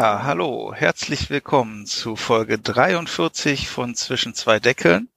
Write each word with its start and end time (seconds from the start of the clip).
Ja, 0.00 0.22
hallo, 0.22 0.72
herzlich 0.74 1.28
willkommen 1.28 1.84
zu 1.84 2.16
Folge 2.16 2.58
43 2.58 3.68
von 3.68 3.94
Zwischen 3.94 4.32
zwei 4.32 4.58
Deckeln. 4.58 5.10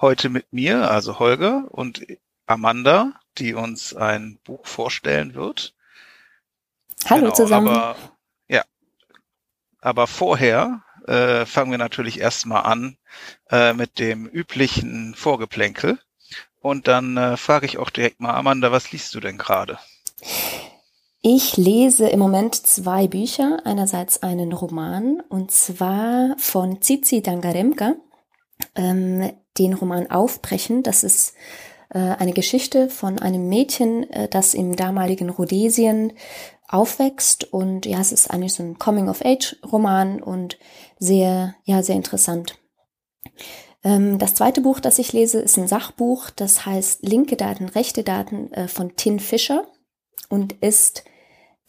Heute 0.00 0.30
mit 0.30 0.52
mir, 0.52 0.90
also 0.90 1.20
Holger 1.20 1.68
und 1.70 2.04
Amanda, 2.44 3.12
die 3.38 3.54
uns 3.54 3.94
ein 3.94 4.40
Buch 4.42 4.66
vorstellen 4.66 5.34
wird. 5.34 5.76
Hallo 7.04 7.26
genau, 7.26 7.34
zusammen. 7.34 7.68
Aber, 7.68 7.96
ja, 8.48 8.64
aber 9.80 10.08
vorher 10.08 10.82
äh, 11.06 11.46
fangen 11.46 11.70
wir 11.70 11.78
natürlich 11.78 12.18
erstmal 12.18 12.64
an 12.64 12.96
äh, 13.48 13.74
mit 13.74 14.00
dem 14.00 14.26
üblichen 14.26 15.14
Vorgeplänkel. 15.14 16.00
Und 16.58 16.88
dann 16.88 17.16
äh, 17.16 17.36
frage 17.36 17.66
ich 17.66 17.78
auch 17.78 17.90
direkt 17.90 18.18
mal, 18.18 18.34
Amanda, 18.34 18.72
was 18.72 18.90
liest 18.90 19.14
du 19.14 19.20
denn 19.20 19.38
gerade? 19.38 19.78
Ich 21.22 21.58
lese 21.58 22.08
im 22.08 22.18
Moment 22.18 22.54
zwei 22.54 23.06
Bücher. 23.06 23.60
Einerseits 23.64 24.22
einen 24.22 24.54
Roman 24.54 25.22
und 25.28 25.50
zwar 25.50 26.34
von 26.38 26.80
Zizi 26.80 27.20
Dangaremka, 27.20 27.96
ähm, 28.74 29.30
den 29.58 29.74
Roman 29.74 30.10
Aufbrechen. 30.10 30.82
Das 30.82 31.04
ist 31.04 31.34
äh, 31.90 31.98
eine 31.98 32.32
Geschichte 32.32 32.88
von 32.88 33.18
einem 33.18 33.50
Mädchen, 33.50 34.08
äh, 34.10 34.28
das 34.28 34.54
im 34.54 34.76
damaligen 34.76 35.28
Rhodesien 35.28 36.14
aufwächst 36.68 37.52
und 37.52 37.84
ja, 37.84 38.00
es 38.00 38.12
ist 38.12 38.30
eigentlich 38.30 38.54
so 38.54 38.62
ein 38.62 38.78
Coming-of-Age-Roman 38.78 40.22
und 40.22 40.56
sehr, 40.98 41.54
ja, 41.64 41.82
sehr 41.82 41.96
interessant. 41.96 42.58
Ähm, 43.84 44.18
das 44.18 44.34
zweite 44.34 44.62
Buch, 44.62 44.80
das 44.80 44.98
ich 44.98 45.12
lese, 45.12 45.40
ist 45.40 45.58
ein 45.58 45.68
Sachbuch, 45.68 46.30
das 46.30 46.64
heißt 46.64 47.02
Linke 47.02 47.36
Daten, 47.36 47.66
rechte 47.68 48.04
Daten 48.04 48.50
äh, 48.54 48.68
von 48.68 48.96
Tin 48.96 49.20
Fischer 49.20 49.66
und 50.30 50.54
ist 50.62 51.04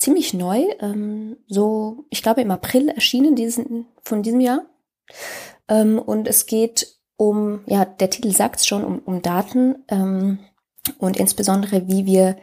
ziemlich 0.01 0.33
neu, 0.33 0.65
ähm, 0.79 1.37
so, 1.47 2.05
ich 2.09 2.23
glaube 2.23 2.41
im 2.41 2.51
April 2.51 2.89
erschienen 2.89 3.35
diesen, 3.35 3.85
von 4.01 4.23
diesem 4.23 4.39
Jahr. 4.39 4.61
Ähm, 5.67 5.99
und 5.99 6.27
es 6.27 6.47
geht 6.47 6.97
um, 7.17 7.61
ja, 7.67 7.85
der 7.85 8.09
Titel 8.09 8.31
sagt 8.31 8.59
es 8.59 8.67
schon, 8.67 8.83
um, 8.83 8.99
um 8.99 9.21
Daten 9.21 9.83
ähm, 9.89 10.39
und 10.97 11.17
insbesondere, 11.17 11.87
wie 11.87 12.07
wir 12.07 12.35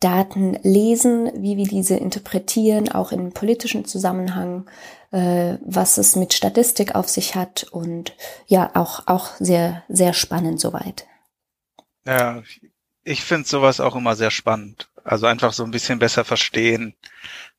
Daten 0.00 0.58
lesen, 0.62 1.30
wie 1.36 1.56
wir 1.56 1.66
diese 1.66 1.96
interpretieren, 1.96 2.90
auch 2.90 3.12
im 3.12 3.32
politischen 3.32 3.84
Zusammenhang, 3.84 4.68
äh, 5.12 5.56
was 5.64 5.98
es 5.98 6.16
mit 6.16 6.34
Statistik 6.34 6.96
auf 6.96 7.08
sich 7.08 7.36
hat 7.36 7.64
und 7.70 8.12
ja, 8.46 8.70
auch, 8.74 9.06
auch 9.06 9.30
sehr, 9.38 9.84
sehr 9.88 10.14
spannend 10.14 10.60
soweit. 10.60 11.06
Ja, 12.04 12.42
ich 13.04 13.22
finde 13.22 13.48
sowas 13.48 13.78
auch 13.78 13.94
immer 13.94 14.16
sehr 14.16 14.30
spannend. 14.32 14.88
Also 15.08 15.26
einfach 15.26 15.52
so 15.52 15.64
ein 15.64 15.70
bisschen 15.70 15.98
besser 15.98 16.24
verstehen, 16.24 16.94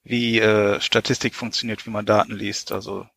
wie 0.03 0.39
äh, 0.39 0.79
Statistik 0.79 1.33
funktioniert, 1.33 1.85
wie 1.85 1.89
man 1.89 2.05
Daten 2.05 2.33
liest. 2.33 2.71
Also 2.71 3.07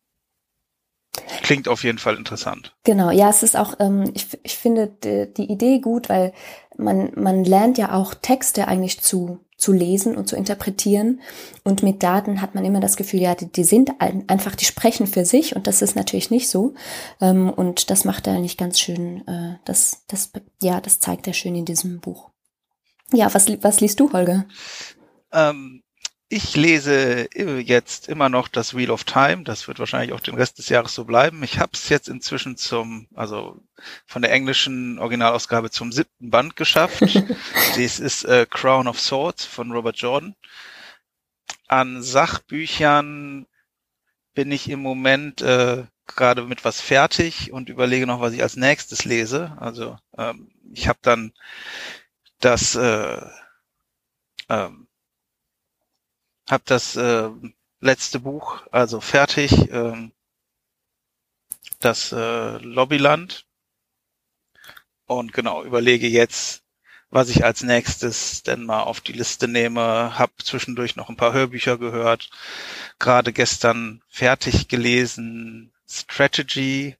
Klingt 1.43 1.67
auf 1.67 1.83
jeden 1.83 1.99
Fall 1.99 2.17
interessant. 2.17 2.75
Genau, 2.83 3.11
ja, 3.11 3.29
es 3.29 3.43
ist 3.43 3.55
auch, 3.55 3.75
ähm, 3.79 4.11
ich, 4.15 4.27
ich 4.41 4.57
finde 4.57 4.87
die, 4.87 5.31
die 5.31 5.51
Idee 5.51 5.79
gut, 5.79 6.09
weil 6.09 6.33
man, 6.75 7.11
man 7.15 7.43
lernt 7.43 7.77
ja 7.77 7.93
auch 7.93 8.15
Texte 8.15 8.67
eigentlich 8.67 9.01
zu, 9.01 9.39
zu 9.55 9.71
lesen 9.71 10.15
und 10.15 10.27
zu 10.27 10.35
interpretieren. 10.35 11.21
Und 11.63 11.83
mit 11.83 12.01
Daten 12.01 12.41
hat 12.41 12.55
man 12.55 12.65
immer 12.65 12.79
das 12.79 12.97
Gefühl, 12.97 13.21
ja, 13.21 13.35
die, 13.35 13.51
die 13.51 13.63
sind 13.63 13.91
einfach, 13.99 14.55
die 14.55 14.65
sprechen 14.65 15.05
für 15.05 15.25
sich 15.25 15.55
und 15.55 15.67
das 15.67 15.83
ist 15.83 15.95
natürlich 15.95 16.31
nicht 16.31 16.49
so. 16.49 16.73
Ähm, 17.21 17.51
und 17.51 17.91
das 17.91 18.05
macht 18.05 18.25
er 18.25 18.33
eigentlich 18.33 18.57
ganz 18.57 18.79
schön, 18.79 19.27
äh, 19.27 19.57
das, 19.65 20.05
das, 20.07 20.31
ja, 20.63 20.81
das 20.81 20.99
zeigt 20.99 21.27
er 21.27 21.33
schön 21.33 21.55
in 21.55 21.65
diesem 21.65 21.99
Buch. 21.99 22.32
Ja, 23.11 23.33
was, 23.33 23.47
was 23.61 23.79
liest 23.79 23.99
du, 23.99 24.11
Holger? 24.11 24.45
Ähm, 25.31 25.83
ich 26.29 26.55
lese 26.55 27.27
jetzt 27.35 28.09
immer 28.09 28.27
noch 28.27 28.47
das 28.47 28.75
Wheel 28.75 28.89
of 28.89 29.03
Time. 29.03 29.43
Das 29.43 29.67
wird 29.67 29.77
wahrscheinlich 29.77 30.13
auch 30.13 30.19
den 30.19 30.33
Rest 30.33 30.57
des 30.57 30.67
Jahres 30.67 30.95
so 30.95 31.05
bleiben. 31.05 31.43
Ich 31.43 31.59
habe 31.59 31.73
es 31.73 31.89
jetzt 31.89 32.09
inzwischen 32.09 32.57
zum, 32.57 33.07
also 33.13 33.61
von 34.07 34.23
der 34.23 34.31
englischen 34.31 34.97
Originalausgabe 34.97 35.69
zum 35.69 35.91
siebten 35.91 36.31
Band 36.31 36.55
geschafft. 36.55 37.01
Dies 37.75 37.99
ist 37.99 38.23
äh, 38.23 38.47
Crown 38.49 38.87
of 38.87 38.99
Swords 38.99 39.45
von 39.45 39.71
Robert 39.71 39.97
Jordan. 39.97 40.35
An 41.67 42.01
Sachbüchern 42.01 43.45
bin 44.33 44.51
ich 44.51 44.67
im 44.69 44.79
Moment 44.79 45.41
äh, 45.43 45.83
gerade 46.07 46.43
mit 46.45 46.65
was 46.65 46.81
fertig 46.81 47.51
und 47.51 47.69
überlege 47.69 48.07
noch, 48.07 48.21
was 48.21 48.33
ich 48.33 48.41
als 48.41 48.55
nächstes 48.55 49.05
lese. 49.05 49.55
Also 49.59 49.97
ähm, 50.17 50.51
ich 50.71 50.87
habe 50.87 50.99
dann 51.03 51.33
das 52.43 52.75
äh, 52.75 53.21
ähm, 54.49 54.87
habe 56.49 56.63
das 56.65 56.95
äh, 56.97 57.29
letzte 57.79 58.19
Buch 58.19 58.63
also 58.71 58.99
fertig, 58.99 59.53
äh, 59.71 60.09
das 61.79 62.11
äh, 62.11 62.57
Lobbyland. 62.57 63.45
Und 65.05 65.31
genau, 65.33 65.63
überlege 65.63 66.07
jetzt, 66.07 66.63
was 67.09 67.29
ich 67.29 67.45
als 67.45 67.63
nächstes 67.63 68.43
denn 68.43 68.65
mal 68.65 68.81
auf 68.83 68.99
die 68.99 69.13
Liste 69.13 69.47
nehme. 69.47 70.17
Hab 70.17 70.31
zwischendurch 70.41 70.95
noch 70.95 71.09
ein 71.09 71.17
paar 71.17 71.33
Hörbücher 71.33 71.77
gehört. 71.77 72.29
Gerade 72.99 73.31
gestern 73.31 74.01
fertig 74.09 74.67
gelesen 74.67 75.73
Strategy 75.87 76.97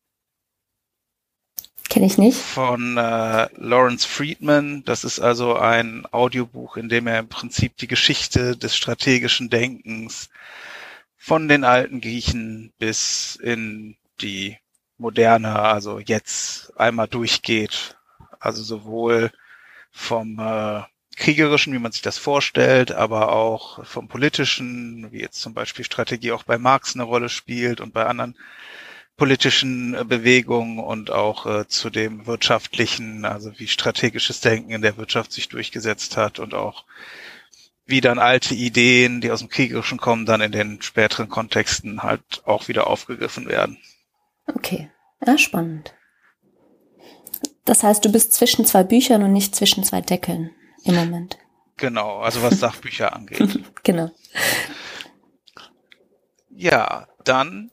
Kenne 1.93 2.07
ich 2.07 2.17
nicht. 2.17 2.39
Von 2.39 2.97
äh, 2.97 3.47
Lawrence 3.55 4.07
Friedman. 4.07 4.83
Das 4.83 5.03
ist 5.03 5.19
also 5.19 5.57
ein 5.57 6.07
Audiobuch, 6.11 6.75
in 6.75 6.89
dem 6.89 7.05
er 7.05 7.19
im 7.19 7.27
Prinzip 7.27 7.77
die 7.77 7.85
Geschichte 7.85 8.57
des 8.57 8.75
strategischen 8.75 9.51
Denkens 9.51 10.31
von 11.17 11.47
den 11.47 11.63
alten 11.63 12.01
Griechen 12.01 12.73
bis 12.79 13.35
in 13.35 13.95
die 14.21 14.57
moderne, 14.97 15.59
also 15.59 15.99
jetzt 15.99 16.75
einmal 16.79 17.07
durchgeht. 17.07 17.95
Also 18.39 18.63
sowohl 18.63 19.31
vom 19.91 20.39
äh, 20.39 20.81
kriegerischen, 21.15 21.73
wie 21.73 21.79
man 21.79 21.91
sich 21.91 22.01
das 22.01 22.17
vorstellt, 22.17 22.91
aber 22.91 23.33
auch 23.33 23.85
vom 23.85 24.07
politischen, 24.07 25.11
wie 25.11 25.21
jetzt 25.21 25.39
zum 25.39 25.53
Beispiel 25.53 25.85
Strategie 25.85 26.31
auch 26.31 26.41
bei 26.41 26.57
Marx 26.57 26.95
eine 26.95 27.03
Rolle 27.03 27.29
spielt 27.29 27.81
und 27.81 27.93
bei 27.93 28.07
anderen 28.07 28.35
politischen 29.17 29.93
äh, 29.93 30.03
Bewegungen 30.03 30.79
und 30.79 31.11
auch 31.11 31.45
äh, 31.45 31.67
zu 31.67 31.89
dem 31.89 32.25
wirtschaftlichen, 32.25 33.25
also 33.25 33.51
wie 33.57 33.67
strategisches 33.67 34.41
Denken 34.41 34.71
in 34.71 34.81
der 34.81 34.97
Wirtschaft 34.97 35.31
sich 35.31 35.49
durchgesetzt 35.49 36.17
hat 36.17 36.39
und 36.39 36.53
auch 36.53 36.85
wie 37.85 38.01
dann 38.01 38.17
alte 38.17 38.55
Ideen, 38.55 39.21
die 39.21 39.29
aus 39.31 39.39
dem 39.39 39.49
Kriegerischen 39.49 39.97
kommen, 39.97 40.25
dann 40.25 40.41
in 40.41 40.51
den 40.51 40.81
späteren 40.81 41.27
Kontexten 41.27 42.01
halt 42.01 42.41
auch 42.45 42.67
wieder 42.67 42.87
aufgegriffen 42.87 43.47
werden. 43.47 43.77
Okay, 44.47 44.89
ja, 45.25 45.37
spannend. 45.37 45.93
Das 47.65 47.83
heißt, 47.83 48.03
du 48.03 48.11
bist 48.11 48.33
zwischen 48.33 48.65
zwei 48.65 48.83
Büchern 48.83 49.23
und 49.23 49.33
nicht 49.33 49.55
zwischen 49.55 49.83
zwei 49.83 50.01
Deckeln 50.01 50.51
im 50.83 50.95
Moment. 50.95 51.37
Genau, 51.77 52.19
also 52.19 52.41
was 52.41 52.59
Sachbücher 52.59 53.13
angeht. 53.15 53.59
genau. 53.83 54.11
Ja, 56.49 57.07
dann 57.23 57.71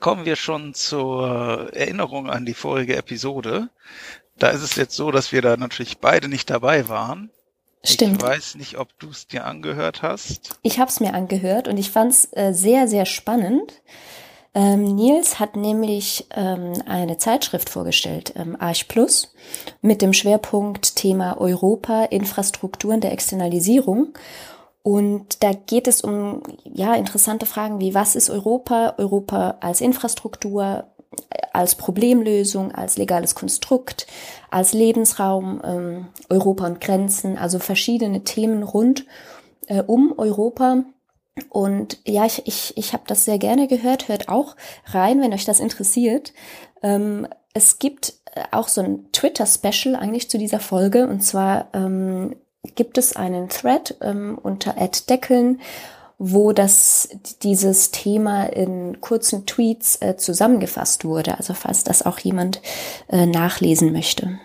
kommen 0.00 0.24
wir 0.24 0.36
schon 0.36 0.74
zur 0.74 1.70
Erinnerung 1.72 2.30
an 2.30 2.44
die 2.44 2.54
vorige 2.54 2.96
Episode. 2.96 3.68
Da 4.38 4.48
ist 4.48 4.62
es 4.62 4.76
jetzt 4.76 4.96
so, 4.96 5.10
dass 5.10 5.32
wir 5.32 5.42
da 5.42 5.56
natürlich 5.56 5.98
beide 5.98 6.28
nicht 6.28 6.50
dabei 6.50 6.88
waren. 6.88 7.30
Stimmt. 7.84 8.22
Ich 8.22 8.28
weiß 8.28 8.54
nicht, 8.56 8.78
ob 8.78 8.98
du 8.98 9.10
es 9.10 9.26
dir 9.26 9.44
angehört 9.44 10.02
hast. 10.02 10.58
Ich 10.62 10.78
habe 10.78 10.90
es 10.90 11.00
mir 11.00 11.12
angehört 11.12 11.68
und 11.68 11.76
ich 11.76 11.90
fand 11.90 12.12
es 12.12 12.28
äh, 12.32 12.52
sehr, 12.52 12.88
sehr 12.88 13.04
spannend. 13.04 13.82
Ähm, 14.54 14.94
Nils 14.94 15.40
hat 15.40 15.56
nämlich 15.56 16.26
ähm, 16.34 16.74
eine 16.86 17.18
Zeitschrift 17.18 17.68
vorgestellt, 17.68 18.32
ähm, 18.36 18.56
Arch 18.58 18.86
Plus, 18.88 19.34
mit 19.82 20.00
dem 20.00 20.12
Schwerpunkt 20.12 20.96
Thema 20.96 21.38
Europa, 21.40 22.04
Infrastrukturen 22.04 23.00
der 23.00 23.12
Externalisierung. 23.12 24.14
Und 24.84 25.42
da 25.42 25.54
geht 25.54 25.88
es 25.88 26.02
um 26.02 26.42
ja 26.62 26.94
interessante 26.94 27.46
Fragen 27.46 27.80
wie 27.80 27.94
was 27.94 28.14
ist 28.14 28.28
Europa, 28.28 28.92
Europa 28.98 29.56
als 29.60 29.80
Infrastruktur, 29.80 30.84
als 31.54 31.74
Problemlösung, 31.74 32.70
als 32.70 32.98
legales 32.98 33.34
Konstrukt, 33.34 34.06
als 34.50 34.74
Lebensraum, 34.74 35.62
ähm, 35.64 36.08
Europa 36.28 36.66
und 36.66 36.82
Grenzen, 36.82 37.38
also 37.38 37.58
verschiedene 37.60 38.24
Themen 38.24 38.62
rund 38.62 39.06
äh, 39.68 39.82
um 39.82 40.12
Europa. 40.18 40.84
Und 41.48 41.98
ja, 42.06 42.26
ich, 42.26 42.46
ich, 42.46 42.76
ich 42.76 42.92
habe 42.92 43.04
das 43.06 43.24
sehr 43.24 43.38
gerne 43.38 43.68
gehört. 43.68 44.08
Hört 44.08 44.28
auch 44.28 44.54
rein, 44.88 45.18
wenn 45.22 45.32
euch 45.32 45.46
das 45.46 45.60
interessiert. 45.60 46.34
Ähm, 46.82 47.26
es 47.54 47.78
gibt 47.78 48.12
äh, 48.34 48.42
auch 48.50 48.68
so 48.68 48.82
ein 48.82 49.10
Twitter-Special 49.12 49.96
eigentlich 49.96 50.28
zu 50.28 50.36
dieser 50.36 50.60
Folge. 50.60 51.08
Und 51.08 51.22
zwar 51.22 51.68
ähm, 51.72 52.36
gibt 52.74 52.98
es 52.98 53.14
einen 53.16 53.48
Thread 53.48 53.96
ähm, 54.00 54.38
unter 54.42 54.74
@deckeln, 55.08 55.60
wo 56.18 56.52
das 56.52 57.08
dieses 57.42 57.90
Thema 57.90 58.44
in 58.44 59.00
kurzen 59.00 59.46
Tweets 59.46 60.00
äh, 60.00 60.16
zusammengefasst 60.16 61.04
wurde. 61.04 61.36
Also 61.36 61.54
falls 61.54 61.84
das 61.84 62.02
auch 62.02 62.18
jemand 62.18 62.62
äh, 63.08 63.26
nachlesen 63.26 63.92
möchte. 63.92 64.38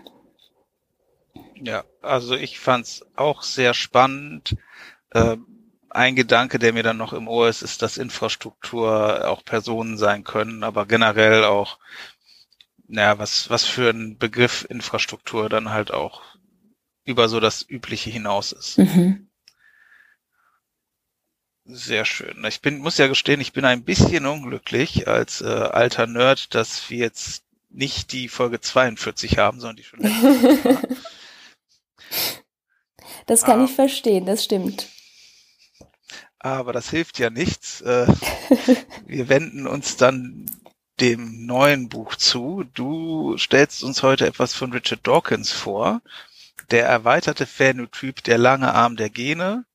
Ja, 1.56 1.84
also 2.02 2.36
ich 2.36 2.60
fand's 2.60 3.06
auch 3.16 3.44
sehr 3.44 3.74
spannend. 3.74 4.56
Äh, 5.12 5.38
ein 5.90 6.16
Gedanke, 6.16 6.60
der 6.60 6.74
mir 6.74 6.84
dann 6.84 6.98
noch 6.98 7.14
im 7.14 7.28
Ohr 7.28 7.50
ist, 7.50 7.62
ist, 7.62 7.82
dass 7.82 7.98
Infrastruktur 7.98 9.28
auch 9.28 9.44
Personen 9.44 9.98
sein 9.98 10.24
können, 10.24 10.64
aber 10.64 10.86
generell 10.86 11.44
auch, 11.44 11.80
naja, 12.88 13.18
was, 13.20 13.50
was 13.50 13.66
für 13.66 13.90
ein 13.90 14.18
Begriff 14.18 14.66
Infrastruktur 14.70 15.50
dann 15.50 15.72
halt 15.72 15.92
auch 15.92 16.22
über 17.10 17.28
so 17.28 17.40
das 17.40 17.66
Übliche 17.68 18.12
hinaus 18.12 18.52
ist. 18.52 18.78
Mhm. 18.78 19.28
Sehr 21.66 22.06
schön. 22.06 22.44
Ich 22.46 22.62
bin, 22.62 22.80
muss 22.80 22.98
ja 22.98 23.08
gestehen, 23.08 23.42
ich 23.42 23.52
bin 23.52 23.66
ein 23.66 23.84
bisschen 23.84 24.26
unglücklich 24.28 25.08
als 25.08 25.42
äh, 25.42 25.46
alter 25.46 26.06
Nerd, 26.06 26.54
dass 26.54 26.90
wir 26.90 27.00
jetzt 27.00 27.44
nicht 27.70 28.12
die 28.12 28.28
Folge 28.28 28.62
42 28.62 29.38
haben, 29.40 29.60
sondern 29.60 29.78
die 29.78 29.84
schon 29.84 30.00
letzte. 30.00 30.88
das 33.26 33.44
kann 33.44 33.62
ah. 33.62 33.66
ich 33.66 33.72
verstehen, 33.72 34.26
das 34.26 34.44
stimmt. 34.44 34.88
Aber 36.40 36.72
das 36.72 36.90
hilft 36.92 37.18
ja 37.18 37.30
nichts. 37.32 37.82
Äh, 37.82 38.08
wir 39.08 39.30
wenden 39.30 39.66
uns 39.68 39.98
dann 39.98 40.46
dem 41.00 41.46
neuen 41.46 41.90
Buch 41.90 42.16
zu. 42.16 42.66
Du 42.74 43.38
stellst 43.38 43.84
uns 43.84 44.04
heute 44.04 44.28
etwas 44.28 44.54
von 44.54 44.72
Richard 44.72 45.06
Dawkins 45.06 45.52
vor. 45.52 46.02
Der 46.72 46.86
erweiterte 46.86 47.46
Phänotyp 47.46 48.24
Der 48.24 48.38
lange 48.38 48.74
Arm 48.74 48.96
der 48.96 49.10
Gene 49.10 49.66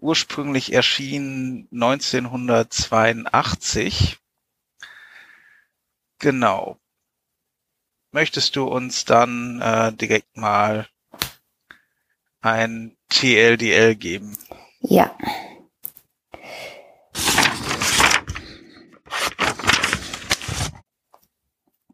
ursprünglich 0.00 0.72
erschien 0.72 1.68
1982. 1.72 4.18
Genau. 6.18 6.80
Möchtest 8.12 8.56
du 8.56 8.64
uns 8.64 9.04
dann 9.04 9.60
äh, 9.60 9.92
direkt 9.92 10.36
mal 10.36 10.88
ein 12.40 12.96
TLDL 13.08 13.94
geben? 13.94 14.36
Ja. 14.80 15.16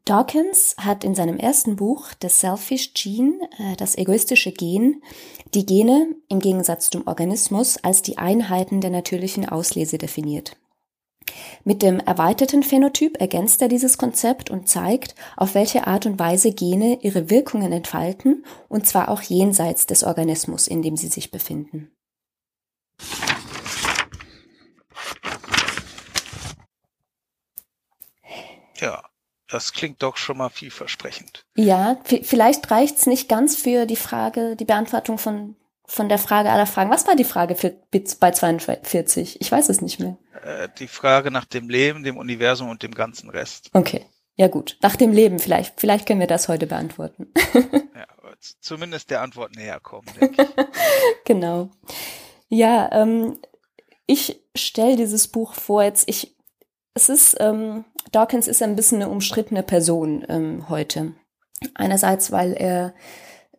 Dawkins 0.06 0.76
hat 0.78 1.02
in 1.02 1.16
seinem 1.16 1.36
ersten 1.36 1.74
Buch 1.74 2.10
The 2.22 2.28
Selfish 2.28 2.94
Gene, 2.94 3.40
äh, 3.58 3.74
das 3.74 3.98
egoistische 3.98 4.52
Gen, 4.52 5.02
die 5.52 5.66
Gene 5.66 6.14
im 6.28 6.38
Gegensatz 6.38 6.90
zum 6.90 7.08
Organismus 7.08 7.76
als 7.82 8.02
die 8.02 8.16
Einheiten 8.16 8.80
der 8.80 8.90
natürlichen 8.90 9.48
Auslese 9.48 9.98
definiert. 9.98 10.56
Mit 11.64 11.82
dem 11.82 11.98
erweiterten 11.98 12.62
Phänotyp 12.62 13.20
ergänzt 13.20 13.60
er 13.60 13.66
dieses 13.66 13.98
Konzept 13.98 14.48
und 14.48 14.68
zeigt, 14.68 15.16
auf 15.36 15.56
welche 15.56 15.88
Art 15.88 16.06
und 16.06 16.20
Weise 16.20 16.52
Gene 16.52 17.00
ihre 17.02 17.28
Wirkungen 17.28 17.72
entfalten, 17.72 18.44
und 18.68 18.86
zwar 18.86 19.08
auch 19.08 19.22
jenseits 19.22 19.86
des 19.86 20.04
Organismus, 20.04 20.68
in 20.68 20.82
dem 20.82 20.96
sie 20.96 21.08
sich 21.08 21.32
befinden. 21.32 21.90
Ja, 28.78 29.02
das 29.48 29.72
klingt 29.72 30.02
doch 30.02 30.16
schon 30.16 30.38
mal 30.38 30.48
vielversprechend. 30.48 31.44
Ja, 31.54 31.98
vielleicht 32.04 32.70
reicht's 32.70 33.06
nicht 33.06 33.28
ganz 33.28 33.56
für 33.56 33.86
die 33.86 33.96
Frage, 33.96 34.56
die 34.56 34.64
Beantwortung 34.64 35.18
von, 35.18 35.56
von 35.84 36.08
der 36.08 36.18
Frage 36.18 36.50
aller 36.50 36.66
Fragen. 36.66 36.90
Was 36.90 37.06
war 37.06 37.16
die 37.16 37.24
Frage 37.24 37.54
für, 37.54 37.76
bei 38.20 38.30
42? 38.30 39.40
Ich 39.40 39.52
weiß 39.52 39.68
es 39.68 39.80
nicht 39.80 40.00
mehr. 40.00 40.18
Äh, 40.42 40.68
die 40.78 40.88
Frage 40.88 41.30
nach 41.30 41.44
dem 41.44 41.68
Leben, 41.68 42.02
dem 42.02 42.16
Universum 42.16 42.68
und 42.68 42.82
dem 42.82 42.94
ganzen 42.94 43.30
Rest. 43.30 43.70
Okay. 43.72 44.06
Ja 44.38 44.48
gut, 44.48 44.76
nach 44.82 44.96
dem 44.96 45.12
Leben 45.12 45.38
vielleicht. 45.38 45.80
Vielleicht 45.80 46.06
können 46.06 46.20
wir 46.20 46.26
das 46.26 46.48
heute 46.48 46.66
beantworten. 46.66 47.32
ja, 47.54 48.06
zumindest 48.60 49.08
der 49.10 49.22
Antwort 49.22 49.56
näher 49.56 49.80
kommen, 49.80 50.06
denke 50.20 50.42
ich. 50.42 50.48
genau. 51.24 51.70
Ja, 52.48 52.90
ähm, 52.92 53.38
ich 54.06 54.42
stelle 54.54 54.96
dieses 54.96 55.28
Buch 55.28 55.54
vor 55.54 55.82
jetzt. 55.82 56.06
Ich 56.08 56.36
es 56.96 57.10
ist, 57.10 57.36
ähm, 57.40 57.84
Dawkins 58.12 58.46
ist 58.48 58.62
ein 58.62 58.76
bisschen 58.76 59.02
eine 59.02 59.10
umstrittene 59.10 59.62
Person 59.62 60.24
ähm, 60.28 60.68
heute. 60.68 61.12
Einerseits, 61.74 62.32
weil 62.32 62.52
er 62.52 62.94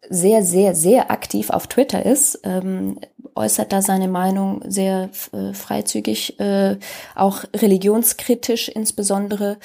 sehr, 0.09 0.43
sehr, 0.43 0.75
sehr 0.75 1.11
aktiv 1.11 1.49
auf 1.49 1.67
Twitter 1.67 2.05
ist, 2.05 2.39
ähm, 2.43 2.99
äußert 3.35 3.71
da 3.71 3.81
seine 3.81 4.07
Meinung 4.07 4.61
sehr 4.65 5.09
äh, 5.31 5.53
freizügig, 5.53 6.39
äh, 6.39 6.77
auch 7.15 7.43
religionskritisch 7.55 8.69
insbesondere. 8.69 9.57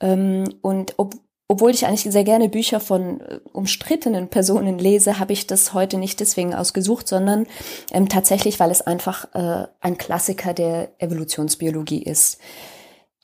Ähm, 0.00 0.44
und 0.60 0.94
ob, 0.98 1.14
obwohl 1.48 1.70
ich 1.70 1.86
eigentlich 1.86 2.12
sehr 2.12 2.24
gerne 2.24 2.48
Bücher 2.48 2.80
von 2.80 3.20
äh, 3.20 3.40
umstrittenen 3.52 4.28
Personen 4.28 4.78
lese, 4.78 5.18
habe 5.18 5.32
ich 5.32 5.46
das 5.46 5.72
heute 5.72 5.98
nicht 5.98 6.20
deswegen 6.20 6.54
ausgesucht, 6.54 7.08
sondern 7.08 7.46
ähm, 7.92 8.08
tatsächlich, 8.08 8.60
weil 8.60 8.70
es 8.70 8.82
einfach 8.82 9.34
äh, 9.34 9.66
ein 9.80 9.98
Klassiker 9.98 10.52
der 10.54 10.90
Evolutionsbiologie 10.98 12.02
ist. 12.02 12.38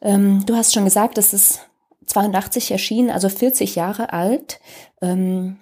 Ähm, 0.03 0.45
du 0.45 0.57
hast 0.57 0.75
schon 0.75 0.85
gesagt, 0.85 1.17
es 1.17 1.33
ist 1.33 1.61
82 2.07 2.71
erschienen, 2.71 3.11
also 3.11 3.29
40 3.29 3.77
Jahre 3.77 4.13
alt. 4.13 4.61
Ähm, 5.01 5.59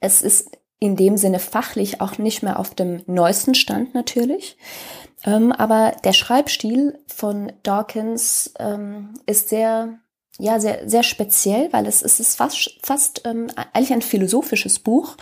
es 0.00 0.22
ist 0.22 0.50
in 0.78 0.96
dem 0.96 1.16
Sinne 1.16 1.38
fachlich 1.38 2.00
auch 2.00 2.16
nicht 2.16 2.42
mehr 2.42 2.58
auf 2.58 2.74
dem 2.74 3.02
neuesten 3.06 3.54
Stand 3.54 3.94
natürlich. 3.94 4.56
Ähm, 5.24 5.52
aber 5.52 5.94
der 6.04 6.14
Schreibstil 6.14 6.98
von 7.06 7.52
Dawkins 7.62 8.54
ähm, 8.58 9.14
ist 9.26 9.50
sehr, 9.50 9.98
ja, 10.38 10.58
sehr, 10.58 10.88
sehr 10.88 11.02
speziell, 11.02 11.70
weil 11.72 11.86
es, 11.86 12.00
es 12.00 12.20
ist 12.20 12.36
fast, 12.36 12.78
fast 12.82 13.22
ähm, 13.26 13.48
eigentlich 13.74 13.92
ein 13.92 14.00
philosophisches 14.00 14.78
Buch. 14.78 15.16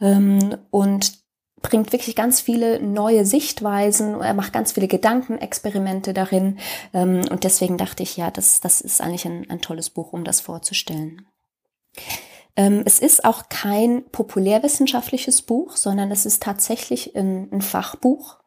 Ähm, 0.00 0.56
und 0.70 1.19
bringt 1.62 1.92
wirklich 1.92 2.16
ganz 2.16 2.40
viele 2.40 2.80
neue 2.80 3.26
Sichtweisen, 3.26 4.20
er 4.20 4.34
macht 4.34 4.52
ganz 4.52 4.72
viele 4.72 4.88
Gedankenexperimente 4.88 6.14
darin 6.14 6.58
ähm, 6.92 7.22
und 7.30 7.44
deswegen 7.44 7.76
dachte 7.76 8.02
ich, 8.02 8.16
ja, 8.16 8.30
das, 8.30 8.60
das 8.60 8.80
ist 8.80 9.00
eigentlich 9.00 9.26
ein, 9.26 9.48
ein 9.50 9.60
tolles 9.60 9.90
Buch, 9.90 10.12
um 10.12 10.24
das 10.24 10.40
vorzustellen. 10.40 11.26
Ähm, 12.56 12.82
es 12.84 12.98
ist 12.98 13.24
auch 13.24 13.48
kein 13.48 14.04
populärwissenschaftliches 14.10 15.42
Buch, 15.42 15.76
sondern 15.76 16.10
es 16.10 16.26
ist 16.26 16.42
tatsächlich 16.42 17.14
ein, 17.16 17.48
ein 17.52 17.62
Fachbuch. 17.62 18.38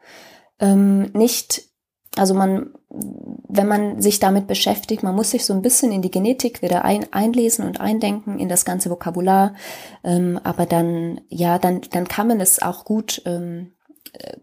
Ähm, 0.60 1.12
nicht 1.14 1.73
also 2.16 2.34
man, 2.34 2.74
wenn 2.90 3.68
man 3.68 4.02
sich 4.02 4.20
damit 4.20 4.48
beschäftigt, 4.48 5.04
man 5.04 5.16
muss 5.16 5.32
sich 5.32 5.46
so 5.46 5.54
ein 5.54 5.62
bisschen 5.62 5.92
in 5.92 6.02
die 6.02 6.12
Genetik 6.12 6.62
wieder 6.62 6.86
ein, 6.86 7.12
einlesen 7.12 7.66
und 7.66 7.80
eindenken 7.80 8.40
in 8.40 8.50
das 8.50 8.66
ganze 8.66 8.90
Vokabular. 8.90 9.56
Ähm, 10.04 10.40
aber 10.44 10.66
dann, 10.66 11.22
ja, 11.30 11.58
dann, 11.58 11.82
dann 11.92 12.08
kann 12.08 12.28
man 12.28 12.40
es 12.40 12.62
auch 12.62 12.86
gut, 12.86 13.22
ähm, 13.26 13.74
äh, 14.14 14.38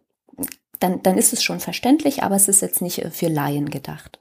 dann, 0.80 1.02
dann 1.02 1.18
ist 1.18 1.32
es 1.32 1.42
schon 1.42 1.60
verständlich, 1.60 2.22
aber 2.22 2.36
es 2.36 2.48
ist 2.48 2.62
jetzt 2.62 2.82
nicht 2.82 3.06
für 3.12 3.28
Laien 3.28 3.70
gedacht. 3.70 4.18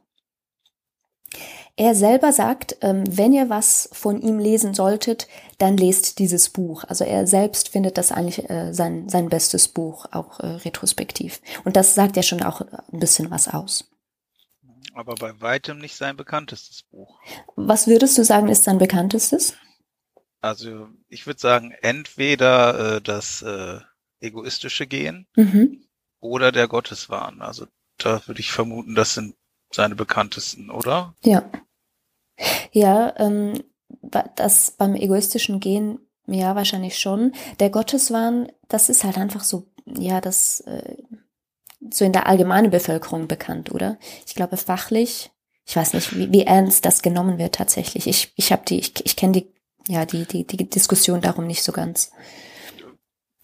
Er 1.79 1.95
selber 1.95 2.33
sagt, 2.33 2.75
ähm, 2.81 3.05
wenn 3.09 3.31
ihr 3.31 3.50
was 3.50 3.88
von 3.93 4.21
ihm 4.21 4.38
lesen 4.38 4.74
solltet, 4.74 5.29
dann 5.59 5.77
lest 5.77 6.19
dieses 6.19 6.50
Buch. 6.50 6.83
Also 6.83 7.05
er 7.05 7.25
selbst 7.25 7.69
findet 7.69 7.98
das 7.98 8.12
eigentlich 8.12 8.50
äh, 8.50 8.74
sein, 8.74 9.07
sein 9.07 9.29
bestes 9.29 9.69
Buch, 9.69 10.05
auch 10.12 10.41
äh, 10.41 10.48
retrospektiv. 10.48 11.39
Und 11.63 11.77
das 11.77 11.95
sagt 11.95 12.17
ja 12.17 12.21
schon 12.21 12.43
auch 12.43 12.59
ein 12.59 13.00
bisschen 13.00 13.31
was 13.31 13.48
aus. 13.48 13.89
Aber 14.93 15.15
bei 15.15 15.39
weitem 15.39 15.79
nicht 15.79 15.95
sein 15.95 16.17
bekanntestes 16.17 16.83
Buch. 16.83 17.17
Was 17.55 17.88
würdest 17.88 18.17
du 18.17 18.25
sagen, 18.25 18.50
ist 18.50 18.65
sein 18.65 18.77
bekanntestes? 18.77 19.55
Also 20.41 20.89
ich 21.07 21.27
würde 21.27 21.39
sagen, 21.39 21.74
entweder 21.81 22.98
äh, 22.98 23.01
das 23.01 23.41
äh, 23.41 23.79
egoistische 24.19 24.86
Gehen 24.86 25.27
mhm. 25.38 25.81
oder 26.19 26.51
der 26.51 26.67
Gotteswahn. 26.67 27.41
Also 27.41 27.67
da 27.98 28.21
würde 28.27 28.41
ich 28.41 28.51
vermuten, 28.51 28.95
das 28.95 29.13
sind 29.13 29.36
seine 29.71 29.95
bekanntesten, 29.95 30.69
oder? 30.69 31.15
Ja. 31.24 31.50
Ja, 32.72 33.13
ähm, 33.17 33.63
das 34.36 34.72
beim 34.72 34.96
egoistischen 34.96 35.60
Gehen, 35.60 36.00
ja, 36.27 36.55
wahrscheinlich 36.55 36.98
schon. 36.98 37.34
Der 37.60 37.69
Gotteswahn, 37.69 38.51
das 38.67 38.89
ist 38.89 39.03
halt 39.03 39.17
einfach 39.17 39.43
so, 39.43 39.67
ja, 39.86 40.22
das 40.22 40.62
äh, 40.62 40.96
so 41.89 42.05
in 42.05 42.13
der 42.13 42.27
allgemeinen 42.27 42.69
Bevölkerung 42.69 43.27
bekannt, 43.27 43.72
oder? 43.72 43.98
Ich 44.25 44.36
glaube 44.36 44.58
fachlich, 44.58 45.31
ich 45.65 45.75
weiß 45.75 45.93
nicht, 45.93 46.15
wie, 46.17 46.31
wie 46.31 46.43
ernst 46.43 46.86
das 46.86 47.01
genommen 47.01 47.38
wird 47.38 47.55
tatsächlich. 47.55 48.08
Ich, 48.08 48.34
ich 48.36 48.51
habe 48.51 48.63
die, 48.67 48.79
ich, 48.79 49.05
ich 49.05 49.15
kenne 49.15 49.34
die, 49.34 49.53
ja, 49.88 50.05
die, 50.05 50.25
die, 50.25 50.46
die 50.46 50.69
Diskussion 50.69 51.22
darum 51.22 51.48
nicht 51.48 51.63
so 51.63 51.72
ganz. 51.72 52.12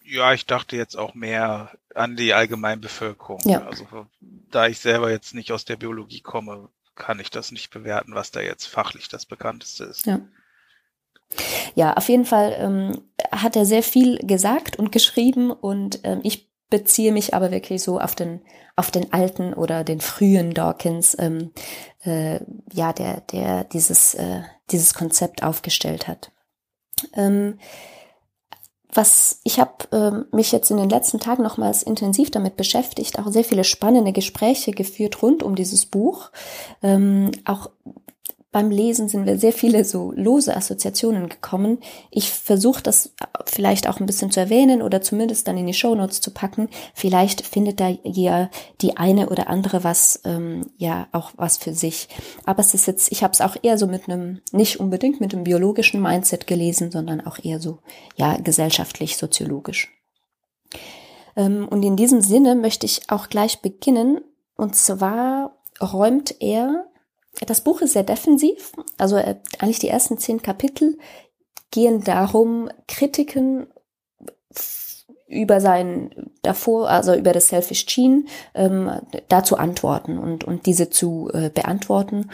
Ja, 0.04 0.34
ich 0.34 0.46
dachte 0.46 0.75
jetzt 0.75 0.98
auch 0.98 1.16
mehr 1.16 1.72
an 1.96 2.16
die 2.16 2.34
Allgemeinbevölkerung. 2.34 3.40
Ja. 3.46 3.66
Also 3.66 4.08
da 4.22 4.68
ich 4.68 4.80
selber 4.80 5.10
jetzt 5.10 5.34
nicht 5.34 5.52
aus 5.52 5.66
der 5.66 5.78
Biologie 5.78 6.22
komme, 6.22 6.70
kann 6.96 7.20
ich 7.20 7.30
das 7.30 7.52
nicht 7.52 7.70
bewerten, 7.70 8.16
was 8.16 8.32
da 8.32 8.42
jetzt 8.42 8.66
fachlich 8.66 9.08
das 9.10 9.25
bekannteste 9.25 9.84
ist. 9.86 10.06
Ja. 10.06 10.22
Ja, 11.74 11.94
auf 11.94 12.08
jeden 12.08 12.25
Fall 12.25 12.56
ähm, 12.58 13.02
hat 13.32 13.56
er 13.56 13.66
sehr 13.66 13.84
viel 13.84 14.20
gesagt 14.20 14.78
und 14.78 14.92
geschrieben 14.92 15.52
und 15.52 16.00
ähm, 16.04 16.22
ich 16.24 16.50
beziehe 16.70 17.12
mich 17.12 17.34
aber 17.34 17.52
wirklich 17.52 17.84
so 17.84 18.00
auf 18.00 18.16
den 18.16 18.42
auf 18.75 18.92
den 18.92 19.14
alten 19.14 19.54
oder 19.54 19.84
den 19.84 20.02
frühen 20.02 20.54
Dawkins, 20.54 21.16
ähm, 21.20 21.52
äh, 22.04 22.40
ja, 22.72 22.94
der 22.94 23.22
der 23.22 23.64
dieses 23.64 24.14
äh, 24.14 24.42
dieses 24.72 24.94
Konzept 24.94 25.44
aufgestellt 25.44 26.08
hat. 26.08 26.32
Ähm, 27.14 27.60
was 28.96 29.42
ich 29.44 29.60
habe 29.60 29.74
ähm, 29.92 30.25
mich 30.32 30.52
jetzt 30.52 30.72
in 30.72 30.78
den 30.78 30.90
letzten 30.90 31.20
Tagen 31.20 31.44
nochmals 31.44 31.84
intensiv 31.84 32.32
damit 32.32 32.56
beschäftigt, 32.56 33.20
auch 33.20 33.28
sehr 33.28 33.44
viele 33.44 33.64
spannende 33.64 34.14
Gespräche 34.14 34.72
geführt 34.72 35.22
rund 35.22 35.44
um 35.44 35.56
dieses 35.56 35.86
Buch, 35.86 36.32
ähm, 36.82 37.32
auch 37.46 37.70
beim 38.56 38.72
Lesen 38.72 39.10
sind 39.10 39.26
wir 39.26 39.38
sehr 39.38 39.52
viele 39.52 39.84
so 39.84 40.14
lose 40.16 40.56
Assoziationen 40.56 41.28
gekommen. 41.28 41.80
Ich 42.10 42.32
versuche 42.32 42.82
das 42.82 43.14
vielleicht 43.46 43.90
auch 43.90 44.00
ein 44.00 44.06
bisschen 44.06 44.32
zu 44.32 44.40
erwähnen 44.40 44.82
oder 44.82 45.02
zumindest 45.02 45.50
dann 45.50 45.58
in 45.58 45.68
die 45.68 45.74
Show 45.74 45.94
Notes 45.94 46.22
zu 46.22 46.32
packen. 46.32 46.70
Vielleicht 46.94 47.46
findet 47.46 47.82
da 47.82 47.90
ja 48.04 48.50
die 48.80 48.96
eine 48.96 49.28
oder 49.28 49.50
andere 49.50 49.84
was, 49.84 50.22
ähm, 50.24 50.72
ja 50.78 51.10
auch 51.12 51.34
was 51.36 51.58
für 51.58 51.74
sich. 51.74 52.08
Aber 52.46 52.62
es 52.62 52.74
ist 52.74 52.88
jetzt, 52.88 53.12
ich 53.12 53.24
habe 53.24 53.34
es 53.34 53.42
auch 53.42 53.58
eher 53.62 53.78
so 53.78 53.88
mit 53.88 54.08
einem, 54.08 54.40
nicht 54.54 54.80
unbedingt 54.80 55.20
mit 55.20 55.34
einem 55.34 55.44
biologischen 55.44 56.02
Mindset 56.02 56.48
gelesen, 56.48 56.92
sondern 56.92 57.20
auch 57.20 57.44
eher 57.44 57.60
so, 57.60 57.80
ja, 58.16 58.38
gesellschaftlich, 58.38 59.18
soziologisch. 59.18 59.92
Ähm, 61.36 61.68
und 61.68 61.84
in 61.84 61.98
diesem 61.98 62.22
Sinne 62.22 62.56
möchte 62.56 62.86
ich 62.86 63.10
auch 63.10 63.28
gleich 63.28 63.62
beginnen. 63.62 64.22
Und 64.56 64.78
zwar 64.78 65.58
räumt 65.82 66.36
er 66.40 66.86
das 67.46 67.62
Buch 67.62 67.82
ist 67.82 67.94
sehr 67.94 68.04
defensiv, 68.04 68.72
also 68.98 69.18
äh, 69.18 69.36
eigentlich 69.60 69.80
die 69.80 69.89
ersten 69.89 70.18
zehn 70.18 70.42
Kapitel 70.42 70.98
gehen 71.72 72.04
darum, 72.04 72.70
Kritiken 72.88 73.68
über 75.27 75.60
sein 75.60 76.32
davor, 76.42 76.89
also 76.89 77.13
über 77.13 77.34
das 77.34 77.50
Selfish 77.50 77.86
Gene, 77.88 78.25
ähm, 78.54 78.92
da 79.27 79.44
zu 79.44 79.58
antworten 79.58 80.18
und, 80.18 80.44
und 80.44 80.65
diese 80.65 80.89
zu 80.89 81.30
äh, 81.34 81.50
beantworten. 81.50 82.30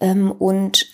Ähm, 0.00 0.30
und 0.30 0.86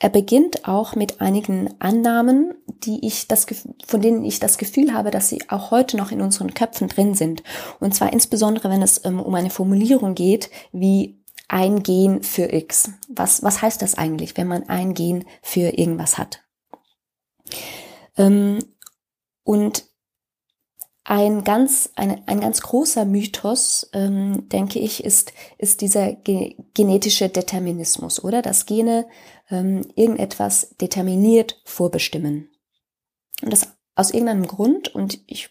er 0.00 0.08
beginnt 0.08 0.66
auch 0.68 0.94
mit 0.94 1.20
einigen 1.20 1.74
Annahmen, 1.80 2.54
die 2.66 3.04
ich 3.04 3.26
das, 3.26 3.46
von 3.84 4.00
denen 4.00 4.24
ich 4.24 4.38
das 4.38 4.56
Gefühl 4.56 4.94
habe, 4.94 5.10
dass 5.10 5.28
sie 5.28 5.42
auch 5.48 5.72
heute 5.72 5.96
noch 5.96 6.12
in 6.12 6.22
unseren 6.22 6.54
Köpfen 6.54 6.88
drin 6.88 7.14
sind. 7.14 7.42
Und 7.80 7.94
zwar 7.94 8.12
insbesondere, 8.12 8.70
wenn 8.70 8.82
es 8.82 9.04
ähm, 9.04 9.20
um 9.20 9.34
eine 9.34 9.50
Formulierung 9.50 10.14
geht, 10.14 10.50
wie 10.72 11.17
ein 11.48 11.82
Gen 11.82 12.22
für 12.22 12.52
X. 12.52 12.90
Was, 13.08 13.42
was 13.42 13.62
heißt 13.62 13.82
das 13.82 13.96
eigentlich, 13.96 14.36
wenn 14.36 14.46
man 14.46 14.68
ein 14.68 14.94
Gen 14.94 15.24
für 15.42 15.76
irgendwas 15.76 16.18
hat? 16.18 16.44
Ähm, 18.16 18.58
und 19.44 19.86
ein 21.04 21.42
ganz, 21.42 21.90
ein, 21.96 22.22
ein 22.28 22.40
ganz 22.40 22.60
großer 22.60 23.06
Mythos, 23.06 23.88
ähm, 23.94 24.46
denke 24.50 24.78
ich, 24.78 25.02
ist, 25.02 25.32
ist 25.56 25.80
dieser 25.80 26.12
ge 26.12 26.56
genetische 26.74 27.30
Determinismus, 27.30 28.22
oder? 28.22 28.42
Dass 28.42 28.66
Gene 28.66 29.08
ähm, 29.48 29.86
irgendetwas 29.94 30.76
determiniert 30.78 31.62
vorbestimmen. 31.64 32.50
Und 33.42 33.52
das 33.54 33.72
aus 33.94 34.10
irgendeinem 34.10 34.46
Grund, 34.46 34.94
und 34.94 35.20
ich 35.26 35.50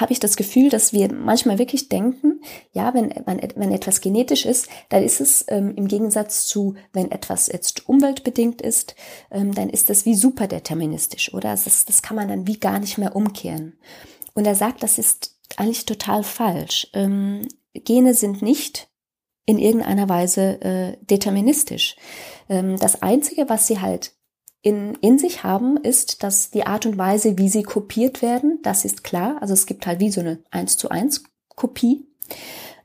habe 0.00 0.12
ich 0.12 0.20
das 0.20 0.36
Gefühl, 0.36 0.68
dass 0.68 0.92
wir 0.92 1.12
manchmal 1.12 1.58
wirklich 1.58 1.88
denken, 1.88 2.40
ja, 2.72 2.92
wenn, 2.94 3.12
wenn, 3.24 3.40
wenn 3.56 3.72
etwas 3.72 4.00
genetisch 4.00 4.44
ist, 4.44 4.68
dann 4.88 5.02
ist 5.02 5.20
es 5.20 5.44
ähm, 5.48 5.74
im 5.76 5.88
Gegensatz 5.88 6.46
zu, 6.46 6.74
wenn 6.92 7.10
etwas 7.10 7.48
jetzt 7.48 7.88
umweltbedingt 7.88 8.62
ist, 8.62 8.94
ähm, 9.30 9.54
dann 9.54 9.70
ist 9.70 9.90
das 9.90 10.04
wie 10.04 10.14
superdeterministisch, 10.14 11.32
oder? 11.32 11.50
Das, 11.50 11.84
das 11.84 12.02
kann 12.02 12.16
man 12.16 12.28
dann 12.28 12.46
wie 12.46 12.58
gar 12.58 12.78
nicht 12.78 12.98
mehr 12.98 13.16
umkehren. 13.16 13.78
Und 14.34 14.46
er 14.46 14.54
sagt, 14.54 14.82
das 14.82 14.98
ist 14.98 15.36
eigentlich 15.56 15.86
total 15.86 16.22
falsch. 16.22 16.88
Ähm, 16.92 17.48
Gene 17.72 18.14
sind 18.14 18.42
nicht 18.42 18.88
in 19.46 19.58
irgendeiner 19.58 20.08
Weise 20.08 20.60
äh, 20.60 20.96
deterministisch. 21.00 21.96
Ähm, 22.48 22.76
das 22.78 23.02
Einzige, 23.02 23.48
was 23.48 23.66
sie 23.66 23.80
halt 23.80 24.12
in, 24.66 24.96
in 24.96 25.16
sich 25.16 25.44
haben, 25.44 25.76
ist, 25.76 26.24
dass 26.24 26.50
die 26.50 26.66
Art 26.66 26.86
und 26.86 26.98
Weise, 26.98 27.38
wie 27.38 27.48
sie 27.48 27.62
kopiert 27.62 28.20
werden, 28.20 28.58
das 28.64 28.84
ist 28.84 29.04
klar. 29.04 29.36
Also 29.40 29.54
es 29.54 29.64
gibt 29.64 29.86
halt 29.86 30.00
wie 30.00 30.10
so 30.10 30.20
eine 30.20 30.40
1 30.50 30.76
zu 30.76 30.88
1 30.88 31.22
Kopie. 31.54 32.04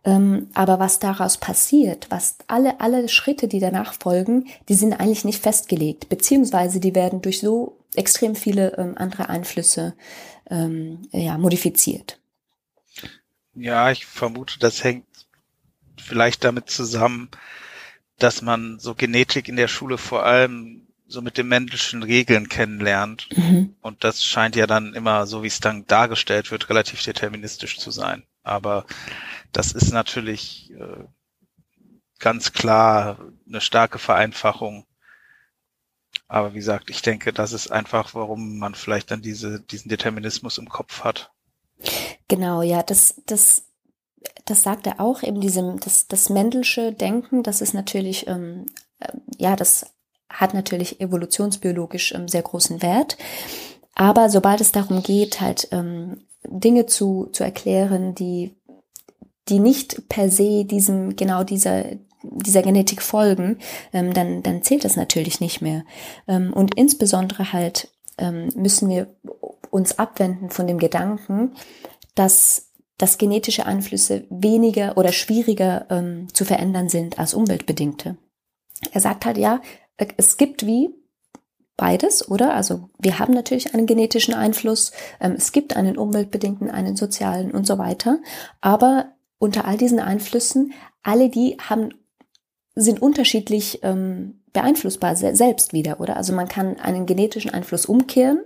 Ähm, 0.04 0.52
aber 0.54 0.78
was 0.78 1.00
daraus 1.00 1.38
passiert, 1.38 2.06
was 2.12 2.38
alle, 2.46 2.80
alle 2.82 3.10
Schritte, 3.10 3.48
die 3.48 3.60
danach 3.60 3.96
folgen, 3.96 4.46
die 4.70 4.76
sind 4.76 4.94
eigentlich 4.94 5.26
nicht 5.26 5.42
festgelegt, 5.42 6.08
beziehungsweise 6.08 6.80
die 6.80 6.94
werden 6.94 7.24
durch 7.24 7.40
so 7.40 7.80
extrem 7.96 8.36
viele 8.36 8.78
ähm, 8.78 8.94
andere 8.96 9.30
Einflüsse 9.30 9.96
ähm, 10.52 11.02
ja, 11.12 11.40
modifiziert. 11.40 12.20
Ja, 13.56 13.90
ich 13.90 14.06
vermute, 14.06 14.60
das 14.60 14.84
hängt 14.84 15.06
vielleicht 16.00 16.44
damit 16.44 16.70
zusammen, 16.70 17.32
dass 18.20 18.44
man 18.44 18.78
so 18.78 18.94
Genetik 18.94 19.50
in 19.50 19.56
der 19.56 19.68
Schule 19.68 19.98
vor 19.98 20.24
allem 20.24 20.88
so 21.12 21.22
mit 21.22 21.38
den 21.38 21.48
männlichen 21.48 22.04
Regeln 22.04 22.50
kennenlernt. 22.50 23.28
Mhm. 23.36 23.76
Und 23.82 24.04
das 24.04 24.24
scheint 24.24 24.56
ja 24.56 24.66
dann 24.66 24.94
immer, 24.94 25.28
so 25.28 25.44
wie 25.44 25.48
es 25.48 25.60
dann 25.60 25.86
dargestellt 25.86 26.52
wird, 26.52 26.70
relativ 26.70 27.04
deterministisch 27.04 27.78
zu 27.80 27.92
sein. 27.92 28.24
Aber 28.44 28.86
das 29.52 29.74
ist 29.74 29.92
natürlich 29.92 30.72
äh, 30.72 31.04
ganz 32.20 32.54
klar 32.54 33.20
eine 33.48 33.62
starke 33.62 34.00
Vereinfachung. 34.00 34.86
Aber 36.28 36.54
wie 36.54 36.60
gesagt, 36.60 36.90
ich 36.90 37.02
denke, 37.02 37.34
das 37.34 37.52
ist 37.52 37.72
einfach, 37.72 38.14
warum 38.16 38.58
man 38.58 38.74
vielleicht 38.74 39.12
dann 39.12 39.22
diese, 39.22 39.60
diesen 39.60 39.90
Determinismus 39.90 40.58
im 40.58 40.70
Kopf 40.70 41.04
hat. 41.04 41.32
Genau, 42.30 42.62
ja, 42.62 42.84
das, 42.84 43.22
das, 43.26 43.66
das 44.46 44.64
sagt 44.64 44.88
er 44.88 45.02
auch, 45.02 45.24
eben 45.24 45.42
diesem, 45.42 45.80
das, 45.82 46.08
das 46.08 46.30
Mendelsche 46.30 46.94
Denken, 46.94 47.44
das 47.44 47.60
ist 47.60 47.74
natürlich, 47.74 48.28
ähm, 48.28 48.66
äh, 49.00 49.12
ja, 49.38 49.58
das 49.58 49.92
hat 50.32 50.54
natürlich 50.54 51.02
evolutionsbiologisch 51.02 52.14
ähm, 52.14 52.28
sehr 52.28 52.42
großen 52.42 52.82
Wert. 52.82 53.18
Aber 53.96 54.30
sobald 54.30 54.62
es 54.62 54.72
darum 54.72 55.04
geht, 55.04 55.42
halt 55.42 55.68
ähm, 55.72 56.22
Dinge 56.48 56.86
zu, 56.86 57.30
zu 57.32 57.44
erklären, 57.44 58.16
die, 58.16 58.56
die 59.50 59.60
nicht 59.60 60.08
per 60.10 60.30
se 60.30 60.66
diesem, 60.66 61.16
genau 61.16 61.44
dieser, 61.44 61.86
dieser 62.24 62.62
Genetik 62.62 63.02
folgen, 63.02 63.60
ähm, 63.94 64.14
dann, 64.14 64.44
dann 64.44 64.64
zählt 64.64 64.86
das 64.86 64.96
natürlich 64.96 65.40
nicht 65.40 65.62
mehr. 65.62 65.84
Und 66.26 66.76
insbesondere 66.76 67.52
halt 67.54 67.90
müssen 68.54 68.90
wir 68.90 69.08
uns 69.72 69.98
abwenden 69.98 70.52
von 70.52 70.68
dem 70.68 70.78
Gedanken, 70.78 71.56
dass 72.14 72.72
dass 73.02 73.18
genetische 73.18 73.66
Einflüsse 73.66 74.26
weniger 74.30 74.96
oder 74.96 75.12
schwieriger 75.12 75.88
ähm, 75.90 76.28
zu 76.34 76.46
verändern 76.46 76.88
sind 76.88 77.18
als 77.18 77.34
umweltbedingte. 77.34 78.16
Er 78.92 79.02
sagt 79.02 79.26
halt, 79.26 79.38
ja, 79.38 79.60
es 80.18 80.38
gibt 80.38 80.66
wie 80.66 80.90
beides, 81.78 82.30
oder? 82.30 82.54
Also 82.54 82.90
wir 83.00 83.18
haben 83.18 83.34
natürlich 83.34 83.74
einen 83.74 83.88
genetischen 83.88 84.34
Einfluss, 84.34 84.92
ähm, 85.20 85.34
es 85.38 85.52
gibt 85.52 85.76
einen 85.76 85.98
umweltbedingten, 85.98 86.70
einen 86.70 86.96
sozialen 86.96 87.52
und 87.52 87.66
so 87.66 87.78
weiter. 87.78 88.20
Aber 88.62 89.14
unter 89.40 89.66
all 89.66 89.78
diesen 89.78 90.00
Einflüssen, 90.00 90.74
alle 91.02 91.30
die 91.30 91.58
haben, 91.60 91.90
sind 92.76 93.02
unterschiedlich 93.02 93.80
ähm, 93.82 94.42
beeinflussbar 94.54 95.16
selbst 95.16 95.74
wieder, 95.74 96.00
oder? 96.00 96.18
Also 96.18 96.34
man 96.34 96.48
kann 96.48 96.80
einen 96.80 97.06
genetischen 97.06 97.52
Einfluss 97.52 97.86
umkehren, 97.86 98.44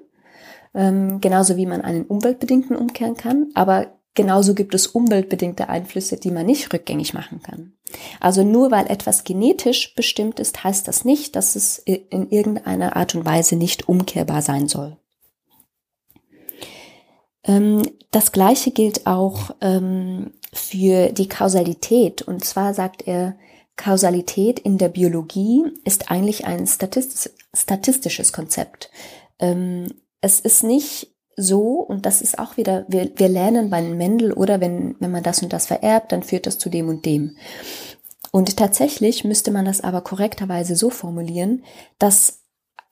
ähm, 0.74 1.20
genauso 1.20 1.58
wie 1.58 1.66
man 1.66 1.82
einen 1.82 2.06
umweltbedingten 2.06 2.76
umkehren 2.76 3.18
kann, 3.18 3.50
aber 3.54 4.00
Genauso 4.16 4.56
gibt 4.56 4.74
es 4.74 4.88
umweltbedingte 4.88 5.68
Einflüsse, 5.68 6.16
die 6.16 6.32
man 6.32 6.46
nicht 6.46 6.72
rückgängig 6.74 7.14
machen 7.14 7.42
kann. 7.42 7.74
Also 8.20 8.44
nur 8.44 8.72
weil 8.72 8.88
etwas 8.88 9.26
genetisch 9.26 9.94
bestimmt 9.94 10.40
ist, 10.40 10.64
heißt 10.64 10.88
das 10.88 11.06
nicht, 11.06 11.36
dass 11.36 11.56
es 11.56 11.78
in 11.80 12.30
irgendeiner 12.30 12.96
Art 12.96 13.14
und 13.14 13.26
Weise 13.26 13.58
nicht 13.58 13.90
umkehrbar 13.90 14.42
sein 14.42 14.68
soll. 14.68 14.98
Ähm, 17.44 17.84
das 18.12 18.32
Gleiche 18.32 18.72
gilt 18.72 19.06
auch 19.06 19.52
ähm, 19.60 20.32
für 20.54 21.12
die 21.12 21.28
Kausalität. 21.28 22.22
Und 22.22 22.46
zwar 22.46 22.74
sagt 22.74 23.06
er, 23.08 23.38
Kausalität 23.76 24.60
in 24.60 24.78
der 24.78 24.90
Biologie 24.90 25.66
ist 25.84 26.10
eigentlich 26.10 26.46
ein 26.46 26.66
statistisches 26.66 28.32
Konzept. 28.32 28.90
Ähm, 29.40 29.90
es 30.22 30.40
ist 30.40 30.64
nicht 30.64 31.15
so, 31.38 31.80
und 31.80 32.06
das 32.06 32.22
ist 32.22 32.40
auch 32.40 32.56
wieder, 32.58 32.86
wir, 32.88 33.12
wir 33.16 33.28
lernen 33.28 33.70
bei 33.70 33.82
Mendel 33.82 34.32
oder 34.32 34.62
wenn, 34.62 34.96
wenn 35.00 35.12
man 35.12 35.24
das 35.24 35.42
und 35.44 35.52
das 35.52 35.66
vererbt, 35.66 36.12
dann 36.12 36.24
führt 36.24 36.48
das 36.48 36.58
zu 36.58 36.70
dem 36.70 36.88
und 36.88 37.06
dem. 37.06 37.38
Und 38.32 38.58
tatsächlich 38.58 39.24
müsste 39.24 39.52
man 39.52 39.66
das 39.66 39.82
aber 39.82 40.02
korrekterweise 40.02 40.76
so 40.76 40.90
formulieren, 40.90 41.64
dass 42.00 42.42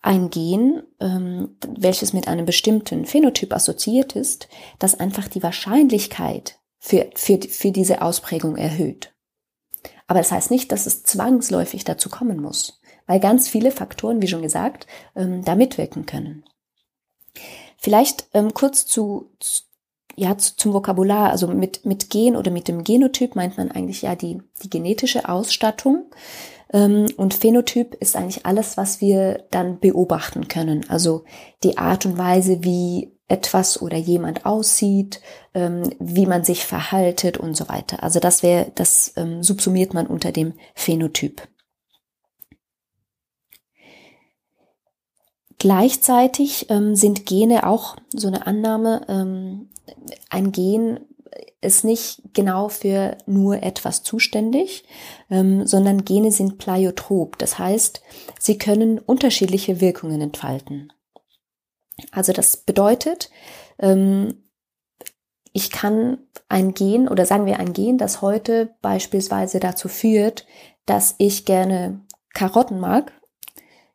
ein 0.01 0.29
Gen, 0.29 0.83
ähm, 0.99 1.57
welches 1.65 2.11
mit 2.11 2.27
einem 2.27 2.45
bestimmten 2.45 3.05
Phänotyp 3.05 3.53
assoziiert 3.53 4.15
ist, 4.15 4.49
das 4.77 4.99
einfach 4.99 5.29
die 5.29 5.41
Wahrscheinlichkeit 5.41 6.59
für, 6.79 7.09
für, 7.15 7.39
für 7.41 7.71
diese 7.71 8.01
Ausprägung 8.01 8.57
erhöht. 8.57 9.13
Aber 10.07 10.19
das 10.19 10.31
heißt 10.31 10.51
nicht, 10.51 10.71
dass 10.73 10.85
es 10.85 11.03
zwangsläufig 11.03 11.85
dazu 11.85 12.09
kommen 12.09 12.41
muss, 12.41 12.81
weil 13.07 13.21
ganz 13.21 13.47
viele 13.47 13.71
Faktoren, 13.71 14.21
wie 14.21 14.27
schon 14.27 14.41
gesagt, 14.41 14.85
ähm, 15.15 15.43
da 15.45 15.55
mitwirken 15.55 16.05
können. 16.05 16.43
Vielleicht 17.83 18.27
ähm, 18.33 18.53
kurz 18.53 18.85
zu, 18.85 19.29
zu 19.39 19.63
ja, 20.15 20.37
zu, 20.37 20.55
zum 20.55 20.73
Vokabular, 20.73 21.31
also 21.31 21.47
mit, 21.47 21.85
mit 21.85 22.09
Gen 22.09 22.37
oder 22.37 22.49
mit 22.49 22.67
dem 22.69 22.83
Genotyp 22.83 23.35
meint 23.35 23.57
man 23.57 23.71
eigentlich 23.71 24.03
ja 24.03 24.15
die, 24.15 24.41
die 24.61 24.69
genetische 24.69 25.27
Ausstattung. 25.27 26.05
Ähm, 26.71 27.07
und 27.17 27.33
Phänotyp 27.33 27.95
ist 27.95 28.15
eigentlich 28.15 28.45
alles, 28.45 28.77
was 28.77 29.01
wir 29.01 29.43
dann 29.51 29.79
beobachten 29.79 30.47
können. 30.47 30.89
Also 30.89 31.25
die 31.63 31.77
Art 31.77 32.05
und 32.05 32.17
Weise, 32.17 32.63
wie 32.63 33.11
etwas 33.27 33.81
oder 33.81 33.97
jemand 33.97 34.45
aussieht, 34.45 35.19
ähm, 35.53 35.89
wie 35.99 36.25
man 36.25 36.45
sich 36.45 36.65
verhaltet 36.65 37.37
und 37.37 37.57
so 37.57 37.67
weiter. 37.67 38.01
Also 38.01 38.19
das 38.19 38.43
wäre, 38.43 38.71
das 38.75 39.13
ähm, 39.17 39.43
subsumiert 39.43 39.93
man 39.93 40.07
unter 40.07 40.31
dem 40.31 40.53
Phänotyp. 40.73 41.41
Gleichzeitig 45.63 46.69
ähm, 46.69 46.93
sind 46.93 47.25
Gene 47.25 47.65
auch 47.65 47.95
so 48.13 48.27
eine 48.27 48.47
Annahme, 48.47 49.05
ähm, 49.07 49.69
ein 50.29 50.51
Gen 50.51 50.99
ist 51.61 51.85
nicht 51.85 52.21
genau 52.33 52.67
für 52.67 53.17
nur 53.27 53.63
etwas 53.63 54.03
zuständig, 54.03 54.83
ähm, 55.29 55.65
sondern 55.65 56.03
Gene 56.03 56.33
sind 56.33 56.57
pleiotrop. 56.57 57.37
Das 57.37 57.59
heißt, 57.59 58.01
sie 58.41 58.57
können 58.57 58.99
unterschiedliche 58.99 59.79
Wirkungen 59.79 60.19
entfalten. 60.19 60.91
Also 62.11 62.33
das 62.33 62.57
bedeutet, 62.57 63.29
ähm, 63.79 64.43
ich 65.53 65.71
kann 65.71 66.17
ein 66.49 66.73
Gen 66.73 67.07
oder 67.07 67.25
sagen 67.25 67.45
wir 67.45 67.59
ein 67.59 67.71
Gen, 67.71 67.97
das 67.97 68.21
heute 68.21 68.75
beispielsweise 68.81 69.61
dazu 69.61 69.87
führt, 69.87 70.45
dass 70.85 71.15
ich 71.19 71.45
gerne 71.45 72.01
Karotten 72.33 72.81
mag, 72.81 73.13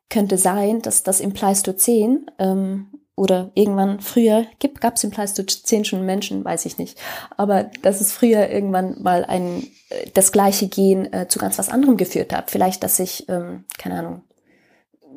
könnte 0.09 0.37
sein, 0.37 0.81
dass 0.81 1.03
das 1.03 1.19
im 1.19 1.33
Pleistozän 1.33 2.29
ähm, 2.39 2.87
oder 3.15 3.51
irgendwann 3.53 3.99
früher 3.99 4.45
gab 4.79 4.95
es 4.95 5.03
im 5.03 5.11
Pleistozän 5.11 5.83
schon 5.83 6.05
Menschen, 6.05 6.45
weiß 6.45 6.65
ich 6.65 6.77
nicht, 6.77 6.97
aber 7.35 7.65
dass 7.81 7.99
es 7.99 8.13
früher 8.13 8.49
irgendwann 8.49 9.01
mal 9.01 9.25
ein 9.25 9.67
äh, 9.89 10.09
das 10.13 10.31
gleiche 10.31 10.67
Gen 10.67 11.11
äh, 11.11 11.27
zu 11.27 11.37
ganz 11.37 11.59
was 11.59 11.69
anderem 11.69 11.97
geführt 11.97 12.33
hat. 12.33 12.49
Vielleicht, 12.49 12.81
dass 12.83 12.99
ich 12.99 13.27
ähm, 13.27 13.65
keine 13.77 13.99
Ahnung 13.99 14.21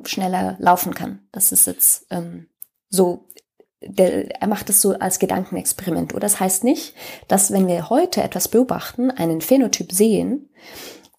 schneller 0.04 0.56
laufen 0.58 0.94
kann. 0.94 1.20
Das 1.30 1.52
ist 1.52 1.66
jetzt 1.66 2.06
ähm, 2.10 2.48
so 2.88 3.28
der, 3.84 4.40
er 4.40 4.48
macht 4.48 4.70
es 4.70 4.80
so 4.80 4.92
als 4.98 5.18
Gedankenexperiment. 5.18 6.12
Oder 6.12 6.20
das 6.20 6.40
heißt 6.40 6.64
nicht, 6.64 6.94
dass 7.28 7.52
wenn 7.52 7.66
wir 7.66 7.90
heute 7.90 8.22
etwas 8.22 8.48
beobachten, 8.48 9.10
einen 9.10 9.40
Phänotyp 9.40 9.92
sehen 9.92 10.50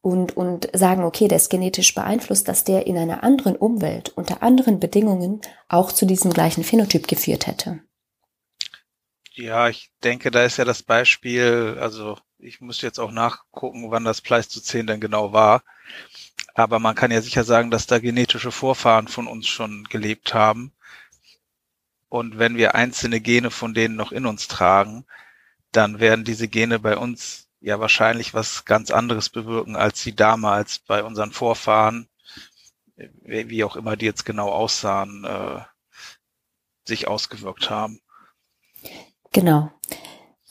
und, 0.03 0.37
und 0.37 0.69
sagen, 0.73 1.03
okay, 1.03 1.27
der 1.27 1.37
ist 1.37 1.49
genetisch 1.49 1.95
beeinflusst, 1.95 2.47
dass 2.47 2.63
der 2.63 2.85
in 2.85 2.97
einer 2.97 3.23
anderen 3.23 3.55
Umwelt 3.55 4.09
unter 4.09 4.43
anderen 4.43 4.79
Bedingungen 4.79 5.41
auch 5.69 5.91
zu 5.91 6.05
diesem 6.05 6.31
gleichen 6.31 6.63
Phänotyp 6.63 7.07
geführt 7.07 7.47
hätte. 7.47 7.79
Ja, 9.31 9.69
ich 9.69 9.91
denke, 10.03 10.29
da 10.29 10.43
ist 10.43 10.57
ja 10.57 10.65
das 10.65 10.83
Beispiel, 10.83 11.77
also 11.79 12.19
ich 12.37 12.61
muss 12.61 12.81
jetzt 12.81 12.99
auch 12.99 13.11
nachgucken, 13.11 13.89
wann 13.89 14.03
das 14.03 14.21
Pleistozän 14.21 14.85
denn 14.85 14.99
genau 14.99 15.33
war. 15.33 15.63
Aber 16.53 16.77
man 16.77 16.93
kann 16.93 17.09
ja 17.09 17.21
sicher 17.21 17.43
sagen, 17.43 17.71
dass 17.71 17.87
da 17.87 17.97
genetische 17.97 18.51
Vorfahren 18.51 19.07
von 19.07 19.25
uns 19.25 19.47
schon 19.47 19.85
gelebt 19.85 20.33
haben 20.33 20.73
und 22.13 22.37
wenn 22.37 22.57
wir 22.57 22.75
einzelne 22.75 23.19
Gene 23.21 23.49
von 23.49 23.73
denen 23.73 23.95
noch 23.95 24.11
in 24.11 24.27
uns 24.27 24.47
tragen, 24.47 25.03
dann 25.71 25.99
werden 25.99 26.23
diese 26.23 26.47
Gene 26.47 26.77
bei 26.77 26.95
uns 26.95 27.42
ja 27.63 27.79
wahrscheinlich 27.79 28.33
was 28.33 28.65
ganz 28.65 28.91
anderes 28.91 29.29
bewirken, 29.29 29.77
als 29.77 30.01
sie 30.01 30.13
damals 30.13 30.79
bei 30.79 31.01
unseren 31.01 31.31
Vorfahren, 31.31 32.09
wie 33.23 33.63
auch 33.63 33.77
immer 33.77 33.95
die 33.95 34.05
jetzt 34.05 34.25
genau 34.25 34.49
aussahen, 34.49 35.23
äh, 35.23 35.61
sich 36.85 37.07
ausgewirkt 37.07 37.69
haben. 37.69 38.01
Genau. 39.31 39.71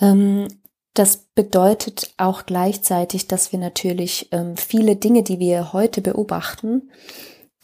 Ähm, 0.00 0.48
das 0.94 1.18
bedeutet 1.34 2.14
auch 2.16 2.46
gleichzeitig, 2.46 3.28
dass 3.28 3.52
wir 3.52 3.58
natürlich 3.58 4.28
ähm, 4.32 4.56
viele 4.56 4.96
Dinge, 4.96 5.22
die 5.22 5.38
wir 5.38 5.74
heute 5.74 6.00
beobachten, 6.00 6.90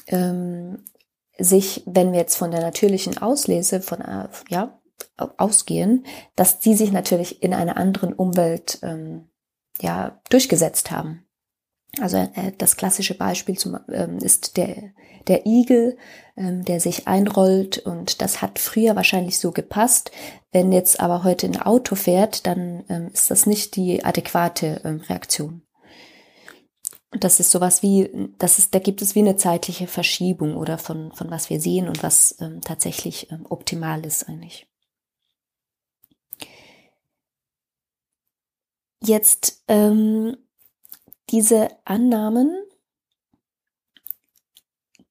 ähm, 0.07 0.85
sich, 1.39 1.83
wenn 1.87 2.13
wir 2.13 2.21
jetzt 2.21 2.37
von 2.37 2.51
der 2.51 2.61
natürlichen 2.61 3.17
Auslese 3.17 3.81
von 3.81 4.03
äh, 4.03 4.29
ja 4.51 4.79
ausgehen, 5.17 6.05
dass 6.37 6.61
die 6.61 6.75
sich 6.75 6.93
natürlich 6.93 7.43
in 7.43 7.55
einer 7.55 7.77
anderen 7.77 8.13
Umwelt 8.13 8.79
ähm, 8.83 9.29
ja 9.81 10.21
durchgesetzt 10.31 10.91
haben. 10.91 11.25
Also 12.01 12.17
äh, 12.17 12.53
das 12.59 12.77
klassische 12.77 13.15
Beispiel 13.17 13.57
zum, 13.59 13.79
ähm, 13.89 14.19
ist 14.19 14.57
der 14.57 14.93
der 15.29 15.47
Igel, 15.47 15.97
ähm, 16.37 16.65
der 16.65 16.81
sich 16.81 17.07
einrollt 17.07 17.79
und 17.79 18.21
das 18.23 18.43
hat 18.43 18.59
früher 18.59 18.97
wahrscheinlich 18.97 19.39
so 19.39 19.53
gepasst. 19.53 20.11
Wenn 20.51 20.73
jetzt 20.73 21.01
aber 21.01 21.23
heute 21.23 21.47
ein 21.47 21.61
Auto 21.61 21.95
fährt, 21.95 22.47
dann 22.47 22.85
ähm, 22.89 23.11
ist 23.13 23.31
das 23.31 23.47
nicht 23.47 23.77
die 23.77 24.05
adäquate 24.05 24.81
ähm, 24.85 25.01
Reaktion. 25.09 25.63
Und 27.11 27.25
das 27.25 27.41
ist 27.41 27.51
sowas 27.51 27.83
wie, 27.83 28.11
das 28.39 28.59
ist, 28.59 28.75
da 28.75 28.81
gibt 28.81 29.01
es 29.01 29.15
wie 29.15 29.21
eine 29.21 29.37
zeitliche 29.37 29.87
Verschiebung 29.87 30.57
oder 30.57 30.77
von, 30.77 31.13
von 31.13 31.31
was 31.31 31.49
wir 31.49 31.61
sehen 31.61 31.89
und 31.89 32.03
was 32.03 32.37
ähm, 32.41 32.61
tatsächlich 32.61 33.31
ähm, 33.31 33.47
optimal 33.49 34.05
ist 34.05 34.29
eigentlich. 34.29 34.67
Jetzt 39.01 39.63
ähm, 39.69 40.37
diese 41.31 41.69
Annahmen 41.85 42.57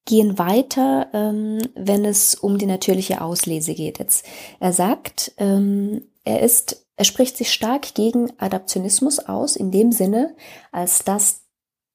gehen 0.06 0.38
weiter, 0.38 1.10
ähm, 1.14 1.60
wenn 1.76 2.06
es 2.06 2.34
um 2.34 2.58
die 2.58 2.66
natürliche 2.66 3.22
Auslese 3.22 3.76
geht. 3.76 4.00
Jetzt, 4.00 4.26
er 4.60 4.74
sagt, 4.74 5.34
ähm, 5.38 6.02
er 6.24 6.42
ist, 6.42 6.88
er 6.96 7.06
spricht 7.06 7.38
sich 7.38 7.52
stark 7.52 7.94
gegen 7.94 8.32
Adaptionismus 8.40 9.20
aus, 9.20 9.56
in 9.56 9.70
dem 9.70 9.92
Sinne, 9.92 10.36
als 10.72 11.04
dass 11.04 11.44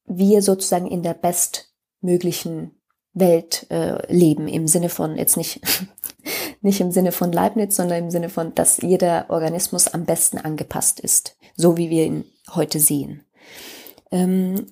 wir 0.05 0.43
sozusagen 0.43 0.87
in 0.87 1.03
der 1.03 1.15
bestmöglichen 1.15 2.73
Welt 3.15 3.67
äh, 3.71 4.13
leben, 4.13 4.47
im 4.47 4.69
Sinne 4.69 4.89
von 4.89 5.17
jetzt 5.17 5.37
nicht, 5.37 5.61
nicht 6.61 6.81
im 6.81 6.91
Sinne 6.91 7.13
von 7.13 7.33
Leibniz, 7.33 7.77
sondern 7.77 8.05
im 8.05 8.11
Sinne 8.11 8.29
von, 8.29 8.55
dass 8.55 8.79
jeder 8.79 9.27
Organismus 9.29 9.89
am 9.89 10.05
besten 10.05 10.39
angepasst 10.39 11.01
ist, 11.01 11.37
so 11.57 11.77
wie 11.77 11.91
wir 11.91 12.05
ihn 12.05 12.25
heute 12.55 12.81
sehen. 12.81 13.25
Ähm, 14.11 14.67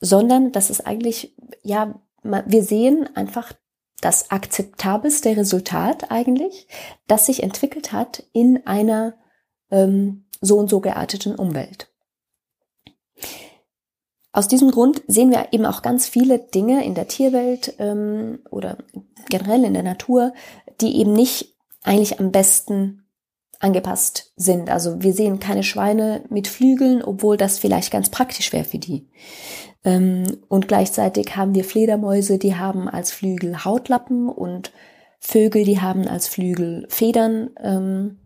sondern 0.00 0.52
das 0.52 0.70
ist 0.70 0.86
eigentlich, 0.86 1.34
ja, 1.62 2.00
wir 2.22 2.62
sehen 2.62 3.08
einfach 3.14 3.52
das 4.00 4.30
akzeptabelste 4.30 5.36
Resultat 5.36 6.10
eigentlich, 6.10 6.66
das 7.06 7.26
sich 7.26 7.42
entwickelt 7.42 7.92
hat 7.92 8.24
in 8.32 8.66
einer 8.66 9.14
ähm, 9.70 10.24
so 10.40 10.58
und 10.58 10.68
so 10.68 10.80
gearteten 10.80 11.36
Umwelt. 11.36 11.88
Aus 14.32 14.48
diesem 14.48 14.70
Grund 14.70 15.02
sehen 15.06 15.30
wir 15.30 15.48
eben 15.52 15.66
auch 15.66 15.82
ganz 15.82 16.08
viele 16.08 16.38
Dinge 16.38 16.84
in 16.84 16.94
der 16.94 17.06
Tierwelt 17.06 17.74
ähm, 17.78 18.40
oder 18.50 18.78
generell 19.28 19.62
in 19.64 19.74
der 19.74 19.82
Natur, 19.82 20.32
die 20.80 20.98
eben 20.98 21.12
nicht 21.12 21.54
eigentlich 21.82 22.20
am 22.20 22.32
besten 22.32 23.04
angepasst 23.58 24.32
sind. 24.36 24.70
Also 24.70 25.02
wir 25.02 25.12
sehen 25.12 25.38
keine 25.38 25.62
Schweine 25.62 26.24
mit 26.28 26.48
Flügeln, 26.48 27.02
obwohl 27.02 27.36
das 27.36 27.58
vielleicht 27.58 27.92
ganz 27.92 28.10
praktisch 28.10 28.52
wäre 28.52 28.64
für 28.64 28.78
die. 28.78 29.08
Ähm, 29.84 30.38
und 30.48 30.68
gleichzeitig 30.68 31.36
haben 31.36 31.54
wir 31.54 31.64
Fledermäuse, 31.64 32.38
die 32.38 32.56
haben 32.56 32.88
als 32.88 33.12
Flügel 33.12 33.64
Hautlappen 33.64 34.28
und 34.28 34.72
Vögel, 35.20 35.64
die 35.64 35.80
haben 35.80 36.08
als 36.08 36.26
Flügel 36.26 36.86
Federn. 36.88 37.50
Ähm, 37.62 38.18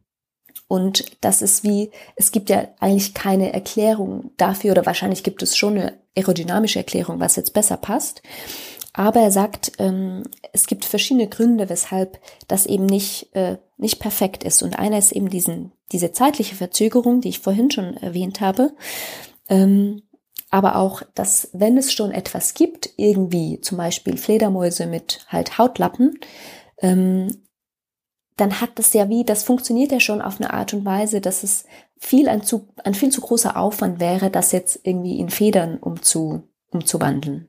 und 0.69 1.05
das 1.21 1.43
ist 1.43 1.63
wie, 1.63 1.91
es 2.17 2.33
gibt 2.33 2.51
ja 2.51 2.69
eigentlich 2.81 3.15
keine 3.15 3.53
Erklärung 3.53 4.31
dafür, 4.37 4.73
oder 4.73 4.87
wahrscheinlich 4.87 5.23
gibt 5.23 5.43
es 5.43 5.57
schon 5.57 5.79
eine 5.79 5.93
aerodynamische 6.17 6.79
Erklärung, 6.79 7.21
was 7.21 7.37
jetzt 7.37 7.53
besser 7.53 7.77
passt. 7.77 8.23
Aber 8.97 9.21
er 9.21 9.31
sagt, 9.31 9.73
ähm, 9.79 10.23
es 10.55 10.67
gibt 10.67 10.87
verschiedene 10.87 11.29
Gründe, 11.29 11.69
weshalb 11.69 12.19
das 12.49 12.65
eben 12.65 12.87
nicht, 12.87 13.29
äh, 13.37 13.59
nicht 13.77 14.01
perfekt 14.01 14.43
ist. 14.43 14.63
Und 14.63 14.79
einer 14.79 14.97
ist 14.97 15.13
eben 15.13 15.29
diesen, 15.29 15.73
diese 15.93 16.13
zeitliche 16.13 16.55
Verzögerung, 16.55 17.21
die 17.21 17.29
ich 17.29 17.41
vorhin 17.41 17.71
schon 17.71 17.99
erwähnt 17.99 18.41
habe. 18.41 18.73
Ähm, 19.51 20.03
aber 20.51 20.77
auch, 20.77 21.03
dass 21.15 21.51
wenn 21.53 21.77
es 21.77 21.93
schon 21.93 22.11
etwas 22.11 22.55
gibt, 22.55 22.89
irgendwie 22.97 23.61
zum 23.61 23.77
Beispiel 23.77 24.17
Fledermäuse 24.17 24.87
mit 24.87 25.27
halt 25.29 25.59
Hautlappen, 25.59 26.19
ähm, 26.79 27.29
dann 28.39 28.63
hat 28.63 28.79
das 28.79 28.95
ja 28.95 29.11
wie, 29.11 29.25
das 29.25 29.43
funktioniert 29.43 29.93
ja 29.93 30.01
schon 30.01 30.23
auf 30.23 30.41
eine 30.41 30.55
Art 30.55 30.73
und 30.73 30.87
Weise, 30.87 31.21
dass 31.21 31.43
es 31.43 31.67
viel 31.99 32.31
ein, 32.31 32.43
zu, 32.43 32.69
ein 32.83 32.95
viel 32.95 33.11
zu 33.11 33.21
großer 33.21 33.59
Aufwand 33.59 34.01
wäre, 34.01 34.31
das 34.31 34.53
jetzt 34.53 34.81
irgendwie 34.85 35.19
in 35.19 35.29
Federn 35.29 35.77
umzu, 35.77 36.45
umzuwandeln. 36.71 37.49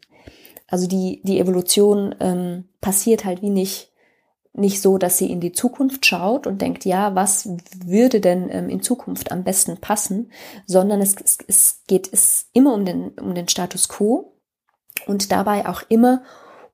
Also 0.67 0.87
die, 0.87 1.21
die 1.23 1.39
Evolution 1.39 2.15
ähm, 2.19 2.65
passiert 2.81 3.25
halt 3.25 3.41
wie 3.41 3.49
nicht, 3.49 3.91
nicht 4.53 4.81
so, 4.81 4.97
dass 4.97 5.17
sie 5.17 5.31
in 5.31 5.39
die 5.39 5.51
Zukunft 5.51 6.05
schaut 6.05 6.47
und 6.47 6.61
denkt, 6.61 6.85
ja, 6.85 7.15
was 7.15 7.49
würde 7.85 8.19
denn 8.19 8.49
ähm, 8.49 8.69
in 8.69 8.81
Zukunft 8.81 9.31
am 9.31 9.43
besten 9.43 9.77
passen, 9.77 10.31
sondern 10.65 11.01
es, 11.01 11.15
es, 11.23 11.37
es 11.47 11.81
geht 11.87 12.11
es 12.11 12.49
immer 12.53 12.73
um 12.73 12.85
den, 12.85 13.09
um 13.19 13.33
den 13.33 13.47
Status 13.47 13.87
quo 13.87 14.33
und 15.05 15.31
dabei 15.31 15.67
auch 15.67 15.83
immer 15.89 16.23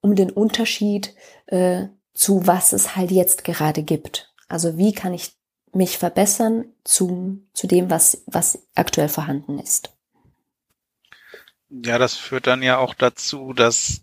um 0.01 0.15
den 0.15 0.31
Unterschied 0.31 1.13
äh, 1.47 1.87
zu 2.13 2.45
was 2.47 2.73
es 2.73 2.95
halt 2.95 3.11
jetzt 3.11 3.43
gerade 3.43 3.83
gibt. 3.83 4.33
Also 4.47 4.77
wie 4.77 4.93
kann 4.93 5.13
ich 5.13 5.35
mich 5.73 5.97
verbessern 5.97 6.65
zu, 6.83 7.41
zu 7.53 7.67
dem, 7.67 7.89
was, 7.89 8.23
was 8.27 8.59
aktuell 8.75 9.09
vorhanden 9.09 9.59
ist. 9.59 9.91
Ja, 11.81 11.97
das 11.97 12.15
führt 12.15 12.45
dann 12.45 12.61
ja 12.61 12.77
auch 12.77 12.93
dazu, 12.93 13.53
dass 13.53 14.01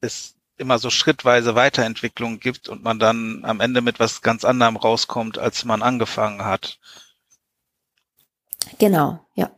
es 0.00 0.36
immer 0.58 0.78
so 0.78 0.90
schrittweise 0.90 1.56
Weiterentwicklung 1.56 2.38
gibt 2.38 2.68
und 2.68 2.84
man 2.84 3.00
dann 3.00 3.44
am 3.44 3.60
Ende 3.60 3.80
mit 3.80 3.98
was 3.98 4.22
ganz 4.22 4.44
anderem 4.44 4.76
rauskommt, 4.76 5.38
als 5.38 5.64
man 5.64 5.82
angefangen 5.82 6.44
hat. 6.44 6.78
Genau, 8.78 9.18
ja. 9.34 9.50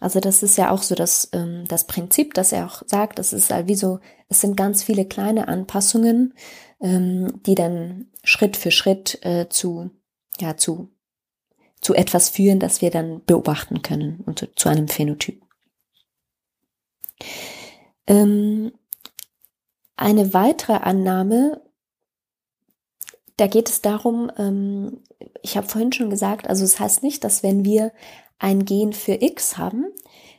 Also 0.00 0.18
das 0.18 0.42
ist 0.42 0.56
ja 0.56 0.70
auch 0.70 0.82
so 0.82 0.96
das, 0.96 1.28
ähm, 1.32 1.64
das 1.68 1.86
Prinzip, 1.86 2.34
dass 2.34 2.50
er 2.50 2.66
auch 2.66 2.82
sagt, 2.86 3.20
das 3.20 3.32
ist 3.32 3.50
halt 3.50 3.68
wie 3.68 3.76
so, 3.76 4.00
es 4.28 4.40
sind 4.40 4.56
ganz 4.56 4.82
viele 4.82 5.04
kleine 5.04 5.46
Anpassungen, 5.46 6.34
ähm, 6.80 7.40
die 7.44 7.54
dann 7.54 8.10
Schritt 8.24 8.56
für 8.56 8.72
Schritt 8.72 9.24
äh, 9.24 9.48
zu, 9.48 9.90
ja, 10.40 10.56
zu, 10.56 10.90
zu 11.80 11.94
etwas 11.94 12.28
führen, 12.28 12.58
das 12.58 12.82
wir 12.82 12.90
dann 12.90 13.24
beobachten 13.24 13.82
können 13.82 14.20
und 14.26 14.40
zu, 14.40 14.52
zu 14.54 14.68
einem 14.68 14.88
Phänotyp. 14.88 15.40
Ähm, 18.06 18.72
eine 19.96 20.32
weitere 20.32 20.74
Annahme, 20.74 21.60
da 23.36 23.46
geht 23.46 23.68
es 23.68 23.82
darum, 23.82 24.30
ähm, 24.38 25.02
ich 25.42 25.56
habe 25.56 25.68
vorhin 25.68 25.92
schon 25.92 26.10
gesagt, 26.10 26.48
also 26.48 26.64
es 26.64 26.72
das 26.72 26.80
heißt 26.80 27.02
nicht, 27.02 27.24
dass 27.24 27.42
wenn 27.42 27.64
wir 27.64 27.92
ein 28.38 28.64
Gen 28.64 28.92
für 28.92 29.22
X 29.22 29.58
haben, 29.58 29.86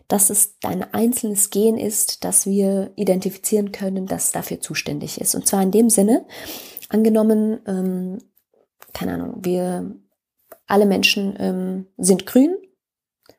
dass 0.08 0.30
es 0.30 0.56
ein 0.64 0.84
einzelnes 0.94 1.52
Gen 1.52 1.78
ist, 1.78 2.26
das 2.26 2.46
wir 2.46 2.92
identifizieren 2.96 3.72
können, 3.72 4.08
das 4.08 4.32
dafür 4.32 4.60
zuständig 4.60 5.22
ist. 5.22 5.36
Und 5.36 5.48
zwar 5.48 5.64
in 5.64 5.72
dem 5.72 5.90
Sinne, 5.90 6.26
angenommen, 6.90 7.62
ähm, 7.66 8.18
keine 8.94 9.14
Ahnung, 9.14 9.46
wir 9.46 9.96
alle 10.68 10.86
Menschen 10.86 11.36
ähm, 11.40 11.88
sind 11.98 12.26
grün, 12.26 12.56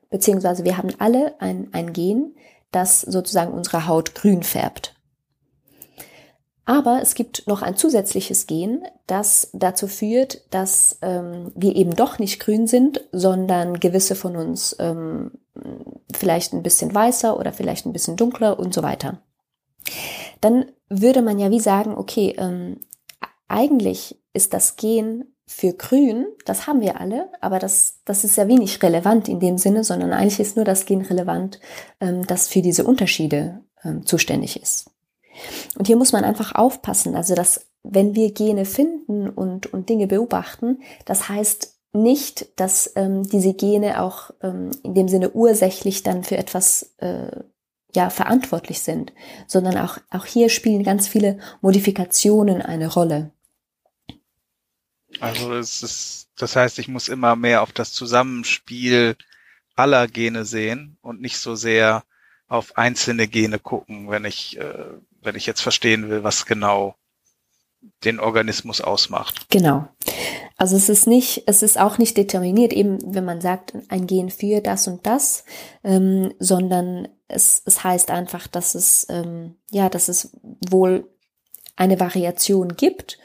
beziehungsweise 0.09 0.65
wir 0.65 0.79
haben 0.79 0.91
alle 0.99 1.41
ein, 1.41 1.69
ein 1.73 1.93
Gen, 1.93 2.35
das 2.73 3.01
sozusagen 3.03 3.53
unsere 3.53 3.87
Haut 3.87 4.15
grün 4.15 4.43
färbt. 4.43 4.95
Aber 6.65 7.01
es 7.03 7.15
gibt 7.15 7.47
noch 7.49 7.63
ein 7.63 7.77
zusätzliches 7.77 8.47
Gen, 8.47 8.85
das 9.07 9.51
dazu 9.53 9.89
führt, 9.89 10.43
dass 10.51 10.99
ähm, 11.03 11.51
wir 11.57 11.75
eben 11.75 11.95
doch 11.95 12.19
nicht 12.19 12.41
grün 12.41 12.67
sind, 12.67 13.05
sondern 13.11 13.81
gewisse 13.81 14.15
von 14.15 14.37
uns 14.37 14.77
ähm, 14.79 15.33
vielleicht 16.13 16.53
ein 16.53 16.63
bisschen 16.63 16.95
weißer 16.95 17.39
oder 17.39 17.53
vielleicht 17.53 17.85
ein 17.85 17.93
bisschen 17.93 18.17
dunkler 18.17 18.59
und 18.59 18.73
so 18.73 18.83
weiter. 18.83 19.21
Dann 20.41 20.67
würde 20.89 21.23
man 21.23 21.39
ja 21.39 21.51
wie 21.51 21.61
sagen, 21.61 21.97
okay, 21.97 22.35
ähm, 22.39 22.81
eigentlich 23.49 24.23
ist 24.33 24.55
das 24.55 24.77
Gen 24.77 25.32
für 25.47 25.73
grün, 25.73 26.27
das 26.45 26.67
haben 26.67 26.81
wir 26.81 27.01
alle, 27.01 27.29
aber 27.41 27.59
das, 27.59 28.01
das 28.05 28.25
ist 28.25 28.37
ja 28.37 28.49
wenig 28.49 28.83
relevant 28.83 29.29
in 29.29 29.41
dem 29.41 29.59
Sinne, 29.59 29.85
sondern 29.85 30.13
eigentlich 30.13 30.41
ist 30.41 30.57
nur 30.57 30.65
das 30.65 30.87
Gen 30.87 31.03
relevant, 31.03 31.61
ähm, 32.01 32.27
das 32.27 32.49
für 32.49 32.63
diese 32.63 32.85
Unterschiede 32.85 33.61
ähm, 33.85 34.07
zuständig 34.07 34.61
ist. 34.61 34.91
Und 35.77 35.87
hier 35.87 35.97
muss 35.97 36.13
man 36.13 36.25
einfach 36.25 36.55
aufpassen, 36.55 37.17
also 37.17 37.35
dass 37.35 37.67
wenn 37.83 38.15
wir 38.15 38.33
Gene 38.33 38.65
finden 38.65 39.29
und, 39.29 39.73
und 39.73 39.89
Dinge 39.89 40.07
beobachten, 40.07 40.83
das 41.05 41.29
heißt 41.29 41.75
nicht, 41.93 42.59
dass 42.59 42.93
ähm, 42.97 43.29
diese 43.29 43.55
Gene 43.55 44.01
auch 44.01 44.31
ähm, 44.43 44.71
in 44.83 44.95
dem 44.95 45.09
Sinne 45.09 45.31
ursächlich 45.33 46.03
dann 46.03 46.25
für 46.25 46.39
etwas 46.39 46.95
äh, 46.99 47.43
ja 47.95 48.09
verantwortlich 48.09 48.81
sind, 48.81 49.13
sondern 49.47 49.77
auch 49.77 49.99
auch 50.11 50.25
hier 50.25 50.49
spielen 50.49 50.85
ganz 50.85 51.07
viele 51.07 51.39
Modifikationen 51.61 52.63
eine 52.63 52.91
Rolle. 52.93 53.33
Also 55.23 55.55
es 55.55 55.83
ist, 55.83 56.29
das 56.37 56.57
heißt, 56.57 56.79
ich 56.79 56.89
muss 56.89 57.09
immer 57.09 57.37
mehr 57.37 57.63
auf 57.63 57.73
das 57.73 57.93
Zusammenspiel 57.93 59.17
aller 59.77 60.09
Gene 60.09 60.45
sehen 60.45 60.99
und 61.01 61.21
nicht 61.21 61.39
so 61.39 61.55
sehr 61.55 62.03
auf 62.49 62.77
einzelne 62.77 63.29
Gene 63.29 63.59
gucken, 63.59 64.11
wenn 64.11 64.25
ich 64.25 64.59
äh, 64.59 64.85
wenn 65.23 65.37
ich 65.37 65.47
jetzt 65.47 65.61
verstehen 65.61 66.11
will, 66.11 66.25
was 66.25 66.45
genau 66.45 66.97
den 68.05 68.21
Organismus 68.21 68.81
ausmacht. 68.81 69.49
Genau. 69.51 69.89
Also 70.57 70.77
es 70.77 70.89
ist 70.89 71.07
nicht, 71.07 71.45
es 71.47 71.63
ist 71.63 71.79
auch 71.79 71.99
nicht 71.99 72.17
determiniert, 72.17 72.73
eben 72.73 72.99
wenn 73.15 73.25
man 73.25 73.41
sagt, 73.41 73.75
ein 73.89 74.07
Gen 74.07 74.31
für 74.31 74.61
das 74.61 74.87
und 74.87 75.07
das, 75.07 75.45
ähm, 75.83 76.33
sondern 76.39 77.09
es, 77.29 77.63
es 77.65 77.83
heißt 77.83 78.11
einfach, 78.11 78.47
dass 78.47 78.75
es 78.75 79.07
ähm, 79.09 79.57
ja, 79.71 79.89
dass 79.89 80.09
es 80.09 80.37
wohl 80.69 81.09
eine 81.77 81.99
Variation 81.99 82.77
gibt, 82.77 83.19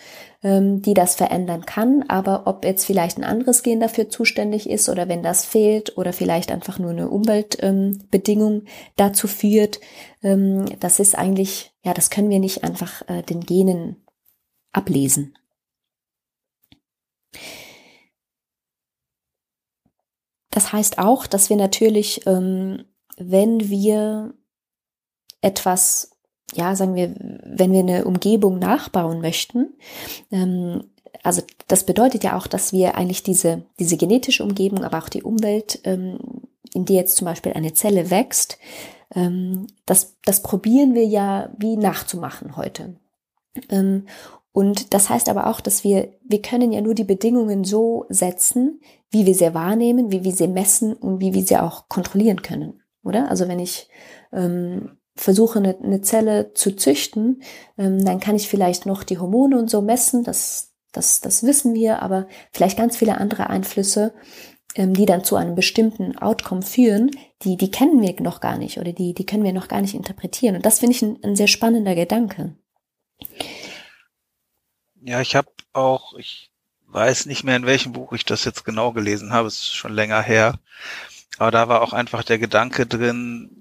die 0.82 0.94
das 0.94 1.16
verändern 1.16 1.66
kann. 1.66 2.04
Aber 2.08 2.48
ob 2.48 2.64
jetzt 2.64 2.86
vielleicht 2.86 3.18
ein 3.18 3.24
anderes 3.24 3.64
Gen 3.64 3.80
dafür 3.80 4.10
zuständig 4.10 4.70
ist 4.70 4.90
oder 4.90 5.08
wenn 5.08 5.24
das 5.24 5.46
fehlt 5.46 5.98
oder 5.98 6.14
vielleicht 6.14 6.52
einfach 6.52 6.80
nur 6.80 6.92
eine 6.92 7.10
Umweltbedingung 7.10 8.54
ähm, 8.54 8.68
dazu 8.96 9.28
führt, 9.28 9.80
ähm, 10.24 10.66
das 10.80 11.00
ist 11.00 11.18
eigentlich, 11.18 11.74
ja, 11.84 11.94
das 11.94 12.10
können 12.10 12.30
wir 12.30 12.40
nicht 12.40 12.64
einfach 12.64 13.08
äh, 13.08 13.24
den 13.24 13.42
Genen 13.42 13.98
ablesen. 14.72 15.38
Das 20.52 20.74
heißt 20.74 20.98
auch, 20.98 21.28
dass 21.28 21.50
wir 21.50 21.58
natürlich, 21.58 22.26
ähm, 22.26 22.86
wenn 23.18 23.70
wir 23.70 24.34
etwas 25.42 26.17
ja, 26.54 26.76
sagen 26.76 26.96
wir, 26.96 27.14
wenn 27.44 27.72
wir 27.72 27.80
eine 27.80 28.06
Umgebung 28.06 28.60
nachbauen 28.60 29.22
möchten, 29.22 29.74
ähm, 30.32 30.84
also 31.24 31.42
das 31.68 31.86
bedeutet 31.86 32.24
ja 32.24 32.38
auch, 32.38 32.48
dass 32.48 32.72
wir 32.72 32.96
eigentlich 32.96 33.24
diese, 33.24 33.64
diese 33.80 33.98
genetische 33.98 34.44
Umgebung, 34.44 34.84
aber 34.84 35.00
auch 35.00 35.10
die 35.10 35.24
Umwelt, 35.24 35.80
ähm, 35.84 36.20
in 36.74 36.86
die 36.86 36.94
jetzt 36.94 37.18
zum 37.18 37.26
Beispiel 37.26 37.54
eine 37.54 37.74
Zelle 37.74 38.10
wächst, 38.10 38.58
ähm, 39.14 39.68
das, 39.86 40.16
das 40.26 40.42
probieren 40.42 40.94
wir 40.94 41.06
ja 41.06 41.50
wie 41.58 41.78
nachzumachen 41.78 42.56
heute. 42.56 42.96
Ähm, 43.70 44.08
und 44.52 44.94
das 44.94 45.10
heißt 45.10 45.30
aber 45.30 45.48
auch, 45.48 45.62
dass 45.62 45.84
wir, 45.84 46.14
wir 46.24 46.42
können 46.42 46.72
ja 46.72 46.82
nur 46.82 46.96
die 46.96 47.04
Bedingungen 47.04 47.64
so 47.64 48.06
setzen, 48.10 48.82
wie 49.12 49.26
wir 49.26 49.36
sie 49.36 49.54
wahrnehmen, 49.54 50.12
wie 50.12 50.24
wir 50.24 50.32
sie 50.32 50.48
messen 50.48 50.94
und 50.94 51.20
wie 51.20 51.34
wir 51.34 51.44
sie 51.44 51.58
auch 51.58 51.88
kontrollieren 51.90 52.42
können. 52.42 52.82
Oder? 53.04 53.30
Also 53.30 53.48
wenn 53.48 53.60
ich 53.60 53.88
ähm, 54.34 54.97
versuche, 55.18 55.60
eine, 55.60 55.78
eine 55.84 56.02
Zelle 56.02 56.54
zu 56.54 56.76
züchten, 56.76 57.42
ähm, 57.78 58.04
dann 58.04 58.20
kann 58.20 58.36
ich 58.36 58.48
vielleicht 58.48 58.86
noch 58.86 59.04
die 59.04 59.18
Hormone 59.18 59.58
und 59.58 59.70
so 59.70 59.82
messen, 59.82 60.24
das, 60.24 60.74
das, 60.92 61.22
das 61.22 61.44
wissen 61.44 61.74
wir, 61.74 62.02
aber 62.02 62.28
vielleicht 62.52 62.78
ganz 62.78 62.98
viele 62.98 63.18
andere 63.18 63.50
Einflüsse, 63.50 64.14
ähm, 64.76 64.94
die 64.94 65.06
dann 65.06 65.24
zu 65.24 65.36
einem 65.36 65.56
bestimmten 65.56 66.18
Outcome 66.18 66.62
führen, 66.62 67.12
die, 67.44 67.58
die 67.58 67.72
kennen 67.72 68.02
wir 68.02 68.20
noch 68.22 68.40
gar 68.40 68.58
nicht 68.58 68.78
oder 68.78 68.94
die, 68.94 69.14
die 69.14 69.26
können 69.26 69.44
wir 69.44 69.54
noch 69.54 69.68
gar 69.68 69.82
nicht 69.82 69.94
interpretieren. 69.94 70.56
Und 70.56 70.66
das 70.66 70.80
finde 70.80 70.96
ich 70.96 71.02
ein, 71.02 71.20
ein 71.24 71.36
sehr 71.36 71.48
spannender 71.48 71.96
Gedanke. 71.96 72.56
Ja, 75.02 75.22
ich 75.22 75.36
habe 75.36 75.50
auch, 75.74 76.14
ich 76.18 76.52
weiß 76.88 77.26
nicht 77.26 77.44
mehr, 77.44 77.56
in 77.56 77.66
welchem 77.66 77.94
Buch 77.94 78.14
ich 78.14 78.26
das 78.26 78.46
jetzt 78.46 78.66
genau 78.66 78.92
gelesen 78.92 79.34
habe, 79.34 79.48
es 79.48 79.56
ist 79.56 79.76
schon 79.76 79.94
länger 79.94 80.22
her, 80.22 80.60
aber 81.38 81.52
da 81.52 81.68
war 81.68 81.82
auch 81.82 81.94
einfach 81.94 82.24
der 82.24 82.40
Gedanke 82.40 82.86
drin, 82.86 83.58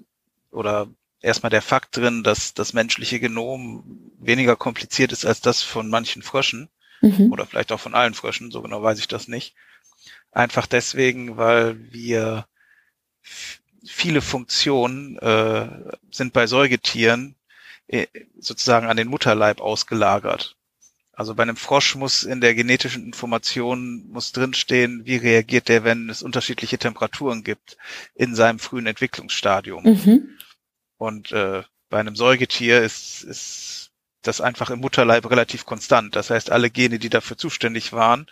oder 0.57 0.89
erstmal 1.21 1.51
der 1.51 1.63
Fakt 1.63 1.97
drin, 1.97 2.23
dass 2.23 2.55
das 2.55 2.73
menschliche 2.73 3.21
Genom 3.21 4.13
weniger 4.19 4.57
kompliziert 4.57 5.13
ist 5.13 5.25
als 5.25 5.41
das 5.41 5.63
von 5.63 5.89
manchen 5.89 6.23
Fröschen 6.23 6.69
mhm. 7.01 7.33
oder 7.33 7.47
vielleicht 7.47 7.73
auch 7.73 7.81
von 7.81 7.95
allen 7.95 8.15
Fröschen, 8.15 8.51
so 8.51 8.63
genau 8.63 8.83
weiß 8.83 8.99
ich 8.99 9.09
das 9.09 9.29
nicht. 9.29 9.55
Einfach 10.33 10.67
deswegen, 10.67 11.37
weil 11.37 11.93
wir 11.93 12.47
viele 13.85 14.21
Funktionen 14.21 15.19
äh, 15.19 15.69
sind 16.11 16.33
bei 16.33 16.47
Säugetieren 16.47 17.37
äh, 17.87 18.07
sozusagen 18.39 18.87
an 18.87 18.97
den 18.97 19.09
Mutterleib 19.09 19.61
ausgelagert. 19.61 20.57
Also 21.13 21.35
bei 21.35 21.45
einem 21.45 21.57
Frosch 21.57 21.95
muss 21.95 22.25
in 22.25 22.43
der 22.43 22.55
genetischen 22.55 23.07
Information 23.07 24.07
muss 24.11 24.33
drinstehen, 24.33 25.07
wie 25.07 25.17
reagiert 25.17 25.69
der, 25.69 25.83
wenn 25.83 26.11
es 26.11 26.23
unterschiedliche 26.23 26.77
Temperaturen 26.77 27.43
gibt 27.43 27.79
in 28.15 28.35
seinem 28.35 28.59
frühen 28.59 28.87
Entwicklungsstadium. 28.87 29.85
Mhm. 29.85 30.39
Und 30.99 31.33
äh, 31.33 31.63
bei 31.89 32.01
einem 32.01 32.17
Säugetier 32.17 32.83
ist, 32.83 33.23
ist 33.23 33.91
das 34.23 34.41
einfach 34.41 34.71
im 34.71 34.81
Mutterleib 34.81 35.31
relativ 35.31 35.67
konstant. 35.67 36.17
Das 36.17 36.31
heißt, 36.31 36.51
alle 36.51 36.71
Gene, 36.71 36.99
die 36.99 37.11
dafür 37.11 37.37
zuständig 37.37 37.93
waren, 37.93 38.27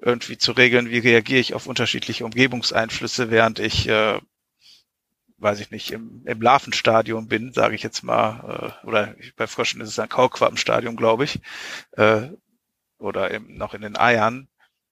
irgendwie 0.00 0.38
zu 0.38 0.52
regeln, 0.52 0.90
wie 0.90 0.98
reagiere 0.98 1.40
ich 1.40 1.54
auf 1.54 1.66
unterschiedliche 1.66 2.24
Umgebungseinflüsse, 2.24 3.30
während 3.30 3.58
ich, 3.58 3.88
äh, 3.88 4.20
weiß 5.38 5.60
ich 5.60 5.70
nicht, 5.70 5.90
im, 5.90 6.22
im 6.26 6.40
Larvenstadium 6.40 7.28
bin, 7.28 7.52
sage 7.52 7.74
ich 7.74 7.82
jetzt 7.82 8.02
mal, 8.02 8.74
äh, 8.82 8.86
oder 8.86 9.14
bei 9.36 9.46
Fröschen 9.46 9.80
ist 9.80 9.88
es 9.88 9.98
ein 9.98 10.08
Kaulquappenstadium, 10.08 10.96
glaube 10.96 11.24
ich, 11.24 11.40
äh, 11.92 12.28
oder 12.98 13.30
im, 13.30 13.56
noch 13.56 13.74
in 13.74 13.82
den 13.82 13.96
Eiern, 13.96 14.48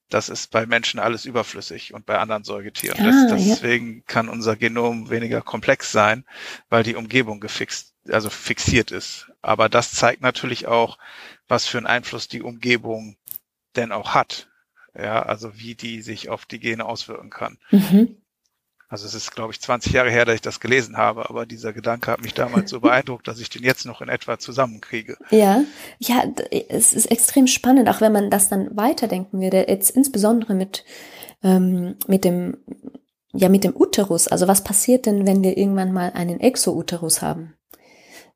das 0.08 0.28
ist 0.28 0.50
bei 0.50 0.66
Menschen 0.66 1.00
alles 1.00 1.24
überflüssig 1.24 1.94
und 1.94 2.06
bei 2.06 2.18
anderen 2.18 2.44
Säugetieren. 2.44 2.98
Ah, 3.00 3.28
das, 3.30 3.46
deswegen 3.46 3.96
ja. 3.96 4.02
kann 4.06 4.28
unser 4.28 4.56
Genom 4.56 5.10
weniger 5.10 5.42
komplex 5.42 5.92
sein, 5.92 6.24
weil 6.68 6.82
die 6.82 6.96
Umgebung 6.96 7.40
gefixt, 7.40 7.94
also 8.08 8.30
fixiert 8.30 8.90
ist. 8.90 9.30
Aber 9.42 9.68
das 9.68 9.92
zeigt 9.92 10.22
natürlich 10.22 10.66
auch, 10.66 10.98
was 11.46 11.66
für 11.66 11.78
einen 11.78 11.86
Einfluss 11.86 12.28
die 12.28 12.42
Umgebung 12.42 13.16
denn 13.76 13.92
auch 13.92 14.14
hat. 14.14 14.48
Ja, 14.94 15.22
also 15.22 15.58
wie 15.58 15.74
die 15.74 16.02
sich 16.02 16.28
auf 16.28 16.46
die 16.46 16.58
Gene 16.58 16.84
auswirken 16.84 17.30
kann. 17.30 17.58
Mhm. 17.70 18.16
Also 18.88 19.06
es 19.06 19.14
ist, 19.14 19.32
glaube 19.32 19.52
ich, 19.52 19.60
20 19.60 19.92
Jahre 19.92 20.10
her, 20.10 20.24
dass 20.24 20.36
ich 20.36 20.40
das 20.40 20.60
gelesen 20.60 20.96
habe, 20.96 21.28
aber 21.28 21.44
dieser 21.44 21.74
Gedanke 21.74 22.10
hat 22.10 22.22
mich 22.22 22.32
damals 22.32 22.70
so 22.70 22.80
beeindruckt, 22.80 23.28
dass 23.28 23.38
ich 23.38 23.50
den 23.50 23.62
jetzt 23.62 23.84
noch 23.84 24.00
in 24.00 24.08
etwa 24.08 24.38
zusammenkriege. 24.38 25.18
Ja, 25.30 25.62
ja, 25.98 26.24
es 26.68 26.94
ist 26.94 27.10
extrem 27.10 27.46
spannend, 27.46 27.88
auch 27.90 28.00
wenn 28.00 28.12
man 28.12 28.30
das 28.30 28.48
dann 28.48 28.74
weiterdenken 28.76 29.40
würde, 29.40 29.66
jetzt 29.68 29.90
insbesondere 29.90 30.54
mit, 30.54 30.84
ähm, 31.42 31.96
mit 32.06 32.24
dem, 32.24 32.56
ja, 33.34 33.50
mit 33.50 33.64
dem 33.64 33.76
Uterus. 33.76 34.26
Also 34.26 34.48
was 34.48 34.64
passiert 34.64 35.04
denn, 35.04 35.26
wenn 35.26 35.42
wir 35.42 35.58
irgendwann 35.58 35.92
mal 35.92 36.12
einen 36.14 36.40
Exouterus 36.40 37.20
haben? 37.20 37.54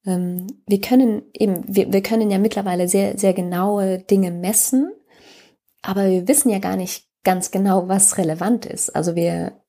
Ähm, 0.04 0.48
wir 0.66 0.82
können 0.82 1.22
eben, 1.32 1.64
wir, 1.66 1.90
wir 1.94 2.02
können 2.02 2.30
ja 2.30 2.36
mittlerweile 2.36 2.88
sehr, 2.88 3.16
sehr 3.16 3.32
genaue 3.32 4.00
Dinge 4.00 4.30
messen, 4.30 4.92
aber 5.80 6.10
wir 6.10 6.28
wissen 6.28 6.50
ja 6.50 6.58
gar 6.58 6.76
nicht 6.76 7.06
ganz 7.24 7.50
genau, 7.50 7.88
was 7.88 8.18
relevant 8.18 8.66
ist. 8.66 8.94
Also 8.94 9.14
wir 9.14 9.61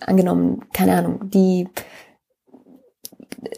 angenommen, 0.00 0.64
keine 0.72 0.96
Ahnung, 0.96 1.30
die 1.30 1.68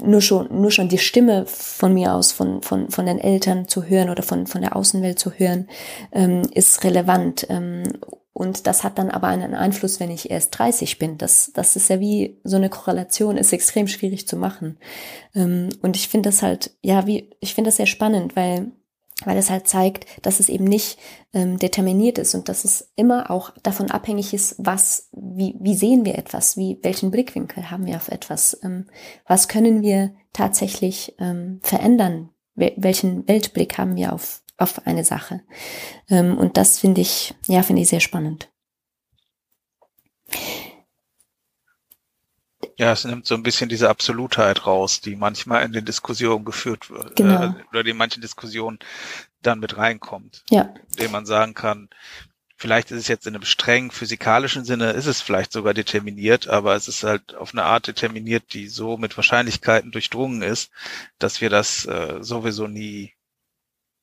nur 0.03 0.21
schon, 0.21 0.49
nur 0.61 0.71
schon 0.71 0.89
die 0.89 0.99
Stimme 0.99 1.47
von 1.47 1.95
mir 1.95 2.15
aus, 2.15 2.33
von, 2.33 2.63
von, 2.63 2.91
von 2.91 3.07
den 3.07 3.19
Eltern 3.19 3.67
zu 3.69 3.85
hören 3.85 4.11
oder 4.11 4.23
von, 4.23 4.47
von 4.47 4.61
der 4.61 4.77
Außenwelt 4.77 5.19
zu 5.19 5.33
hören, 5.33 5.69
ähm, 6.13 6.43
ist 6.53 6.85
relevant. 6.85 7.47
Ähm, 7.49 7.85
und 8.33 8.67
das 8.67 8.85
hat 8.85 8.99
dann 8.99 9.11
aber 9.11 9.29
einen 9.29 9.55
Einfluss, 9.55 10.01
wenn 10.01 10.11
ich 10.11 10.31
erst 10.31 10.59
30 10.59 10.99
bin. 10.99 11.19
Das, 11.19 11.53
das 11.55 11.77
ist 11.77 11.89
ja 11.89 12.01
wie 12.01 12.41
so 12.45 12.57
eine 12.57 12.71
Korrelation, 12.71 13.37
ist 13.37 13.53
extrem 13.53 13.87
schwierig 13.87 14.27
zu 14.27 14.37
machen. 14.37 14.79
Ähm, 15.35 15.71
und 15.83 15.97
ich 15.97 16.09
finde 16.09 16.31
das 16.31 16.43
halt, 16.43 16.71
ja, 16.83 17.07
wie, 17.07 17.31
ich 17.41 17.55
finde 17.55 17.69
das 17.69 17.77
sehr 17.77 17.87
spannend, 17.87 18.37
weil 18.37 18.73
weil 19.25 19.37
es 19.37 19.51
halt 19.51 19.67
zeigt, 19.67 20.07
dass 20.23 20.41
es 20.41 20.49
eben 20.49 20.65
nicht 20.65 20.99
ähm, 21.33 21.59
determiniert 21.59 22.19
ist 22.19 22.35
und 22.35 22.49
dass 22.49 22.65
es 22.65 22.93
immer 22.97 23.31
auch 23.31 23.51
davon 23.63 23.91
abhängig 23.91 24.35
ist, 24.35 24.57
was, 24.59 25.09
wie, 25.13 25.57
wie 25.61 25.75
sehen 25.75 26.05
wir 26.05 26.17
etwas, 26.19 26.57
wie, 26.57 26.79
welchen 26.83 27.11
Blickwinkel 27.11 27.71
haben 27.71 27.87
wir 27.87 27.97
auf 27.97 28.09
etwas, 28.09 28.59
ähm, 28.63 28.87
was 29.27 29.49
können 29.49 29.83
wir 29.83 30.15
tatsächlich 30.33 31.15
ähm, 31.19 31.61
verändern, 31.63 32.31
welchen 32.55 33.27
Weltblick 33.27 33.79
haben 33.79 33.97
wir 33.97 34.13
auf, 34.13 34.43
auf 34.57 34.87
eine 34.87 35.05
Sache. 35.05 35.43
Ähm, 36.09 36.37
und 36.37 36.57
das 36.57 36.79
finde 36.79 37.01
ich, 37.01 37.35
ja, 37.47 37.63
finde 37.63 37.83
ich 37.83 37.89
sehr 37.89 38.01
spannend. 38.01 38.51
Ja, 42.77 42.93
es 42.93 43.05
nimmt 43.05 43.27
so 43.27 43.35
ein 43.35 43.43
bisschen 43.43 43.69
diese 43.69 43.89
Absolutheit 43.89 44.67
raus, 44.67 45.01
die 45.01 45.17
manchmal 45.17 45.65
in 45.65 45.73
den 45.73 45.85
Diskussionen 45.85 46.45
geführt 46.45 46.91
wird. 46.91 47.17
Genau. 47.17 47.45
Äh, 47.45 47.55
oder 47.71 47.85
die 47.85 47.91
in 47.91 47.97
manchen 47.97 48.21
Diskussionen 48.21 48.79
dann 49.43 49.61
mit 49.61 49.77
reinkommt. 49.77 50.45
Ja. 50.51 50.75
Indem 50.91 51.13
man 51.13 51.27
sagen 51.27 51.55
kann, 51.55 51.89
vielleicht 52.57 52.91
ist 52.91 53.01
es 53.01 53.09
jetzt 53.09 53.27
in 53.27 53.35
einem 53.35 53.45
streng 53.45 53.91
physikalischen 53.91 54.65
Sinne, 54.65 54.91
ist 54.91 55.07
es 55.07 55.23
vielleicht 55.23 55.53
sogar 55.53 55.73
determiniert, 55.73 56.49
aber 56.49 56.75
es 56.75 56.89
ist 56.89 57.03
halt 57.05 57.35
auf 57.35 57.53
eine 57.53 57.65
Art 57.65 57.87
determiniert, 57.87 58.53
die 58.53 58.69
so 58.69 58.99
mit 58.99 59.17
Wahrscheinlichkeiten 59.17 59.93
durchdrungen 59.93 60.43
ist, 60.43 60.71
dass 61.19 61.41
wir 61.41 61.49
das 61.49 61.87
äh, 61.87 62.19
sowieso 62.21 62.67
nie 62.67 63.15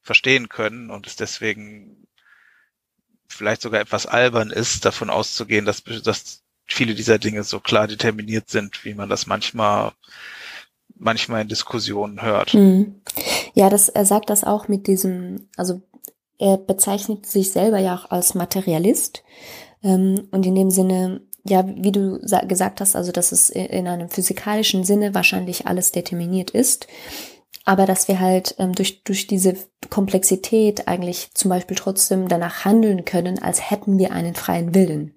verstehen 0.02 0.50
können 0.50 0.90
und 0.90 1.06
es 1.06 1.16
deswegen 1.16 2.08
vielleicht 3.28 3.62
sogar 3.62 3.82
etwas 3.82 4.08
albern 4.08 4.50
ist, 4.50 4.86
davon 4.86 5.10
auszugehen, 5.10 5.66
dass, 5.66 5.84
dass 5.84 6.44
viele 6.68 6.94
dieser 6.94 7.18
Dinge 7.18 7.44
so 7.44 7.60
klar 7.60 7.88
determiniert 7.88 8.50
sind, 8.50 8.84
wie 8.86 8.94
man 8.94 9.10
das 9.10 9.28
manchmal 9.28 9.94
manchmal 11.00 11.42
in 11.42 11.48
Diskussionen 11.48 12.22
hört. 12.22 12.54
Mhm. 12.54 13.02
Ja, 13.54 13.70
das, 13.70 13.90
er 13.90 14.06
sagt 14.06 14.30
das 14.30 14.44
auch 14.44 14.68
mit 14.68 14.88
diesem, 14.88 15.50
also 15.56 15.82
er 16.40 16.58
bezeichnet 16.58 17.26
sich 17.26 17.52
selber 17.52 17.80
ja 17.80 17.96
auch 17.96 18.12
als 18.12 18.36
Materialist 18.36 19.24
ähm, 19.84 20.28
und 20.32 20.46
in 20.46 20.56
dem 20.56 20.70
Sinne, 20.70 21.22
ja, 21.44 21.66
wie 21.68 21.92
du 21.92 22.20
gesagt 22.48 22.82
hast, 22.82 22.96
also 22.96 23.12
dass 23.12 23.32
es 23.32 23.50
in 23.50 23.88
einem 23.88 24.10
physikalischen 24.10 24.84
Sinne 24.84 25.14
wahrscheinlich 25.14 25.66
alles 25.66 25.92
determiniert 25.92 26.52
ist, 26.52 26.88
aber 27.64 27.86
dass 27.86 28.08
wir 28.08 28.20
halt 28.20 28.56
ähm, 28.60 28.74
durch, 28.74 29.04
durch 29.04 29.28
diese 29.28 29.56
Komplexität 29.90 30.88
eigentlich 30.88 31.30
zum 31.34 31.50
Beispiel 31.50 31.78
trotzdem 31.78 32.28
danach 32.28 32.66
handeln 32.66 33.06
können, 33.06 33.40
als 33.40 33.70
hätten 33.72 33.98
wir 33.98 34.12
einen 34.12 34.36
freien 34.36 34.76
Willen 34.76 35.14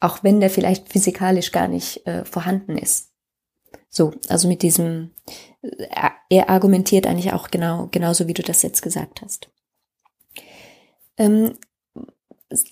auch 0.00 0.22
wenn 0.22 0.40
der 0.40 0.50
vielleicht 0.50 0.90
physikalisch 0.92 1.52
gar 1.52 1.68
nicht 1.68 2.06
äh, 2.06 2.24
vorhanden 2.24 2.78
ist. 2.78 3.12
So, 3.90 4.12
also 4.28 4.48
mit 4.48 4.62
diesem, 4.62 5.12
äh, 5.62 6.10
er 6.30 6.50
argumentiert 6.50 7.06
eigentlich 7.06 7.32
auch 7.32 7.50
genau, 7.50 7.88
genauso 7.90 8.28
wie 8.28 8.34
du 8.34 8.42
das 8.42 8.62
jetzt 8.62 8.82
gesagt 8.82 9.22
hast. 9.22 9.50
Ähm, 11.16 11.54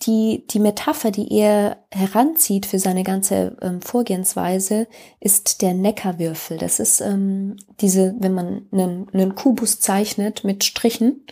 die, 0.07 0.47
die 0.49 0.59
Metapher, 0.59 1.11
die 1.11 1.31
er 1.33 1.85
heranzieht 1.91 2.65
für 2.65 2.79
seine 2.79 3.03
ganze 3.03 3.57
ähm, 3.61 3.83
Vorgehensweise, 3.83 4.89
ist 5.21 5.61
der 5.61 5.75
Neckarwürfel. 5.75 6.57
Das 6.57 6.81
ist 6.81 7.01
ähm, 7.01 7.57
diese, 7.81 8.15
wenn 8.19 8.33
man 8.33 8.67
einen, 8.73 9.09
einen 9.13 9.35
Kubus 9.35 9.81
zeichnet 9.81 10.45
mit 10.45 10.65
Strichen, 10.65 11.27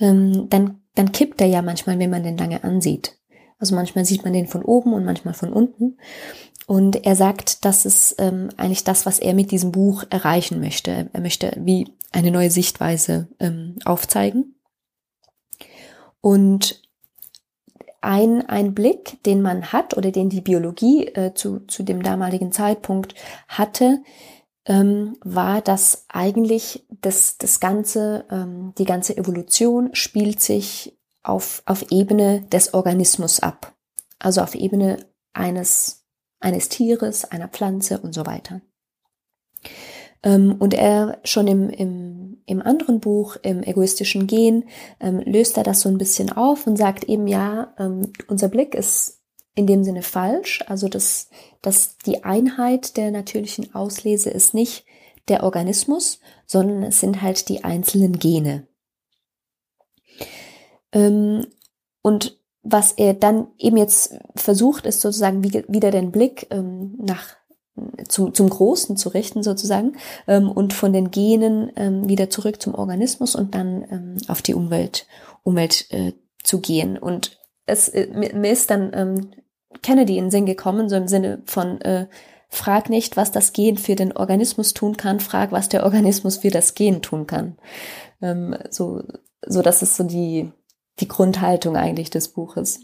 ähm, 0.00 0.48
dann, 0.50 0.82
dann 0.94 1.12
kippt 1.12 1.40
er 1.40 1.46
ja 1.46 1.62
manchmal, 1.62 1.98
wenn 1.98 2.10
man 2.10 2.24
den 2.24 2.36
lange 2.36 2.62
ansieht. 2.62 3.17
Also 3.58 3.74
manchmal 3.74 4.04
sieht 4.04 4.24
man 4.24 4.32
den 4.32 4.46
von 4.46 4.62
oben 4.62 4.92
und 4.92 5.04
manchmal 5.04 5.34
von 5.34 5.52
unten. 5.52 5.98
Und 6.66 7.06
er 7.06 7.16
sagt, 7.16 7.64
das 7.64 7.86
ist 7.86 8.16
ähm, 8.18 8.50
eigentlich 8.56 8.84
das, 8.84 9.06
was 9.06 9.18
er 9.18 9.34
mit 9.34 9.50
diesem 9.50 9.72
Buch 9.72 10.04
erreichen 10.10 10.60
möchte. 10.60 11.08
Er 11.12 11.20
möchte 11.20 11.52
wie 11.58 11.94
eine 12.12 12.30
neue 12.30 12.50
Sichtweise 12.50 13.28
ähm, 13.40 13.76
aufzeigen. 13.84 14.54
Und 16.20 16.82
ein, 18.00 18.48
ein 18.48 18.74
Blick, 18.74 19.22
den 19.24 19.42
man 19.42 19.72
hat 19.72 19.96
oder 19.96 20.12
den 20.12 20.28
die 20.28 20.40
Biologie 20.40 21.06
äh, 21.06 21.34
zu, 21.34 21.60
zu 21.60 21.82
dem 21.82 22.02
damaligen 22.02 22.52
Zeitpunkt 22.52 23.14
hatte, 23.48 24.02
ähm, 24.66 25.16
war, 25.24 25.62
dass 25.62 26.04
eigentlich 26.08 26.86
das, 27.00 27.38
das 27.38 27.58
ganze, 27.58 28.26
ähm, 28.30 28.74
die 28.76 28.84
ganze 28.84 29.16
Evolution 29.16 29.90
spielt 29.94 30.40
sich 30.40 30.97
auf, 31.28 31.62
auf 31.66 31.90
Ebene 31.90 32.42
des 32.52 32.74
Organismus 32.74 33.40
ab. 33.40 33.74
Also 34.18 34.40
auf 34.40 34.54
Ebene 34.54 35.06
eines, 35.32 36.04
eines 36.40 36.68
Tieres, 36.68 37.24
einer 37.24 37.48
Pflanze 37.48 37.98
und 37.98 38.14
so 38.14 38.26
weiter. 38.26 38.60
Ähm, 40.22 40.56
und 40.58 40.74
er 40.74 41.18
schon 41.24 41.46
im, 41.46 41.70
im, 41.70 42.42
im 42.46 42.60
anderen 42.62 43.00
Buch, 43.00 43.36
im 43.42 43.62
egoistischen 43.62 44.26
Gen, 44.26 44.64
ähm, 45.00 45.20
löst 45.20 45.56
er 45.56 45.62
das 45.62 45.80
so 45.80 45.88
ein 45.88 45.98
bisschen 45.98 46.32
auf 46.32 46.66
und 46.66 46.76
sagt 46.76 47.04
eben, 47.04 47.28
ja, 47.28 47.74
ähm, 47.78 48.12
unser 48.26 48.48
Blick 48.48 48.74
ist 48.74 49.20
in 49.54 49.66
dem 49.66 49.84
Sinne 49.84 50.02
falsch. 50.02 50.64
Also 50.66 50.88
dass, 50.88 51.30
dass 51.62 51.98
die 51.98 52.24
Einheit 52.24 52.96
der 52.96 53.10
natürlichen 53.10 53.74
Auslese 53.74 54.30
ist 54.30 54.54
nicht 54.54 54.84
der 55.26 55.42
Organismus, 55.42 56.20
sondern 56.46 56.84
es 56.84 57.00
sind 57.00 57.22
halt 57.22 57.48
die 57.48 57.64
einzelnen 57.64 58.18
Gene. 58.18 58.67
Ähm, 60.92 61.46
und 62.02 62.38
was 62.62 62.92
er 62.92 63.14
dann 63.14 63.48
eben 63.58 63.76
jetzt 63.76 64.14
versucht, 64.34 64.86
ist 64.86 65.00
sozusagen 65.00 65.42
wie, 65.44 65.64
wieder 65.68 65.90
den 65.90 66.12
Blick 66.12 66.46
ähm, 66.50 66.96
nach 66.98 67.36
zum, 68.08 68.34
zum 68.34 68.50
Großen 68.50 68.96
zu 68.96 69.08
richten 69.10 69.44
sozusagen 69.44 69.96
ähm, 70.26 70.50
und 70.50 70.72
von 70.72 70.92
den 70.92 71.12
Genen 71.12 72.08
wieder 72.08 72.28
zurück 72.28 72.60
zum 72.60 72.74
Organismus 72.74 73.36
und 73.36 73.54
dann 73.54 74.18
auf 74.26 74.42
die 74.42 74.54
Umwelt, 74.54 75.06
Umwelt 75.44 75.86
äh, 75.90 76.12
zu 76.42 76.60
gehen. 76.60 76.98
Und 76.98 77.38
es, 77.66 77.88
äh, 77.88 78.08
mir 78.08 78.50
ist 78.50 78.70
dann 78.70 79.30
Kennedy 79.82 80.18
in 80.18 80.26
den 80.26 80.30
Sinn 80.30 80.46
gekommen, 80.46 80.88
so 80.88 80.96
im 80.96 81.08
Sinne 81.08 81.42
von 81.44 81.80
äh, 81.82 82.06
frag 82.48 82.88
nicht, 82.88 83.16
was 83.16 83.30
das 83.30 83.52
Gen 83.52 83.76
für 83.76 83.94
den 83.94 84.16
Organismus 84.16 84.74
tun 84.74 84.96
kann, 84.96 85.20
frag, 85.20 85.52
was 85.52 85.68
der 85.68 85.84
Organismus 85.84 86.38
für 86.38 86.50
das 86.50 86.74
Gen 86.74 87.02
tun 87.02 87.26
kann. 87.26 87.58
Ähm, 88.22 88.56
so, 88.70 89.02
so 89.46 89.62
das 89.62 89.82
ist 89.82 89.96
so 89.96 90.04
die, 90.04 90.50
die 91.00 91.08
Grundhaltung 91.08 91.76
eigentlich 91.76 92.10
des 92.10 92.28
Buches. 92.28 92.80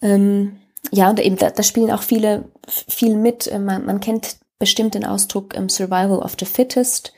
Ähm, 0.00 0.58
ja, 0.90 1.08
und 1.10 1.20
eben 1.20 1.36
da, 1.36 1.50
da 1.50 1.62
spielen 1.62 1.90
auch 1.90 2.02
viele 2.02 2.50
viel 2.66 3.16
mit. 3.16 3.46
Äh, 3.46 3.58
man, 3.58 3.84
man 3.86 4.00
kennt 4.00 4.36
bestimmt 4.58 4.94
den 4.94 5.04
Ausdruck 5.04 5.56
ähm, 5.56 5.68
Survival 5.68 6.18
of 6.18 6.36
the 6.38 6.46
Fittest. 6.46 7.12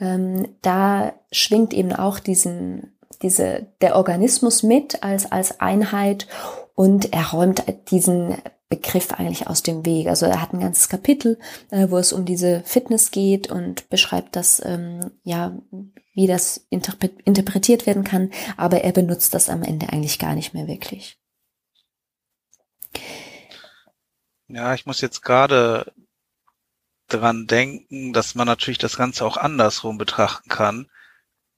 Ähm, 0.00 0.48
da 0.62 1.12
schwingt 1.32 1.74
eben 1.74 1.92
auch 1.92 2.18
diesen, 2.18 2.96
diese, 3.22 3.66
der 3.80 3.96
Organismus 3.96 4.62
mit 4.62 5.02
als, 5.02 5.30
als 5.30 5.60
Einheit 5.60 6.26
und 6.74 7.12
er 7.12 7.30
räumt 7.30 7.64
diesen 7.90 8.36
Begriff 8.68 9.12
eigentlich 9.12 9.48
aus 9.48 9.62
dem 9.62 9.84
Weg. 9.84 10.08
Also 10.08 10.26
er 10.26 10.40
hat 10.42 10.52
ein 10.52 10.60
ganzes 10.60 10.88
Kapitel, 10.88 11.38
äh, 11.70 11.88
wo 11.90 11.96
es 11.96 12.12
um 12.12 12.24
diese 12.24 12.62
Fitness 12.64 13.10
geht 13.10 13.50
und 13.50 13.88
beschreibt 13.88 14.36
das, 14.36 14.62
ähm, 14.64 15.10
ja, 15.24 15.56
wie 16.18 16.26
das 16.26 16.66
interpretiert 16.68 17.86
werden 17.86 18.02
kann, 18.02 18.32
aber 18.56 18.80
er 18.80 18.90
benutzt 18.90 19.34
das 19.34 19.48
am 19.48 19.62
Ende 19.62 19.90
eigentlich 19.90 20.18
gar 20.18 20.34
nicht 20.34 20.52
mehr 20.52 20.66
wirklich. 20.66 21.16
Ja, 24.48 24.74
ich 24.74 24.84
muss 24.84 25.00
jetzt 25.00 25.22
gerade 25.22 25.92
dran 27.06 27.46
denken, 27.46 28.12
dass 28.12 28.34
man 28.34 28.48
natürlich 28.48 28.78
das 28.78 28.96
Ganze 28.96 29.24
auch 29.24 29.36
andersrum 29.36 29.96
betrachten 29.96 30.48
kann. 30.48 30.90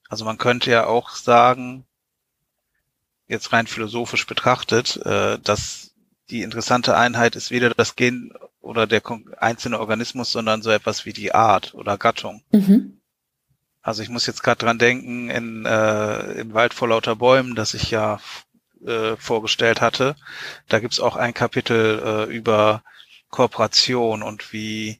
Also 0.09 0.25
man 0.25 0.37
könnte 0.37 0.69
ja 0.69 0.85
auch 0.85 1.09
sagen, 1.09 1.87
jetzt 3.27 3.53
rein 3.53 3.65
philosophisch 3.65 4.27
betrachtet, 4.27 4.97
äh, 4.97 5.39
dass 5.39 5.95
die 6.29 6.43
interessante 6.43 6.95
Einheit 6.95 7.35
ist 7.35 7.49
weder 7.49 7.71
das 7.71 7.95
Gen 7.95 8.31
oder 8.59 8.85
der 8.85 9.01
einzelne 9.37 9.79
Organismus, 9.79 10.31
sondern 10.31 10.61
so 10.61 10.69
etwas 10.69 11.07
wie 11.07 11.13
die 11.13 11.33
Art 11.33 11.73
oder 11.73 11.97
Gattung. 11.97 12.43
Mhm. 12.51 13.00
Also 13.81 14.03
ich 14.03 14.09
muss 14.09 14.27
jetzt 14.27 14.43
gerade 14.43 14.65
dran 14.65 14.77
denken, 14.77 15.29
in, 15.29 15.65
äh, 15.65 16.33
in 16.33 16.53
Wald 16.53 16.73
vor 16.73 16.87
lauter 16.89 17.15
Bäumen, 17.15 17.55
das 17.55 17.73
ich 17.73 17.89
ja 17.89 18.19
äh, 18.85 19.15
vorgestellt 19.17 19.81
hatte. 19.81 20.15
Da 20.67 20.79
gibt's 20.79 20.99
auch 20.99 21.15
ein 21.15 21.33
Kapitel 21.33 22.01
äh, 22.29 22.33
über 22.33 22.83
Kooperation 23.29 24.21
und 24.21 24.53
wie, 24.53 24.99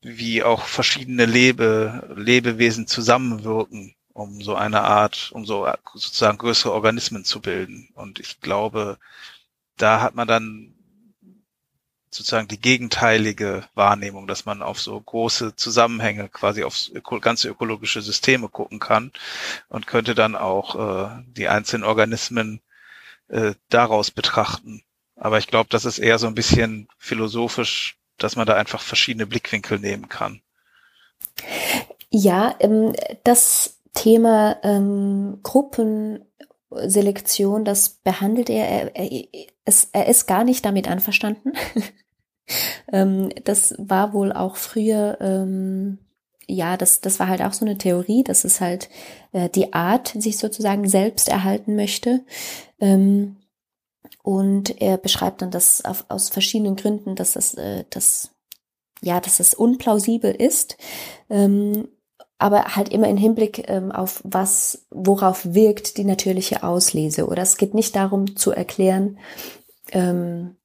wie 0.00 0.42
auch 0.42 0.64
verschiedene 0.64 1.26
Lebe, 1.26 2.14
Lebewesen 2.16 2.86
zusammenwirken, 2.86 3.94
um 4.14 4.40
so 4.40 4.54
eine 4.54 4.82
Art, 4.82 5.30
um 5.32 5.44
so 5.44 5.68
sozusagen 5.94 6.38
größere 6.38 6.72
Organismen 6.72 7.24
zu 7.24 7.40
bilden. 7.40 7.90
Und 7.94 8.20
ich 8.20 8.40
glaube, 8.40 8.98
da 9.76 10.00
hat 10.00 10.14
man 10.14 10.28
dann 10.28 10.74
sozusagen 12.10 12.48
die 12.48 12.60
gegenteilige 12.60 13.64
Wahrnehmung, 13.74 14.26
dass 14.26 14.44
man 14.44 14.62
auf 14.62 14.80
so 14.80 15.00
große 15.00 15.54
Zusammenhänge, 15.56 16.28
quasi 16.28 16.64
auf 16.64 16.76
ganze 17.20 17.48
ökologische 17.48 18.02
Systeme 18.02 18.48
gucken 18.48 18.80
kann 18.80 19.12
und 19.68 19.86
könnte 19.86 20.14
dann 20.14 20.34
auch 20.34 20.74
äh, 20.74 21.22
die 21.36 21.48
einzelnen 21.48 21.84
Organismen 21.84 22.60
äh, 23.28 23.54
daraus 23.68 24.10
betrachten. 24.10 24.82
Aber 25.16 25.38
ich 25.38 25.46
glaube, 25.46 25.68
das 25.70 25.84
ist 25.84 25.98
eher 25.98 26.18
so 26.18 26.26
ein 26.26 26.34
bisschen 26.34 26.88
philosophisch, 26.98 27.96
dass 28.18 28.36
man 28.36 28.46
da 28.46 28.54
einfach 28.54 28.80
verschiedene 28.80 29.26
Blickwinkel 29.26 29.78
nehmen 29.78 30.08
kann. 30.08 30.40
Ja, 32.10 32.56
ähm, 32.58 32.94
das 33.22 33.78
Thema 33.94 34.56
ähm, 34.62 35.40
Gruppenselektion, 36.70 37.64
das 37.64 37.88
behandelt 37.88 38.48
er. 38.48 38.68
Er, 38.68 38.96
er, 38.96 39.24
er 39.92 40.08
ist 40.08 40.26
gar 40.26 40.44
nicht 40.44 40.64
damit 40.64 40.88
einverstanden. 40.88 41.52
ähm, 42.92 43.30
das 43.44 43.74
war 43.78 44.12
wohl 44.12 44.32
auch 44.32 44.56
früher, 44.56 45.18
ähm, 45.20 45.98
ja, 46.46 46.76
das, 46.76 47.00
das 47.00 47.20
war 47.20 47.28
halt 47.28 47.42
auch 47.42 47.52
so 47.52 47.64
eine 47.64 47.78
Theorie, 47.78 48.24
dass 48.24 48.44
es 48.44 48.60
halt 48.60 48.88
äh, 49.32 49.48
die 49.48 49.72
Art 49.72 50.08
sich 50.08 50.38
sozusagen 50.38 50.88
selbst 50.88 51.28
erhalten 51.28 51.76
möchte. 51.76 52.24
Ähm, 52.80 53.36
und 54.22 54.80
er 54.80 54.96
beschreibt 54.96 55.42
dann 55.42 55.50
das 55.50 55.84
auf, 55.84 56.04
aus 56.08 56.28
verschiedenen 56.28 56.76
Gründen, 56.76 57.14
dass 57.14 57.32
das, 57.32 57.54
äh, 57.54 57.84
das, 57.90 58.30
ja, 59.00 59.20
dass 59.20 59.40
es 59.40 59.54
unplausibel 59.54 60.32
ist. 60.32 60.76
Ähm, 61.28 61.88
aber 62.40 62.76
halt 62.76 62.88
immer 62.88 63.08
in 63.08 63.16
Hinblick 63.16 63.68
ähm, 63.68 63.92
auf 63.92 64.20
was, 64.24 64.86
worauf 64.90 65.54
wirkt 65.54 65.96
die 65.96 66.04
natürliche 66.04 66.62
Auslese. 66.62 67.26
Oder 67.26 67.42
es 67.42 67.56
geht 67.56 67.74
nicht 67.74 67.94
darum 67.96 68.36
zu 68.36 68.50
erklären, 68.52 69.18
ähm, 69.92 70.56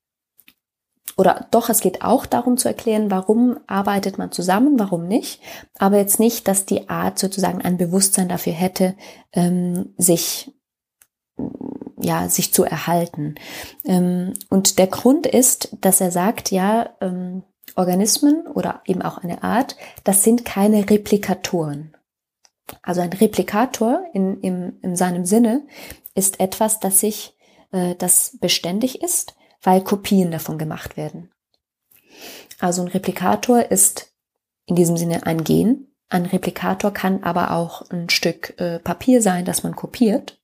oder 1.18 1.48
doch, 1.52 1.70
es 1.70 1.80
geht 1.80 2.02
auch 2.02 2.26
darum 2.26 2.58
zu 2.58 2.68
erklären, 2.68 3.10
warum 3.10 3.58
arbeitet 3.68 4.18
man 4.18 4.32
zusammen, 4.34 4.78
warum 4.78 5.08
nicht, 5.08 5.42
aber 5.78 5.98
jetzt 5.98 6.20
nicht, 6.20 6.48
dass 6.48 6.66
die 6.66 6.90
Art 6.90 7.20
sozusagen 7.20 7.62
ein 7.62 7.78
Bewusstsein 7.78 8.28
dafür 8.28 8.54
hätte, 8.54 8.96
ähm, 9.32 9.94
sich 9.98 10.52
ja, 11.98 12.30
sich 12.30 12.54
zu 12.54 12.64
erhalten. 12.64 13.36
Ähm, 13.84 14.34
und 14.50 14.78
der 14.80 14.88
Grund 14.88 15.26
ist, 15.26 15.76
dass 15.82 16.02
er 16.02 16.12
sagt, 16.12 16.52
ja, 16.52 16.90
ähm, 17.02 17.44
Organismen 17.76 18.48
oder 18.48 18.82
eben 18.86 19.02
auch 19.02 19.18
eine 19.18 19.44
Art, 19.44 19.76
das 20.04 20.24
sind 20.24 20.46
keine 20.46 20.90
Replikatoren. 20.90 21.96
Also 22.82 23.02
ein 23.02 23.14
Replikator 23.14 24.06
in, 24.14 24.40
in, 24.42 24.80
in 24.82 24.96
seinem 24.96 25.26
Sinne 25.26 25.68
ist 26.16 26.40
etwas, 26.40 26.80
das 26.80 27.00
sich, 27.00 27.36
äh, 27.72 27.96
das 27.96 28.38
beständig 28.40 29.02
ist, 29.02 29.36
weil 29.62 29.82
Kopien 29.82 30.32
davon 30.32 30.58
gemacht 30.58 30.98
werden. 30.98 31.32
Also 32.60 32.82
ein 32.82 32.88
Replikator 32.88 33.72
ist 33.72 34.14
in 34.66 34.76
diesem 34.76 34.98
Sinne 34.98 35.26
ein 35.26 35.44
Gen. 35.44 35.88
Ein 36.10 36.26
Replikator 36.26 36.92
kann 36.92 37.24
aber 37.24 37.52
auch 37.52 37.90
ein 37.90 38.10
Stück 38.10 38.60
äh, 38.60 38.80
Papier 38.80 39.22
sein, 39.22 39.46
das 39.46 39.64
man 39.64 39.76
kopiert. 39.76 40.40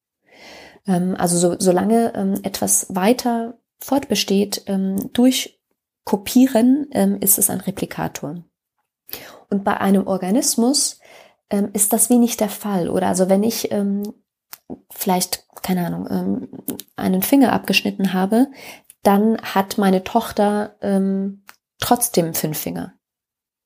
Ähm, 0.88 1.16
also 1.18 1.38
so, 1.38 1.56
solange 1.60 2.14
ähm, 2.16 2.40
etwas 2.44 2.88
weiter 2.90 3.58
fortbesteht 3.80 4.64
ähm, 4.68 5.10
durch 5.14 5.61
Kopieren, 6.04 6.88
ähm, 6.92 7.18
ist 7.20 7.38
es 7.38 7.50
ein 7.50 7.62
Replikator. 7.62 8.44
Und 9.50 9.64
bei 9.64 9.78
einem 9.78 10.08
Organismus 10.08 11.00
ähm, 11.50 11.70
ist 11.74 11.94
das 11.94 12.10
wenig 12.10 12.38
der 12.38 12.50
Fall. 12.50 12.90
Oder 12.90 13.08
also 13.08 13.30
wenn 13.30 13.44
ich 13.44 13.72
ähm, 13.72 14.14
vielleicht, 14.90 15.46
keine 15.62 15.86
Ahnung, 15.86 16.08
ähm, 16.10 16.50
einen 16.96 17.22
Finger 17.22 17.54
abgeschnitten 17.54 18.14
habe, 18.14 18.48
dann 19.04 19.38
hat 19.42 19.78
meine 19.78 20.04
Tochter 20.04 20.78
ähm, 20.82 21.44
trotzdem 21.80 22.34
fünf 22.34 22.58
Finger 22.58 22.94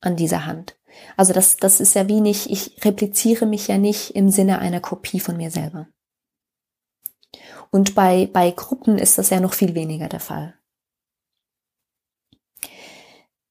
an 0.02 0.15
dieser 0.15 0.45
Hand. 0.45 0.78
Also 1.17 1.34
das, 1.34 1.58
das 1.58 1.80
ist 1.80 1.93
ja 1.93 2.08
wenig, 2.08 2.50
ich 2.50 2.84
repliziere 2.86 3.45
mich 3.45 3.67
ja 3.67 3.78
nicht 3.78 4.15
im 4.15 4.30
Sinne 4.30 4.60
einer 4.60 4.80
Kopie 4.80 5.19
von 5.19 5.38
mir 5.38 5.52
selber. 5.52 5.88
Und 7.69 7.95
bei, 7.95 8.30
bei 8.32 8.52
Gruppen 8.52 8.98
ist 8.98 9.17
das 9.17 9.30
ja 9.30 9.39
noch 9.39 9.54
viel 9.54 9.76
weniger 9.76 10.08
der 10.08 10.21
Fall. 10.21 10.58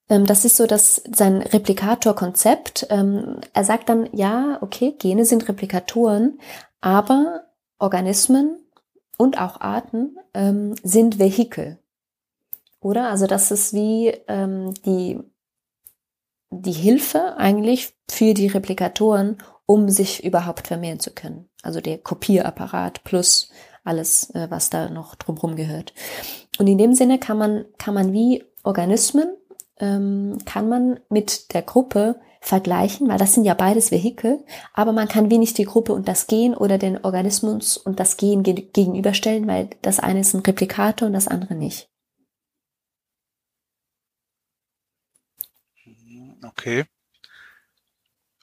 Ähm, 0.09 0.25
das 0.25 0.45
ist 0.45 0.57
so 0.57 0.67
dass 0.67 1.01
sein 1.13 1.41
Replikator-Konzept. 1.41 2.87
Ähm, 2.89 3.41
er 3.53 3.63
sagt 3.63 3.89
dann, 3.89 4.09
ja, 4.13 4.59
okay, 4.61 4.95
Gene 4.97 5.25
sind 5.25 5.47
Replikatoren, 5.47 6.39
aber 6.81 7.45
Organismen 7.79 8.57
und 9.17 9.39
auch 9.39 9.61
Arten 9.61 10.17
ähm, 10.33 10.75
sind 10.83 11.19
Vehikel. 11.19 11.79
Oder? 12.79 13.09
Also 13.09 13.25
das 13.25 13.49
ist 13.49 13.73
wie 13.73 14.13
die, 14.27 15.19
die 16.51 16.71
Hilfe 16.71 17.35
eigentlich 17.37 17.95
für 18.07 18.35
die 18.35 18.45
Replikatoren, 18.45 19.39
um 19.65 19.89
sich 19.89 20.23
überhaupt 20.23 20.67
vermehren 20.67 20.99
zu 20.99 21.11
können. 21.11 21.49
Also 21.63 21.81
der 21.81 21.97
Kopierapparat 21.97 23.03
plus 23.03 23.49
alles, 23.85 24.29
äh, 24.31 24.47
was 24.49 24.69
da 24.69 24.89
noch 24.89 25.15
drumherum 25.15 25.55
gehört. 25.55 25.93
Und 26.57 26.67
in 26.67 26.77
dem 26.77 26.93
Sinne 26.93 27.19
kann 27.19 27.37
man, 27.37 27.65
kann 27.77 27.93
man 27.93 28.11
wie 28.11 28.43
Organismen, 28.63 29.29
ähm, 29.79 30.37
kann 30.45 30.69
man 30.69 30.99
mit 31.09 31.53
der 31.53 31.61
Gruppe 31.61 32.19
vergleichen, 32.41 33.07
weil 33.07 33.17
das 33.17 33.33
sind 33.33 33.43
ja 33.43 33.55
beides 33.55 33.91
Vehikel, 33.91 34.45
aber 34.73 34.91
man 34.91 35.07
kann 35.07 35.31
wenig 35.31 35.53
die 35.55 35.65
Gruppe 35.65 35.93
und 35.93 36.07
das 36.07 36.27
Gen 36.27 36.53
oder 36.53 36.77
den 36.77 37.03
Organismus 37.03 37.75
und 37.75 37.99
das 37.99 38.17
Gen 38.17 38.43
gegenüberstellen, 38.43 39.47
weil 39.47 39.69
das 39.81 39.99
eine 39.99 40.19
ist 40.19 40.33
ein 40.33 40.41
Replikator 40.41 41.07
und 41.07 41.13
das 41.13 41.27
andere 41.27 41.55
nicht. 41.55 41.89
Okay. 46.43 46.85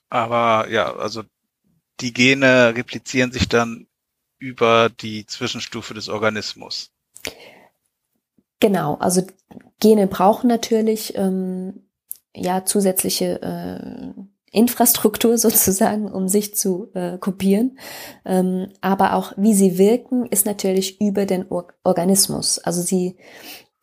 Aber 0.09 0.69
ja, 0.69 0.95
also 0.97 1.23
die 2.01 2.13
Gene 2.13 2.75
replizieren 2.77 3.33
sich 3.33 3.49
dann 3.49 3.87
über 4.39 4.91
die 4.91 5.25
Zwischenstufe 5.27 5.95
des 5.95 6.09
Organismus. 6.09 6.91
Genau, 8.63 8.95
also 9.01 9.23
Gene 9.81 10.07
brauchen 10.07 10.47
natürlich 10.47 11.17
ähm, 11.17 11.81
ja 12.33 12.65
zusätzliche 12.65 13.43
äh, 13.43 14.23
Infrastruktur 14.53 15.37
sozusagen, 15.47 16.09
um 16.09 16.29
sich 16.29 16.55
zu 16.55 16.89
äh, 16.95 17.19
kopieren. 17.19 17.77
Ähm, 18.25 18.69
aber 18.81 19.15
auch 19.15 19.33
wie 19.37 19.53
sie 19.53 19.79
wirken, 19.79 20.27
ist 20.27 20.47
natürlich 20.47 21.01
über 21.01 21.27
den 21.27 21.51
Or 21.51 21.67
Organismus. 21.83 22.61
Also 22.61 22.83
sie 22.83 23.17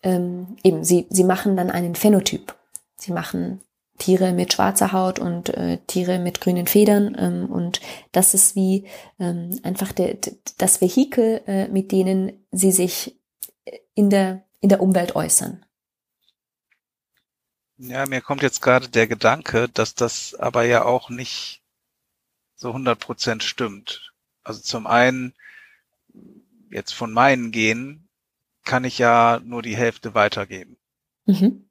ähm, 0.02 0.56
eben, 0.64 0.86
sie, 0.86 1.08
sie 1.10 1.26
machen 1.26 1.58
dann 1.58 1.72
einen 1.72 1.96
Phänotyp. 1.96 2.56
Sie 2.96 3.12
machen 3.12 3.60
Tiere 3.98 4.32
mit 4.32 4.54
schwarzer 4.54 4.94
Haut 4.94 5.20
und 5.20 5.50
äh, 5.50 5.80
Tiere 5.88 6.20
mit 6.20 6.40
grünen 6.40 6.68
Federn. 6.68 7.18
Ähm, 7.20 7.52
und 7.52 7.82
das 8.14 8.34
ist 8.34 8.56
wie 8.56 8.86
ähm, 9.20 9.60
einfach 9.64 9.92
de, 9.92 10.14
de, 10.14 10.36
das 10.58 10.80
Vehikel, 10.80 11.42
äh, 11.48 11.68
mit 11.68 11.92
denen 11.92 12.32
sie 12.54 12.72
sich 12.72 13.20
in 13.94 14.10
der, 14.10 14.46
in 14.62 14.70
der 14.70 14.82
Umwelt 14.82 15.16
äußern. 15.16 15.66
Ja, 17.78 18.06
mir 18.06 18.22
kommt 18.22 18.44
jetzt 18.44 18.62
gerade 18.62 18.90
der 18.90 19.08
Gedanke, 19.08 19.70
dass 19.70 19.96
das 19.96 20.36
aber 20.36 20.66
ja 20.66 20.84
auch 20.84 21.10
nicht 21.10 21.62
so 22.56 22.70
100 22.70 23.00
Prozent 23.00 23.44
stimmt. 23.44 24.14
Also 24.44 24.62
zum 24.62 24.86
einen, 24.86 25.34
jetzt 26.70 26.92
von 26.94 27.14
meinen 27.14 27.52
Genen, 27.52 28.10
kann 28.66 28.84
ich 28.84 28.98
ja 28.98 29.40
nur 29.44 29.62
die 29.62 29.78
Hälfte 29.78 30.14
weitergeben. 30.14 30.78
Mhm. 31.26 31.70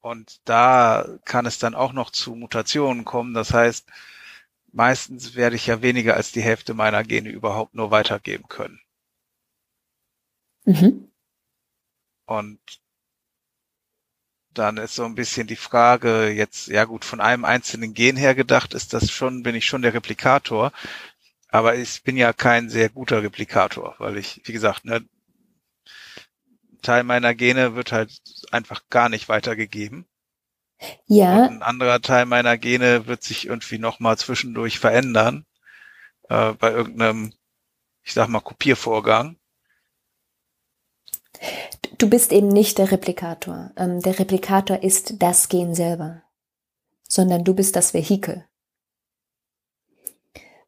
Und 0.00 0.40
da 0.44 1.06
kann 1.24 1.46
es 1.46 1.58
dann 1.58 1.74
auch 1.74 1.92
noch 1.92 2.10
zu 2.10 2.34
Mutationen 2.34 3.04
kommen. 3.04 3.32
Das 3.32 3.54
heißt, 3.54 3.88
meistens 4.72 5.34
werde 5.34 5.56
ich 5.56 5.66
ja 5.66 5.80
weniger 5.80 6.14
als 6.14 6.32
die 6.32 6.42
Hälfte 6.42 6.74
meiner 6.74 7.04
Gene 7.04 7.30
überhaupt 7.30 7.74
nur 7.74 7.90
weitergeben 7.90 8.48
können. 8.48 8.80
Mhm. 10.64 11.08
Und 12.26 12.58
dann 14.54 14.76
ist 14.76 14.94
so 14.94 15.04
ein 15.04 15.14
bisschen 15.14 15.46
die 15.46 15.56
Frage 15.56 16.30
jetzt, 16.30 16.68
ja 16.68 16.84
gut, 16.84 17.04
von 17.04 17.20
einem 17.20 17.44
einzelnen 17.44 17.92
Gen 17.92 18.16
her 18.16 18.34
gedacht, 18.34 18.72
ist 18.72 18.92
das 18.92 19.10
schon, 19.10 19.42
bin 19.42 19.54
ich 19.54 19.66
schon 19.66 19.82
der 19.82 19.94
Replikator. 19.94 20.72
Aber 21.48 21.76
ich 21.76 22.02
bin 22.02 22.16
ja 22.16 22.32
kein 22.32 22.70
sehr 22.70 22.88
guter 22.88 23.22
Replikator, 23.22 23.94
weil 23.98 24.16
ich, 24.16 24.40
wie 24.44 24.52
gesagt, 24.52 24.84
ne, 24.84 25.04
Teil 26.82 27.04
meiner 27.04 27.34
Gene 27.34 27.74
wird 27.74 27.92
halt 27.92 28.20
einfach 28.50 28.82
gar 28.90 29.08
nicht 29.08 29.28
weitergegeben. 29.28 30.06
Ja. 31.06 31.46
Und 31.46 31.56
ein 31.56 31.62
anderer 31.62 32.00
Teil 32.00 32.26
meiner 32.26 32.58
Gene 32.58 33.06
wird 33.06 33.22
sich 33.22 33.46
irgendwie 33.46 33.78
nochmal 33.78 34.18
zwischendurch 34.18 34.78
verändern. 34.78 35.46
Äh, 36.28 36.52
bei 36.54 36.70
irgendeinem, 36.72 37.32
ich 38.02 38.12
sag 38.12 38.28
mal, 38.28 38.40
Kopiervorgang. 38.40 39.36
Du 41.98 42.08
bist 42.08 42.32
eben 42.32 42.48
nicht 42.48 42.78
der 42.78 42.90
Replikator. 42.90 43.70
Ähm, 43.76 44.00
der 44.00 44.18
Replikator 44.18 44.82
ist 44.82 45.22
das 45.22 45.48
Gen 45.48 45.74
selber, 45.74 46.22
sondern 47.08 47.44
du 47.44 47.54
bist 47.54 47.76
das 47.76 47.94
Vehikel. 47.94 48.44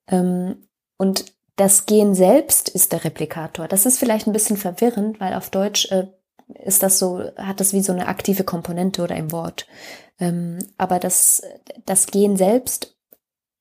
Ähm, 0.08 0.68
und 0.96 1.32
das 1.56 1.86
Gen 1.86 2.14
selbst 2.14 2.68
ist 2.68 2.92
der 2.92 3.04
Replikator. 3.04 3.66
Das 3.66 3.86
ist 3.86 3.98
vielleicht 3.98 4.26
ein 4.26 4.32
bisschen 4.32 4.56
verwirrend, 4.56 5.20
weil 5.20 5.34
auf 5.34 5.50
Deutsch 5.50 5.90
äh, 5.90 6.06
ist 6.64 6.82
das 6.82 6.98
so, 6.98 7.24
hat 7.36 7.60
das 7.60 7.72
wie 7.72 7.82
so 7.82 7.92
eine 7.92 8.08
aktive 8.08 8.44
Komponente 8.44 9.02
oder 9.02 9.16
im 9.16 9.32
Wort. 9.32 9.66
Ähm, 10.20 10.58
aber 10.76 10.98
das, 10.98 11.42
das 11.84 12.06
Gen 12.06 12.36
selbst 12.36 12.96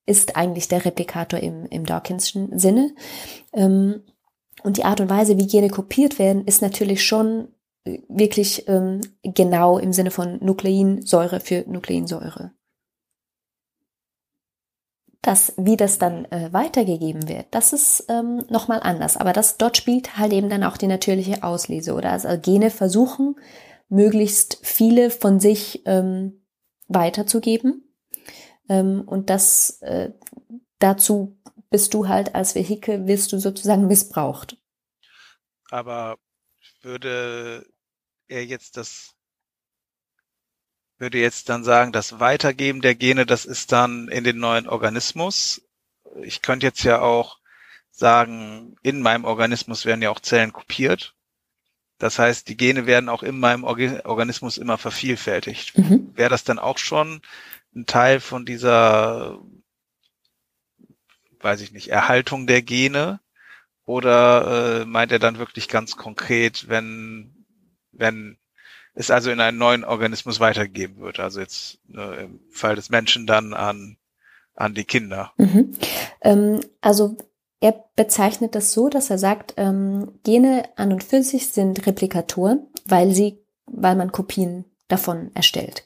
ist 0.05 0.35
eigentlich 0.35 0.67
der 0.67 0.85
Replikator 0.85 1.39
im, 1.39 1.65
im 1.67 1.85
Dawkinschen 1.85 2.59
Sinne. 2.59 2.93
Ähm, 3.53 4.03
und 4.63 4.77
die 4.77 4.83
Art 4.83 4.99
und 4.99 5.09
Weise, 5.09 5.37
wie 5.37 5.47
Gene 5.47 5.69
kopiert 5.69 6.19
werden, 6.19 6.45
ist 6.45 6.61
natürlich 6.61 7.05
schon 7.05 7.49
wirklich 8.07 8.67
ähm, 8.67 9.01
genau 9.23 9.77
im 9.77 9.93
Sinne 9.93 10.11
von 10.11 10.43
Nukleinsäure 10.43 11.39
für 11.39 11.63
Nukleinsäure 11.67 12.51
das, 15.25 15.53
wie 15.57 15.75
das 15.75 15.97
dann 15.97 16.25
äh, 16.25 16.53
weitergegeben 16.53 17.27
wird, 17.27 17.47
das 17.51 17.73
ist 17.73 18.05
ähm, 18.09 18.45
nochmal 18.49 18.81
anders. 18.81 19.17
Aber 19.17 19.33
das, 19.33 19.57
dort 19.57 19.75
spielt 19.75 20.17
halt 20.17 20.33
eben 20.33 20.49
dann 20.49 20.63
auch 20.63 20.77
die 20.77 20.87
natürliche 20.87 21.43
Auslese 21.43 21.93
oder 21.93 22.11
also 22.11 22.29
Gene 22.39 22.69
versuchen, 22.69 23.35
möglichst 23.89 24.59
viele 24.61 25.09
von 25.09 25.39
sich 25.39 25.81
ähm, 25.85 26.45
weiterzugeben. 26.87 27.91
Ähm, 28.69 29.03
und 29.05 29.31
das 29.31 29.81
äh, 29.81 30.11
dazu 30.79 31.39
bist 31.71 31.95
du 31.95 32.07
halt 32.07 32.35
als 32.35 32.53
Vehikel, 32.53 33.07
wirst 33.07 33.31
du 33.33 33.39
sozusagen 33.39 33.87
missbraucht. 33.87 34.57
Aber 35.71 36.17
würde 36.81 37.65
er 38.27 38.45
jetzt 38.45 38.77
das 38.77 39.15
würde 40.97 41.19
jetzt 41.19 41.49
dann 41.49 41.63
sagen, 41.63 41.91
das 41.91 42.19
Weitergeben 42.19 42.81
der 42.81 42.95
Gene, 42.95 43.25
das 43.25 43.45
ist 43.45 43.71
dann 43.71 44.07
in 44.07 44.23
den 44.23 44.37
neuen 44.37 44.67
Organismus. 44.67 45.61
Ich 46.21 46.41
könnte 46.41 46.65
jetzt 46.65 46.83
ja 46.83 47.01
auch 47.01 47.39
sagen, 47.91 48.75
in 48.81 49.01
meinem 49.01 49.25
Organismus 49.25 49.85
werden 49.85 50.01
ja 50.01 50.09
auch 50.09 50.19
Zellen 50.19 50.53
kopiert. 50.53 51.15
Das 51.97 52.19
heißt, 52.19 52.47
die 52.49 52.57
Gene 52.57 52.87
werden 52.87 53.09
auch 53.09 53.23
in 53.23 53.39
meinem 53.39 53.63
Organismus 53.63 54.57
immer 54.57 54.77
vervielfältigt. 54.77 55.77
Mhm. 55.77 56.11
Wäre 56.13 56.29
das 56.29 56.43
dann 56.43 56.59
auch 56.59 56.77
schon 56.77 57.21
ein 57.73 57.85
Teil 57.85 58.19
von 58.19 58.45
dieser, 58.45 59.39
weiß 61.39 61.61
ich 61.61 61.71
nicht, 61.71 61.89
Erhaltung 61.89 62.47
der 62.47 62.61
Gene? 62.61 63.19
Oder 63.85 64.81
äh, 64.81 64.85
meint 64.85 65.11
er 65.11 65.19
dann 65.19 65.37
wirklich 65.37 65.67
ganz 65.67 65.95
konkret, 65.95 66.67
wenn, 66.67 67.34
wenn 67.97 68.37
es 68.93 69.11
also 69.11 69.29
in 69.29 69.41
einen 69.41 69.57
neuen 69.57 69.83
Organismus 69.83 70.39
weitergeben 70.39 71.01
wird. 71.01 71.19
Also 71.19 71.41
jetzt 71.41 71.79
äh, 71.93 72.25
im 72.25 72.39
Fall 72.49 72.75
des 72.75 72.89
Menschen 72.89 73.27
dann 73.27 73.53
an, 73.53 73.97
an 74.55 74.73
die 74.73 74.85
Kinder. 74.85 75.33
Mhm. 75.37 75.73
Ähm, 76.21 76.61
also 76.81 77.17
er 77.59 77.83
bezeichnet 77.95 78.55
das 78.55 78.73
so, 78.73 78.89
dass 78.89 79.09
er 79.09 79.17
sagt, 79.17 79.53
ähm, 79.57 80.13
Gene 80.23 80.63
an 80.75 80.93
und 80.93 81.03
für 81.03 81.23
sich 81.23 81.49
sind 81.49 81.85
Replikatoren, 81.85 82.67
weil 82.85 83.13
sie, 83.13 83.43
weil 83.65 83.95
man 83.95 84.11
Kopien 84.11 84.65
davon 84.87 85.31
erstellt. 85.33 85.85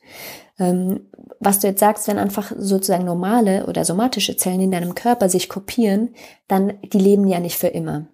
Ähm, 0.59 1.09
was 1.39 1.59
du 1.59 1.67
jetzt 1.67 1.79
sagst, 1.79 2.07
wenn 2.07 2.17
einfach 2.17 2.51
sozusagen 2.57 3.05
normale 3.05 3.65
oder 3.65 3.85
somatische 3.85 4.35
Zellen 4.35 4.59
in 4.59 4.71
deinem 4.71 4.93
Körper 4.93 5.29
sich 5.29 5.47
kopieren, 5.47 6.13
dann 6.47 6.79
die 6.83 6.99
leben 6.99 7.27
ja 7.27 7.39
nicht 7.39 7.57
für 7.57 7.67
immer. 7.67 8.07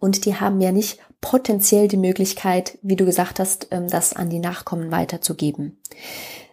Und 0.00 0.24
die 0.24 0.36
haben 0.36 0.60
ja 0.60 0.72
nicht 0.72 0.98
potenziell 1.20 1.88
die 1.88 1.96
Möglichkeit, 1.96 2.78
wie 2.82 2.96
du 2.96 3.04
gesagt 3.04 3.40
hast, 3.40 3.68
ähm, 3.70 3.88
das 3.88 4.12
an 4.12 4.30
die 4.30 4.38
Nachkommen 4.38 4.90
weiterzugeben. 4.90 5.80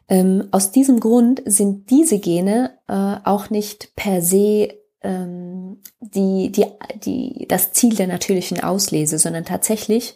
Ähm, 0.08 0.48
aus 0.52 0.72
diesem 0.72 1.00
Grund 1.00 1.42
sind 1.46 1.90
diese 1.90 2.20
Gene 2.20 2.78
äh, 2.88 3.18
auch 3.24 3.50
nicht 3.50 3.96
per 3.96 4.22
se 4.22 4.74
ähm, 5.02 5.82
die, 6.00 6.52
die, 6.52 6.66
die, 7.04 7.46
das 7.48 7.74
Ziel 7.74 7.96
der 7.96 8.08
natürlichen 8.08 8.64
Auslese, 8.64 9.20
sondern 9.20 9.46
tatsächlich 9.46 10.16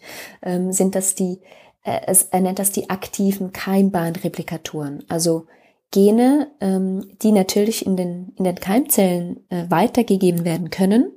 sind 0.70 0.95
das 0.95 1.16
die, 1.16 1.41
äh, 1.84 2.16
er 2.32 2.41
nennt 2.41 2.60
das 2.60 2.72
die 2.72 2.89
aktiven 2.89 3.52
Keimbahnreplikatoren. 3.52 5.04
Also 5.10 5.47
Gene, 5.91 6.52
die 6.62 7.32
natürlich 7.32 7.84
in 7.84 7.97
den, 7.97 8.34
in 8.36 8.43
den 8.43 8.58
Keimzellen 8.58 9.43
äh, 9.50 9.66
weitergegeben 9.70 10.45
werden 10.45 10.70
können 10.70 11.12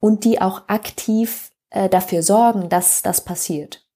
und 0.00 0.24
die 0.24 0.40
auch 0.40 0.68
aktiv 0.68 1.52
äh, 1.70 1.88
dafür 1.88 2.22
sorgen, 2.22 2.68
dass 2.68 3.02
das 3.02 3.24
passiert. 3.24 3.86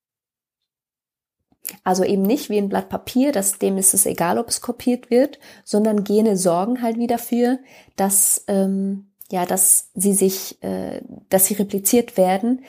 Also 1.85 2.05
eben 2.05 2.23
nicht 2.23 2.51
wie 2.51 2.59
ein 2.59 2.68
Blatt 2.68 2.89
Papier, 2.89 3.33
dass 3.33 3.59
dem 3.59 3.79
ist 3.79 3.95
es 3.95 4.07
egal, 4.07 4.39
ob 4.39 4.49
es 4.49 4.61
kopiert 4.61 5.11
wird, 5.11 5.39
sondern 5.64 6.05
Gene 6.05 6.37
sorgen 6.37 6.83
halt 6.83 6.97
wieder 6.97 7.16
dafür, 7.16 7.59
dass 7.97 8.45
ähm, 8.49 9.11
ja, 9.31 9.47
dass 9.47 9.91
sie 9.95 10.12
sich, 10.12 10.62
äh, 10.62 11.03
dass 11.29 11.47
sie 11.47 11.55
repliziert 11.55 12.16
werden 12.16 12.64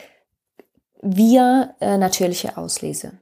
via 1.00 1.74
äh, 1.80 1.98
natürliche 1.98 2.56
Auslese. 2.56 3.18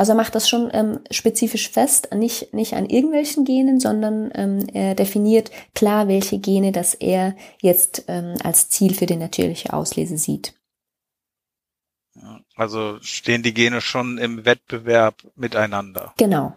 Also 0.00 0.12
er 0.12 0.16
macht 0.16 0.34
das 0.34 0.48
schon 0.48 0.70
ähm, 0.72 1.00
spezifisch 1.10 1.68
fest, 1.68 2.08
nicht, 2.14 2.54
nicht 2.54 2.72
an 2.72 2.86
irgendwelchen 2.86 3.44
Genen, 3.44 3.80
sondern 3.80 4.30
ähm, 4.34 4.66
er 4.72 4.94
definiert 4.94 5.50
klar, 5.74 6.08
welche 6.08 6.38
Gene 6.38 6.72
das 6.72 6.94
er 6.94 7.36
jetzt 7.60 8.04
ähm, 8.08 8.34
als 8.42 8.70
Ziel 8.70 8.94
für 8.94 9.04
die 9.04 9.16
natürliche 9.16 9.74
Auslese 9.74 10.16
sieht. 10.16 10.54
Also 12.54 12.98
stehen 13.02 13.42
die 13.42 13.52
Gene 13.52 13.82
schon 13.82 14.16
im 14.16 14.46
Wettbewerb 14.46 15.16
miteinander. 15.34 16.14
Genau. 16.16 16.54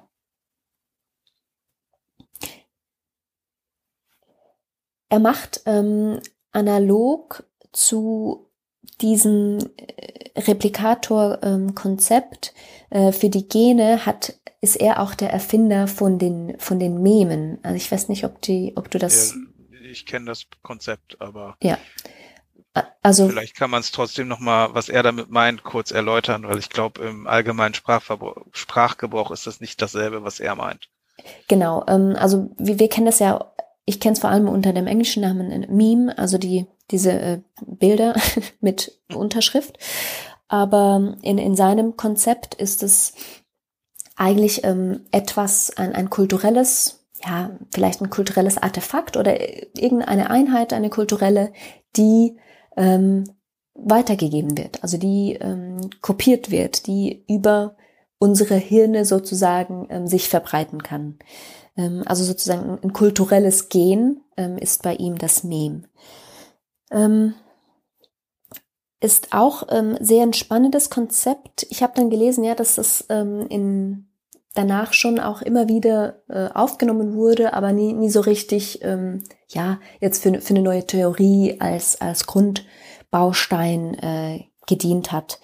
Er 5.10 5.20
macht 5.20 5.64
ähm, 5.66 6.22
analog 6.54 7.44
zu 7.74 8.53
diesem 9.04 9.60
äh, 9.78 10.40
Replikator-Konzept 10.40 12.54
ähm, 12.92 13.10
äh, 13.10 13.12
für 13.12 13.30
die 13.30 13.48
Gene 13.48 14.08
hat 14.08 14.40
ist 14.62 14.78
er 14.78 15.00
auch 15.02 15.14
der 15.14 15.32
Erfinder 15.32 15.88
von 15.90 16.18
den 16.18 16.58
von 16.58 16.80
den 16.80 17.04
Memen. 17.04 17.60
Also 17.64 17.76
ich 17.76 17.92
weiß 17.92 18.08
nicht, 18.08 18.24
ob 18.24 18.42
die, 18.42 18.72
ob 18.78 18.90
du 18.90 18.98
das. 18.98 19.36
Ja, 19.70 19.80
ich 19.92 20.06
kenne 20.06 20.26
das 20.26 20.46
Konzept, 20.62 21.20
aber 21.20 21.58
ja. 21.62 21.78
Also 23.04 23.28
vielleicht 23.28 23.56
kann 23.56 23.70
man 23.70 23.82
es 23.82 23.92
trotzdem 23.92 24.30
noch 24.30 24.40
mal, 24.40 24.74
was 24.74 24.90
er 24.90 25.04
damit 25.04 25.30
meint, 25.30 25.64
kurz 25.64 25.92
erläutern, 25.92 26.48
weil 26.48 26.58
ich 26.58 26.70
glaube 26.70 27.04
im 27.04 27.28
allgemeinen 27.28 27.76
Sprachgebrauch 27.76 29.30
ist 29.32 29.46
das 29.46 29.60
nicht 29.60 29.80
dasselbe, 29.82 30.24
was 30.24 30.40
er 30.40 30.56
meint. 30.56 30.90
Genau. 31.48 31.86
Ähm, 31.88 32.16
also 32.18 32.50
wir, 32.58 32.80
wir 32.80 32.90
kennen 32.90 33.06
das 33.06 33.20
ja 33.20 33.54
ich 33.86 34.00
kenne 34.00 34.14
es 34.14 34.20
vor 34.20 34.30
allem 34.30 34.48
unter 34.48 34.74
dem 34.74 34.88
englischen 34.88 35.22
Namen 35.22 35.66
Meme, 35.70 36.18
also 36.18 36.38
die 36.38 36.68
diese 36.92 37.12
äh, 37.12 37.42
Bilder 37.66 38.16
mit 38.62 39.00
Unterschrift. 39.14 39.78
Aber 40.48 41.18
in, 41.22 41.38
in 41.38 41.56
seinem 41.56 41.98
Konzept 41.98 42.56
ist 42.56 42.84
es 42.84 43.14
eigentlich 44.16 44.64
ähm, 44.64 45.02
etwas, 45.12 45.76
ein, 45.78 45.94
ein 45.94 46.10
kulturelles, 46.10 47.06
ja, 47.26 47.58
vielleicht 47.74 48.02
ein 48.02 48.10
kulturelles 48.10 48.58
Artefakt 48.58 49.18
oder 49.18 49.40
irgendeine 49.76 50.30
Einheit, 50.30 50.74
eine 50.74 50.90
kulturelle, 50.90 51.52
die 51.96 52.38
ähm, 52.78 53.24
weitergegeben 53.74 54.58
wird, 54.58 54.84
also 54.84 54.98
die 54.98 55.38
ähm, 55.42 55.90
kopiert 56.02 56.52
wird, 56.52 56.86
die 56.86 57.24
über 57.28 57.76
unsere 58.20 58.56
Hirne 58.56 59.06
sozusagen 59.06 59.88
ähm, 59.90 60.08
sich 60.08 60.30
verbreiten 60.30 60.84
kann. 60.84 61.18
Ähm, 61.78 62.04
also 62.06 62.24
sozusagen 62.24 62.80
ein 62.84 62.94
kulturelles 62.94 63.70
Gen 63.70 64.22
ähm, 64.38 64.58
ist 64.58 64.84
bei 64.84 64.96
ihm 64.96 65.18
das. 65.18 65.44
Ähm, 66.92 67.36
ist 69.00 69.34
auch 69.34 69.68
ähm, 69.70 69.98
sehr 70.00 70.24
ein 70.24 70.34
spannendes 70.34 70.90
Konzept. 70.90 71.66
Ich 71.70 71.84
habe 71.84 71.94
dann 71.96 72.10
gelesen, 72.10 72.44
ja, 72.44 72.56
dass 72.56 72.76
das 72.76 73.02
in 73.02 74.08
danach 74.54 74.94
schon 74.94 75.20
auch 75.20 75.42
immer 75.42 75.68
wieder 75.68 76.22
äh, 76.30 76.50
aufgenommen 76.54 77.16
wurde, 77.16 77.54
aber 77.54 77.74
nie, 77.74 77.94
nie 77.94 78.10
so 78.10 78.22
richtig, 78.22 78.84
ähm, 78.84 79.24
ja, 79.50 79.80
jetzt 80.00 80.22
für, 80.22 80.42
für 80.42 80.54
eine 80.54 80.64
neue 80.64 80.86
Theorie 80.86 81.58
als, 81.60 82.00
als 82.00 82.28
Grundbaustein 82.28 83.96
äh, 83.96 84.46
gedient 84.68 85.12
hat. 85.12 85.40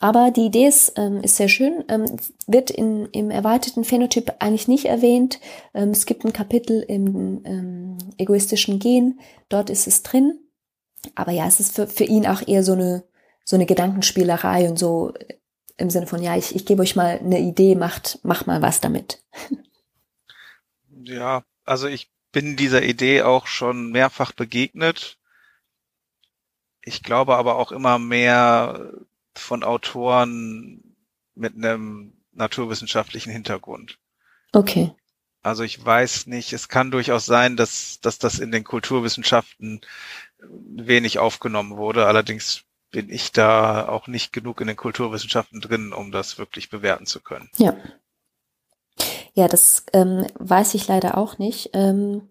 Aber 0.00 0.30
die 0.30 0.46
Idee 0.46 0.68
ist, 0.68 0.92
ähm, 0.96 1.22
ist 1.22 1.36
sehr 1.36 1.48
schön, 1.48 1.84
ähm, 1.88 2.04
wird 2.46 2.70
in, 2.70 3.06
im 3.06 3.30
erweiterten 3.30 3.84
Phänotyp 3.84 4.34
eigentlich 4.38 4.68
nicht 4.68 4.84
erwähnt. 4.84 5.40
Ähm, 5.74 5.90
es 5.90 6.06
gibt 6.06 6.24
ein 6.24 6.32
Kapitel 6.32 6.82
im 6.82 7.42
ähm, 7.44 7.98
egoistischen 8.16 8.78
Gen, 8.78 9.18
dort 9.48 9.70
ist 9.70 9.86
es 9.86 10.02
drin. 10.02 10.38
Aber 11.14 11.32
ja, 11.32 11.46
es 11.46 11.58
ist 11.58 11.74
für, 11.74 11.86
für 11.86 12.04
ihn 12.04 12.26
auch 12.26 12.46
eher 12.46 12.62
so 12.62 12.72
eine, 12.72 13.04
so 13.44 13.56
eine 13.56 13.66
Gedankenspielerei 13.66 14.68
und 14.68 14.78
so 14.78 15.14
im 15.76 15.90
Sinne 15.90 16.06
von, 16.06 16.22
ja, 16.22 16.36
ich, 16.36 16.54
ich 16.54 16.66
gebe 16.66 16.82
euch 16.82 16.96
mal 16.96 17.18
eine 17.18 17.40
Idee, 17.40 17.74
macht, 17.74 18.20
mach 18.22 18.46
mal 18.46 18.62
was 18.62 18.80
damit. 18.80 19.22
Ja, 20.90 21.44
also 21.64 21.86
ich 21.86 22.10
bin 22.32 22.56
dieser 22.56 22.82
Idee 22.82 23.22
auch 23.22 23.46
schon 23.46 23.90
mehrfach 23.90 24.32
begegnet. 24.32 25.18
Ich 26.82 27.02
glaube 27.02 27.36
aber 27.36 27.56
auch 27.56 27.72
immer 27.72 27.98
mehr 27.98 28.92
von 29.38 29.64
Autoren 29.64 30.96
mit 31.34 31.54
einem 31.54 32.12
naturwissenschaftlichen 32.32 33.32
Hintergrund. 33.32 33.98
Okay. 34.52 34.92
Also 35.42 35.62
ich 35.62 35.84
weiß 35.84 36.26
nicht, 36.26 36.52
es 36.52 36.68
kann 36.68 36.90
durchaus 36.90 37.26
sein, 37.26 37.56
dass, 37.56 38.00
dass 38.00 38.18
das 38.18 38.38
in 38.38 38.50
den 38.50 38.64
Kulturwissenschaften 38.64 39.80
wenig 40.38 41.18
aufgenommen 41.18 41.76
wurde. 41.76 42.06
Allerdings 42.06 42.64
bin 42.90 43.10
ich 43.10 43.32
da 43.32 43.88
auch 43.88 44.06
nicht 44.06 44.32
genug 44.32 44.60
in 44.60 44.66
den 44.66 44.76
Kulturwissenschaften 44.76 45.60
drin, 45.60 45.92
um 45.92 46.10
das 46.10 46.38
wirklich 46.38 46.70
bewerten 46.70 47.06
zu 47.06 47.20
können. 47.20 47.50
Ja. 47.56 47.76
Ja, 49.34 49.46
das 49.46 49.84
ähm, 49.92 50.26
weiß 50.34 50.74
ich 50.74 50.88
leider 50.88 51.16
auch 51.16 51.38
nicht. 51.38 51.70
Ähm, 51.72 52.28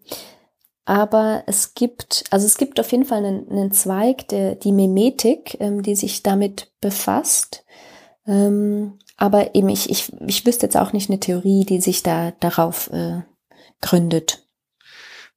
aber 0.88 1.44
es 1.46 1.74
gibt, 1.74 2.24
also 2.30 2.46
es 2.46 2.56
gibt 2.56 2.80
auf 2.80 2.90
jeden 2.92 3.04
Fall 3.04 3.22
einen, 3.22 3.46
einen 3.50 3.72
Zweig, 3.72 4.26
der, 4.28 4.54
die 4.54 4.72
Memetik, 4.72 5.58
ähm, 5.60 5.82
die 5.82 5.94
sich 5.94 6.22
damit 6.22 6.72
befasst. 6.80 7.66
Ähm, 8.26 8.98
aber 9.18 9.54
eben, 9.54 9.68
ich, 9.68 9.90
ich, 9.90 10.10
ich 10.26 10.46
wüsste 10.46 10.64
jetzt 10.64 10.78
auch 10.78 10.94
nicht 10.94 11.10
eine 11.10 11.20
Theorie, 11.20 11.66
die 11.66 11.82
sich 11.82 12.02
da 12.02 12.30
darauf 12.30 12.90
äh, 12.90 13.20
gründet. 13.82 14.48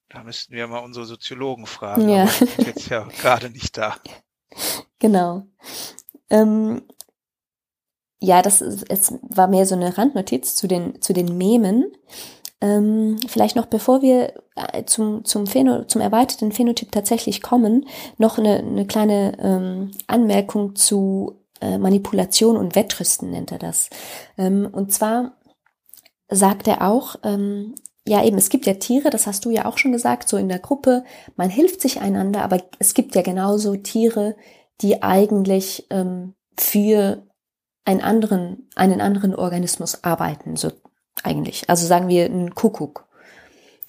Da 0.08 0.24
müssten 0.24 0.54
wir 0.56 0.68
mal 0.68 0.80
unsere 0.80 1.06
Soziologen 1.06 1.66
fragen. 1.66 2.08
Ja. 2.08 2.24
Aber 2.24 2.32
die 2.32 2.46
sind 2.46 2.68
jetzt 2.68 2.90
ja 2.90 3.04
gerade 3.20 3.50
nicht 3.50 3.78
da. 3.78 3.98
Genau. 5.00 5.44
Ähm, 6.30 6.84
ja, 8.22 8.42
das 8.42 8.62
ist, 8.62 8.90
es 8.90 9.14
war 9.22 9.50
mehr 9.50 9.66
so 9.66 9.76
eine 9.76 9.98
Randnotiz 9.98 10.56
zu 10.56 10.70
den, 10.70 11.02
zu 11.02 11.12
den 11.12 11.38
Memen. 11.38 11.92
Ähm, 12.62 13.18
vielleicht 13.28 13.58
noch 13.58 13.66
bevor 13.66 14.02
wir 14.02 14.34
zum, 14.86 15.26
zum, 15.26 15.48
Phäno, 15.48 15.86
zum 15.86 16.02
erweiterten 16.02 16.52
Phänotyp 16.52 16.92
tatsächlich 16.92 17.42
kommen, 17.42 17.88
noch 18.18 18.38
eine, 18.38 18.58
eine 18.60 18.86
kleine 18.86 19.38
ähm, 19.40 19.92
Anmerkung 20.08 20.76
zu 20.76 21.42
äh, 21.62 21.78
Manipulation 21.78 22.58
und 22.58 22.76
Wettrüsten 22.76 23.30
nennt 23.30 23.52
er 23.52 23.60
das. 23.60 23.90
Ähm, 24.38 24.68
und 24.72 24.92
zwar 24.92 25.34
sagt 26.30 26.68
er 26.68 26.82
auch, 26.88 27.16
ähm, 27.24 27.76
ja 28.08 28.24
eben, 28.24 28.38
es 28.38 28.50
gibt 28.50 28.66
ja 28.66 28.74
Tiere, 28.74 29.10
das 29.10 29.28
hast 29.28 29.46
du 29.46 29.52
ja 29.52 29.66
auch 29.66 29.78
schon 29.78 29.92
gesagt, 29.92 30.28
so 30.28 30.38
in 30.38 30.50
der 30.50 30.60
Gruppe, 30.60 31.04
man 31.36 31.50
hilft 31.50 31.82
sich 31.82 32.02
einander, 32.02 32.44
aber 32.44 32.62
es 32.80 32.94
gibt 32.94 33.16
ja 33.16 33.22
genauso 33.22 33.76
Tiere, 33.76 34.36
die 34.82 35.04
eigentlich 35.04 35.86
ähm, 35.92 36.34
für 36.58 37.24
einen 37.86 38.02
anderen, 38.02 38.70
einen 38.76 39.02
anderen 39.02 39.36
Organismus 39.36 40.04
arbeiten, 40.04 40.56
so 40.56 40.72
eigentlich. 41.24 41.70
Also 41.70 41.86
sagen 41.86 42.08
wir 42.08 42.26
ein 42.26 42.56
Kuckuck. 42.56 43.08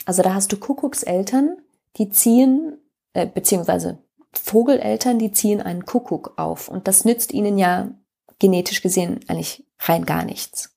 Also 0.05 0.23
da 0.23 0.35
hast 0.35 0.53
du 0.53 0.57
Kuckuckseltern, 0.57 1.59
die 1.97 2.11
ziehen, 2.11 2.79
äh, 3.13 3.27
beziehungsweise 3.27 3.99
Vogeleltern, 4.33 5.19
die 5.19 5.33
ziehen 5.33 5.61
einen 5.61 5.85
Kuckuck 5.85 6.35
auf. 6.37 6.69
Und 6.69 6.89
das 6.89 7.05
nützt 7.05 7.33
ihnen 7.33 7.59
ja 7.59 7.91
genetisch 8.39 8.83
gesehen 8.83 9.21
eigentlich 9.29 9.65
rein 9.79 10.05
gar 10.05 10.25
nichts. 10.25 10.75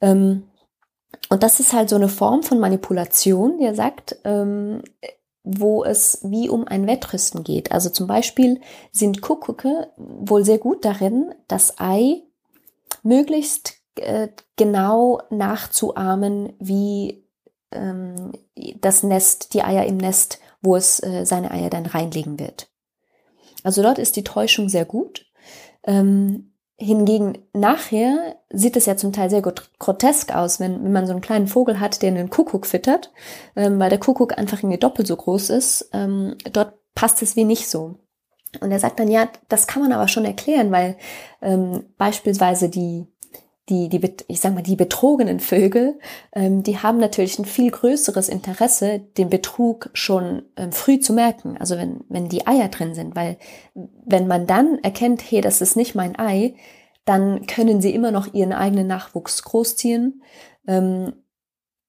Ähm, 0.00 0.44
und 1.28 1.42
das 1.42 1.60
ist 1.60 1.72
halt 1.72 1.88
so 1.88 1.96
eine 1.96 2.08
Form 2.08 2.42
von 2.42 2.58
Manipulation, 2.58 3.58
der 3.58 3.74
sagt, 3.74 4.16
ähm, 4.24 4.82
wo 5.42 5.84
es 5.84 6.20
wie 6.24 6.48
um 6.48 6.66
ein 6.66 6.86
Wettrüsten 6.86 7.44
geht. 7.44 7.72
Also 7.72 7.88
zum 7.88 8.06
Beispiel 8.06 8.60
sind 8.92 9.22
Kuckucke 9.22 9.92
wohl 9.96 10.44
sehr 10.44 10.58
gut 10.58 10.84
darin, 10.84 11.34
das 11.48 11.78
Ei 11.78 12.22
möglichst 13.02 13.74
äh, 13.94 14.28
genau 14.56 15.22
nachzuahmen, 15.30 16.52
wie 16.58 17.25
ähm, 17.76 18.32
das 18.80 19.02
Nest, 19.02 19.54
die 19.54 19.62
Eier 19.62 19.86
im 19.86 19.96
Nest, 19.96 20.40
wo 20.62 20.76
es 20.76 21.02
äh, 21.02 21.24
seine 21.24 21.50
Eier 21.50 21.70
dann 21.70 21.86
reinlegen 21.86 22.38
wird. 22.38 22.68
Also 23.62 23.82
dort 23.82 23.98
ist 23.98 24.16
die 24.16 24.24
Täuschung 24.24 24.68
sehr 24.68 24.84
gut. 24.84 25.26
Ähm, 25.84 26.52
Hingegen 26.78 27.38
nachher 27.54 28.36
sieht 28.50 28.76
es 28.76 28.84
ja 28.84 28.98
zum 28.98 29.14
Teil 29.14 29.30
sehr 29.30 29.40
grotesk 29.40 30.34
aus, 30.34 30.60
wenn, 30.60 30.84
wenn 30.84 30.92
man 30.92 31.06
so 31.06 31.12
einen 31.12 31.22
kleinen 31.22 31.46
Vogel 31.46 31.80
hat, 31.80 32.02
der 32.02 32.10
einen 32.10 32.28
Kuckuck 32.28 32.66
füttert, 32.66 33.12
ähm, 33.56 33.78
weil 33.78 33.88
der 33.88 33.98
Kuckuck 33.98 34.36
einfach 34.36 34.58
irgendwie 34.58 34.76
doppelt 34.76 35.08
so 35.08 35.16
groß 35.16 35.50
ist. 35.50 35.88
Ähm, 35.94 36.36
dort 36.52 36.74
passt 36.94 37.22
es 37.22 37.34
wie 37.34 37.44
nicht 37.44 37.70
so. 37.70 37.94
Und 38.60 38.72
er 38.72 38.78
sagt 38.78 39.00
dann, 39.00 39.08
ja, 39.08 39.28
das 39.48 39.66
kann 39.66 39.82
man 39.82 39.92
aber 39.92 40.06
schon 40.06 40.26
erklären, 40.26 40.70
weil 40.70 40.98
ähm, 41.40 41.84
beispielsweise 41.96 42.68
die 42.68 43.06
die, 43.68 43.88
die, 43.88 44.00
ich 44.28 44.40
sag 44.40 44.54
mal, 44.54 44.62
die 44.62 44.76
betrogenen 44.76 45.40
Vögel, 45.40 45.98
ähm, 46.32 46.62
die 46.62 46.78
haben 46.78 46.98
natürlich 46.98 47.38
ein 47.38 47.44
viel 47.44 47.70
größeres 47.70 48.28
Interesse, 48.28 49.00
den 49.18 49.28
Betrug 49.28 49.90
schon 49.92 50.42
ähm, 50.56 50.70
früh 50.72 51.00
zu 51.00 51.12
merken. 51.12 51.56
Also 51.58 51.76
wenn, 51.76 52.04
wenn 52.08 52.28
die 52.28 52.46
Eier 52.46 52.68
drin 52.68 52.94
sind, 52.94 53.16
weil 53.16 53.38
wenn 53.74 54.28
man 54.28 54.46
dann 54.46 54.78
erkennt, 54.82 55.22
hey, 55.28 55.40
das 55.40 55.60
ist 55.60 55.76
nicht 55.76 55.94
mein 55.94 56.18
Ei, 56.18 56.54
dann 57.04 57.46
können 57.46 57.80
sie 57.80 57.94
immer 57.94 58.10
noch 58.12 58.34
ihren 58.34 58.52
eigenen 58.52 58.86
Nachwuchs 58.86 59.42
großziehen. 59.42 60.22
Ähm, 60.68 61.12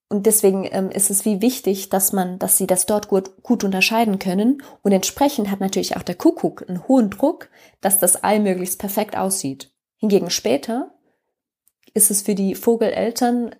und 0.09 0.25
deswegen 0.25 0.67
ähm, 0.71 0.89
ist 0.89 1.09
es 1.09 1.25
wie 1.25 1.41
wichtig, 1.41 1.89
dass 1.89 2.13
man, 2.13 2.39
dass 2.39 2.57
sie 2.57 2.65
das 2.65 2.85
dort 2.85 3.09
gut, 3.09 3.43
gut 3.43 3.63
unterscheiden 3.63 4.19
können. 4.19 4.63
Und 4.81 4.93
entsprechend 4.93 5.51
hat 5.51 5.59
natürlich 5.59 5.97
auch 5.97 6.03
der 6.03 6.15
Kuckuck 6.15 6.67
einen 6.67 6.87
hohen 6.87 7.09
Druck, 7.09 7.49
dass 7.81 7.99
das 7.99 8.23
Ei 8.23 8.39
möglichst 8.39 8.79
perfekt 8.79 9.17
aussieht. 9.17 9.73
Hingegen 9.97 10.29
später, 10.29 10.96
ist 11.97 12.11
es 12.11 12.21
für 12.21 12.35
die 12.35 12.55
Vogeleltern 12.55 13.53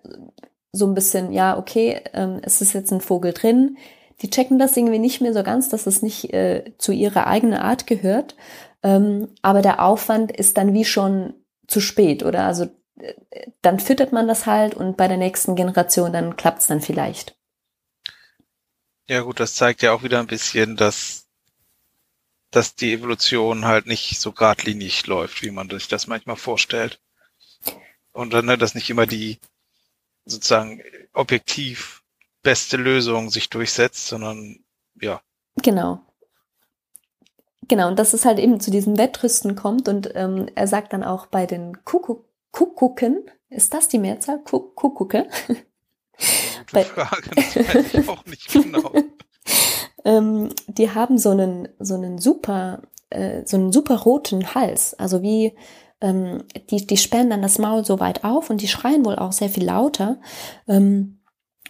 so 0.72 0.86
ein 0.86 0.94
bisschen, 0.94 1.32
ja, 1.32 1.58
okay, 1.58 2.00
ähm, 2.14 2.40
es 2.42 2.62
ist 2.62 2.72
jetzt 2.72 2.92
ein 2.92 3.00
Vogel 3.00 3.32
drin. 3.32 3.76
Die 4.22 4.30
checken 4.30 4.58
das 4.58 4.76
irgendwie 4.76 5.00
nicht 5.00 5.20
mehr 5.20 5.34
so 5.34 5.42
ganz, 5.42 5.68
dass 5.68 5.86
es 5.86 6.02
nicht 6.02 6.32
äh, 6.32 6.72
zu 6.78 6.92
ihrer 6.92 7.26
eigenen 7.26 7.58
Art 7.58 7.86
gehört. 7.86 8.36
Ähm, 8.82 9.28
aber 9.42 9.60
der 9.60 9.82
Aufwand 9.82 10.30
ist 10.30 10.56
dann 10.56 10.72
wie 10.72 10.84
schon 10.84 11.34
zu 11.66 11.80
spät, 11.80 12.24
oder? 12.24 12.44
Also 12.44 12.68
äh, 13.00 13.14
dann 13.60 13.80
füttert 13.80 14.12
man 14.12 14.28
das 14.28 14.46
halt 14.46 14.74
und 14.74 14.96
bei 14.96 15.08
der 15.08 15.16
nächsten 15.16 15.56
Generation 15.56 16.12
dann 16.12 16.36
klappt 16.36 16.60
es 16.60 16.68
dann 16.68 16.80
vielleicht. 16.80 17.36
Ja 19.08 19.22
gut, 19.22 19.40
das 19.40 19.54
zeigt 19.54 19.82
ja 19.82 19.92
auch 19.92 20.04
wieder 20.04 20.20
ein 20.20 20.26
bisschen, 20.28 20.76
dass, 20.76 21.26
dass 22.52 22.76
die 22.76 22.92
Evolution 22.92 23.64
halt 23.64 23.86
nicht 23.86 24.20
so 24.20 24.30
geradlinig 24.30 25.06
läuft, 25.08 25.42
wie 25.42 25.50
man 25.50 25.68
sich 25.70 25.88
das 25.88 26.06
manchmal 26.06 26.36
vorstellt 26.36 27.00
und 28.18 28.32
dann, 28.32 28.46
ne, 28.46 28.58
dass 28.58 28.74
nicht 28.74 28.90
immer 28.90 29.06
die 29.06 29.38
sozusagen 30.26 30.82
objektiv 31.12 32.02
beste 32.42 32.76
Lösung 32.76 33.30
sich 33.30 33.48
durchsetzt, 33.48 34.08
sondern 34.08 34.58
ja. 35.00 35.22
Genau. 35.62 36.00
Genau, 37.68 37.88
und 37.88 37.98
dass 37.98 38.14
es 38.14 38.24
halt 38.24 38.38
eben 38.38 38.60
zu 38.60 38.70
diesem 38.70 38.98
Wettrüsten 38.98 39.54
kommt 39.54 39.88
und 39.88 40.10
ähm, 40.14 40.48
er 40.54 40.66
sagt 40.66 40.92
dann 40.92 41.04
auch 41.04 41.26
bei 41.26 41.46
den 41.46 41.84
Kuckuck 41.84 42.24
Kuckucken, 42.50 43.30
ist 43.50 43.74
das 43.74 43.88
die 43.88 43.98
Mehrzahl? 43.98 44.42
Kuck 44.42 44.74
Kuckucke? 44.74 45.28
Gute 46.72 46.84
Frage, 46.86 47.30
das 47.36 47.56
weiß 47.56 47.94
ich 47.94 48.08
auch 48.08 48.24
nicht 48.24 48.48
genau. 48.52 48.92
ähm, 50.04 50.48
die 50.66 50.90
haben 50.90 51.18
so 51.18 51.30
einen, 51.30 51.68
so 51.78 51.94
einen 51.94 52.18
super, 52.18 52.82
äh, 53.10 53.42
so 53.44 53.56
einen 53.58 53.70
super 53.70 53.98
roten 53.98 54.54
Hals, 54.54 54.94
also 54.94 55.22
wie 55.22 55.54
ähm, 56.00 56.44
die, 56.70 56.86
die 56.86 56.96
sperren 56.96 57.30
dann 57.30 57.42
das 57.42 57.58
Maul 57.58 57.84
so 57.84 58.00
weit 58.00 58.24
auf 58.24 58.50
und 58.50 58.60
die 58.60 58.68
schreien 58.68 59.04
wohl 59.04 59.16
auch 59.16 59.32
sehr 59.32 59.48
viel 59.48 59.64
lauter. 59.64 60.18
Ähm, 60.66 61.18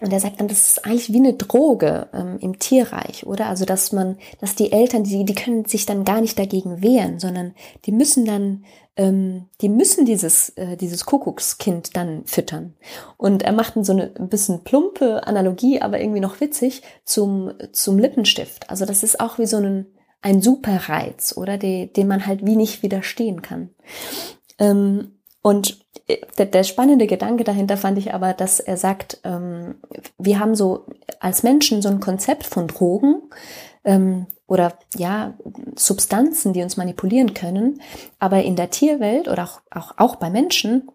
und 0.00 0.12
er 0.12 0.20
sagt 0.20 0.38
dann, 0.38 0.48
das 0.48 0.68
ist 0.68 0.84
eigentlich 0.84 1.12
wie 1.12 1.18
eine 1.18 1.34
Droge 1.34 2.08
ähm, 2.12 2.38
im 2.40 2.58
Tierreich, 2.58 3.26
oder? 3.26 3.46
Also, 3.46 3.64
dass 3.64 3.90
man, 3.92 4.16
dass 4.40 4.54
die 4.54 4.70
Eltern, 4.70 5.02
die, 5.02 5.24
die 5.24 5.34
können 5.34 5.64
sich 5.64 5.86
dann 5.86 6.04
gar 6.04 6.20
nicht 6.20 6.38
dagegen 6.38 6.82
wehren, 6.82 7.18
sondern 7.18 7.54
die 7.84 7.90
müssen 7.90 8.24
dann, 8.24 8.64
ähm, 8.96 9.46
die 9.60 9.68
müssen 9.68 10.04
dieses, 10.04 10.50
äh, 10.50 10.76
dieses 10.76 11.04
Kuckuckskind 11.04 11.96
dann 11.96 12.24
füttern. 12.26 12.74
Und 13.16 13.42
er 13.42 13.52
macht 13.52 13.74
dann 13.74 13.82
so 13.82 13.92
eine 13.92 14.12
ein 14.16 14.28
bisschen 14.28 14.62
plumpe 14.62 15.26
Analogie, 15.26 15.82
aber 15.82 16.00
irgendwie 16.00 16.20
noch 16.20 16.40
witzig 16.40 16.82
zum, 17.04 17.52
zum 17.72 17.98
Lippenstift. 17.98 18.70
Also, 18.70 18.84
das 18.84 19.02
ist 19.02 19.18
auch 19.18 19.38
wie 19.38 19.46
so 19.46 19.56
ein, 19.56 19.86
ein 20.20 20.42
Superreiz, 20.42 21.36
oder? 21.36 21.58
Die, 21.58 21.92
den 21.92 22.08
man 22.08 22.26
halt 22.26 22.44
wie 22.44 22.56
nicht 22.56 22.82
widerstehen 22.82 23.42
kann. 23.42 23.70
Ähm, 24.58 25.18
und 25.42 25.78
äh, 26.08 26.18
der, 26.36 26.46
der, 26.46 26.64
spannende 26.64 27.06
Gedanke 27.06 27.44
dahinter 27.44 27.76
fand 27.76 27.98
ich 27.98 28.12
aber, 28.12 28.34
dass 28.34 28.60
er 28.60 28.76
sagt, 28.76 29.20
ähm, 29.24 29.76
wir 30.18 30.40
haben 30.40 30.54
so 30.54 30.86
als 31.20 31.42
Menschen 31.42 31.82
so 31.82 31.88
ein 31.88 32.00
Konzept 32.00 32.44
von 32.44 32.66
Drogen 32.66 33.22
ähm, 33.84 34.26
oder 34.46 34.78
ja, 34.96 35.34
Substanzen, 35.76 36.52
die 36.52 36.62
uns 36.62 36.76
manipulieren 36.76 37.34
können. 37.34 37.80
Aber 38.18 38.42
in 38.42 38.56
der 38.56 38.70
Tierwelt 38.70 39.28
oder 39.28 39.44
auch, 39.44 39.60
auch, 39.70 39.94
auch 39.96 40.16
bei 40.16 40.30
Menschen 40.30 40.90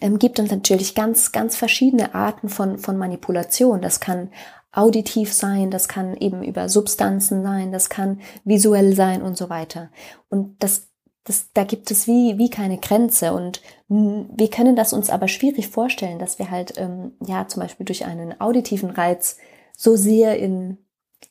ähm, 0.00 0.18
gibt 0.18 0.38
es 0.38 0.50
natürlich 0.50 0.94
ganz, 0.94 1.32
ganz 1.32 1.56
verschiedene 1.56 2.14
Arten 2.14 2.48
von, 2.48 2.78
von 2.78 2.96
Manipulation. 2.96 3.80
Das 3.80 4.00
kann 4.00 4.30
auditiv 4.74 5.32
sein, 5.32 5.70
das 5.70 5.88
kann 5.88 6.16
eben 6.16 6.42
über 6.42 6.68
Substanzen 6.68 7.42
sein, 7.42 7.72
das 7.72 7.88
kann 7.88 8.20
visuell 8.44 8.94
sein 8.94 9.22
und 9.22 9.36
so 9.36 9.48
weiter. 9.48 9.90
Und 10.28 10.62
das 10.62 10.88
das, 11.24 11.50
da 11.54 11.64
gibt 11.64 11.90
es 11.90 12.06
wie, 12.06 12.36
wie 12.36 12.50
keine 12.50 12.78
Grenze 12.78 13.32
und 13.32 13.62
wir 13.88 14.50
können 14.50 14.76
das 14.76 14.92
uns 14.92 15.08
aber 15.08 15.26
schwierig 15.26 15.68
vorstellen, 15.68 16.18
dass 16.18 16.38
wir 16.38 16.50
halt, 16.50 16.74
ähm, 16.76 17.12
ja, 17.24 17.48
zum 17.48 17.62
Beispiel 17.62 17.86
durch 17.86 18.04
einen 18.04 18.40
auditiven 18.40 18.90
Reiz 18.90 19.38
so 19.76 19.96
sehr 19.96 20.38
in, 20.38 20.78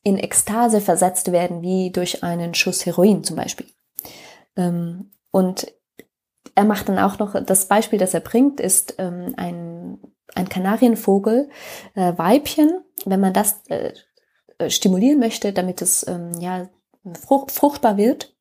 in 0.02 0.18
Ekstase 0.18 0.82
versetzt 0.82 1.32
werden, 1.32 1.62
wie 1.62 1.92
durch 1.92 2.24
einen 2.24 2.56
Schuss 2.56 2.86
Heroin 2.86 3.24
zum 3.24 3.36
Beispiel. 3.36 3.68
Ähm, 4.56 5.12
und 5.32 5.72
er 6.56 6.66
macht 6.66 6.90
dann 6.90 7.00
auch 7.00 7.20
noch, 7.20 7.42
das 7.44 7.68
Beispiel, 7.68 8.00
das 8.00 8.16
er 8.16 8.20
bringt, 8.20 8.60
ist 8.60 8.96
ähm, 8.98 9.34
ein, 9.38 10.00
ein 10.36 10.50
Kanarienvogel, 10.50 11.50
äh, 11.96 12.14
Weibchen, 12.18 12.84
wenn 13.06 13.20
man 13.20 13.34
das 13.34 13.62
äh, 13.70 13.94
äh 14.58 14.70
stimulieren 14.70 15.20
möchte, 15.20 15.54
damit 15.54 15.82
es 15.82 16.08
ähm, 16.08 16.40
ja 16.40 16.70
frucht, 17.26 17.52
fruchtbar 17.52 17.98
wird, 17.98 18.36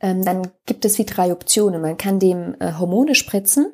ähm, 0.00 0.24
dann 0.24 0.50
gibt 0.66 0.84
es 0.84 0.98
wie 0.98 1.06
drei 1.06 1.32
Optionen. 1.32 1.80
Man 1.80 1.96
kann 1.96 2.18
dem 2.18 2.56
äh, 2.60 2.74
Hormone 2.74 3.14
spritzen, 3.14 3.72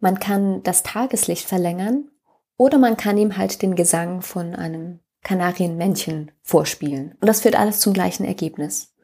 man 0.00 0.18
kann 0.18 0.62
das 0.62 0.82
Tageslicht 0.82 1.46
verlängern 1.46 2.10
oder 2.56 2.78
man 2.78 2.96
kann 2.96 3.18
ihm 3.18 3.36
halt 3.36 3.62
den 3.62 3.76
Gesang 3.76 4.22
von 4.22 4.54
einem 4.54 5.00
Kanarienmännchen 5.22 6.32
vorspielen. 6.42 7.14
Und 7.20 7.28
das 7.28 7.42
führt 7.42 7.58
alles 7.58 7.80
zum 7.80 7.92
gleichen 7.92 8.24
Ergebnis. 8.24 8.94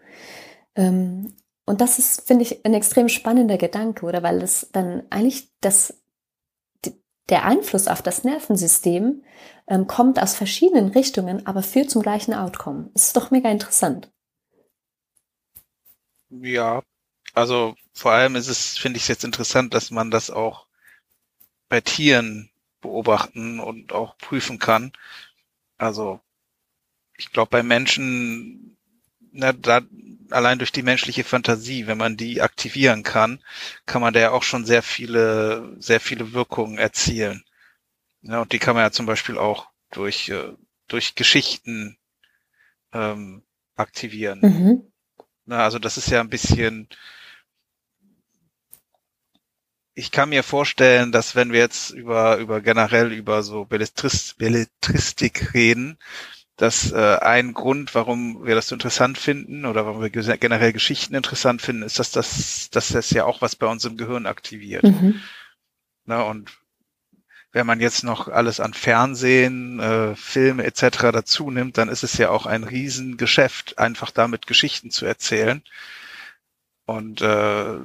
Ähm, 0.74 1.34
und 1.64 1.80
das 1.80 1.98
ist, 1.98 2.26
finde 2.26 2.44
ich, 2.44 2.64
ein 2.64 2.74
extrem 2.74 3.08
spannender 3.08 3.58
Gedanke, 3.58 4.06
oder? 4.06 4.22
Weil 4.22 4.42
es 4.42 4.68
dann 4.72 5.02
eigentlich 5.10 5.50
das, 5.60 5.94
der 7.28 7.44
Einfluss 7.44 7.88
auf 7.88 8.02
das 8.02 8.24
Nervensystem 8.24 9.22
ähm, 9.66 9.86
kommt 9.86 10.20
aus 10.20 10.34
verschiedenen 10.34 10.88
Richtungen, 10.88 11.46
aber 11.46 11.62
führt 11.62 11.90
zum 11.90 12.02
gleichen 12.02 12.34
Outcome. 12.34 12.90
Ist 12.94 13.16
doch 13.16 13.30
mega 13.30 13.50
interessant. 13.50 14.10
Ja, 16.30 16.82
also 17.34 17.74
vor 17.92 18.12
allem 18.12 18.36
ist 18.36 18.48
es, 18.48 18.78
finde 18.78 18.96
ich 18.96 19.04
es 19.04 19.08
jetzt 19.08 19.24
interessant, 19.24 19.74
dass 19.74 19.90
man 19.90 20.10
das 20.10 20.30
auch 20.30 20.66
bei 21.68 21.80
Tieren 21.80 22.50
beobachten 22.80 23.60
und 23.60 23.92
auch 23.92 24.16
prüfen 24.18 24.58
kann. 24.58 24.92
Also 25.76 26.20
ich 27.16 27.32
glaube, 27.32 27.50
bei 27.50 27.62
Menschen, 27.62 28.76
na, 29.32 29.52
da, 29.52 29.80
allein 30.30 30.58
durch 30.58 30.72
die 30.72 30.82
menschliche 30.82 31.24
Fantasie, 31.24 31.86
wenn 31.86 31.98
man 31.98 32.16
die 32.16 32.42
aktivieren 32.42 33.02
kann, 33.02 33.42
kann 33.86 34.02
man 34.02 34.12
da 34.14 34.20
ja 34.20 34.30
auch 34.30 34.42
schon 34.42 34.64
sehr 34.64 34.82
viele, 34.82 35.76
sehr 35.78 36.00
viele 36.00 36.32
Wirkungen 36.32 36.78
erzielen. 36.78 37.44
Ja, 38.22 38.40
und 38.42 38.52
die 38.52 38.58
kann 38.58 38.74
man 38.74 38.84
ja 38.84 38.90
zum 38.90 39.06
Beispiel 39.06 39.38
auch 39.38 39.68
durch, 39.90 40.28
äh, 40.28 40.52
durch 40.88 41.14
Geschichten 41.14 41.98
ähm, 42.92 43.42
aktivieren. 43.76 44.40
Mhm. 44.40 44.92
Na, 45.46 45.64
also 45.64 45.78
das 45.78 45.96
ist 45.96 46.10
ja 46.10 46.20
ein 46.20 46.28
bisschen, 46.28 46.88
ich 49.94 50.10
kann 50.10 50.28
mir 50.28 50.42
vorstellen, 50.42 51.10
dass 51.10 51.34
wenn 51.34 51.52
wir 51.52 51.60
jetzt 51.60 51.90
über, 51.90 52.36
über 52.36 52.60
generell 52.60 53.12
über 53.12 53.42
so 53.42 53.64
Belletrist, 53.64 54.38
Belletristik 54.38 55.54
reden, 55.54 55.98
dass 56.58 56.90
äh, 56.90 57.18
ein 57.20 57.54
Grund, 57.54 57.94
warum 57.94 58.44
wir 58.44 58.56
das 58.56 58.66
so 58.66 58.74
interessant 58.74 59.16
finden 59.16 59.64
oder 59.64 59.86
warum 59.86 60.02
wir 60.02 60.10
generell 60.10 60.72
Geschichten 60.72 61.14
interessant 61.14 61.62
finden, 61.62 61.84
ist, 61.84 62.00
dass 62.00 62.10
das, 62.10 62.68
dass 62.70 62.88
das 62.88 63.10
ja 63.10 63.24
auch 63.24 63.40
was 63.40 63.54
bei 63.54 63.68
uns 63.68 63.84
im 63.84 63.96
Gehirn 63.96 64.26
aktiviert. 64.26 64.82
Mhm. 64.82 65.20
Na, 66.04 66.22
und 66.22 66.50
wenn 67.52 67.64
man 67.64 67.80
jetzt 67.80 68.02
noch 68.02 68.26
alles 68.26 68.58
an 68.58 68.74
Fernsehen, 68.74 69.78
äh, 69.78 70.16
Filme 70.16 70.64
etc. 70.64 71.12
dazu 71.12 71.50
nimmt, 71.52 71.78
dann 71.78 71.88
ist 71.88 72.02
es 72.02 72.18
ja 72.18 72.30
auch 72.30 72.44
ein 72.44 72.64
Riesengeschäft, 72.64 73.78
einfach 73.78 74.10
damit 74.10 74.48
Geschichten 74.48 74.90
zu 74.90 75.06
erzählen. 75.06 75.62
Und 76.86 77.20
äh, 77.20 77.78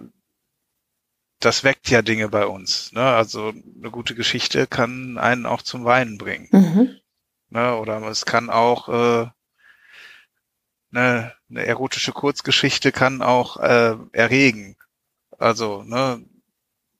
das 1.39 1.63
weckt 1.63 1.91
ja 1.91 2.01
Dinge 2.01 2.29
bei 2.29 2.47
uns. 2.47 2.91
Ne? 2.91 3.03
Also 3.03 3.49
eine 3.49 3.91
gute 3.91 4.15
Geschichte 4.15 4.65
kann 4.65 5.19
einen 5.19 5.45
auch 5.45 5.61
zum 5.61 5.85
Weinen 5.85 6.17
bringen. 6.17 6.47
Mhm. 6.51 6.99
Ne? 7.53 7.77
Oder 7.77 8.01
es 8.07 8.25
kann 8.25 8.49
auch 8.49 8.89
äh, 8.89 9.27
ne, 10.89 11.33
eine 11.49 11.65
erotische 11.65 12.11
Kurzgeschichte 12.11 12.91
kann 12.91 13.21
auch 13.21 13.57
äh, 13.57 13.95
erregen. 14.11 14.75
Also, 15.37 15.83
ne, 15.83 16.25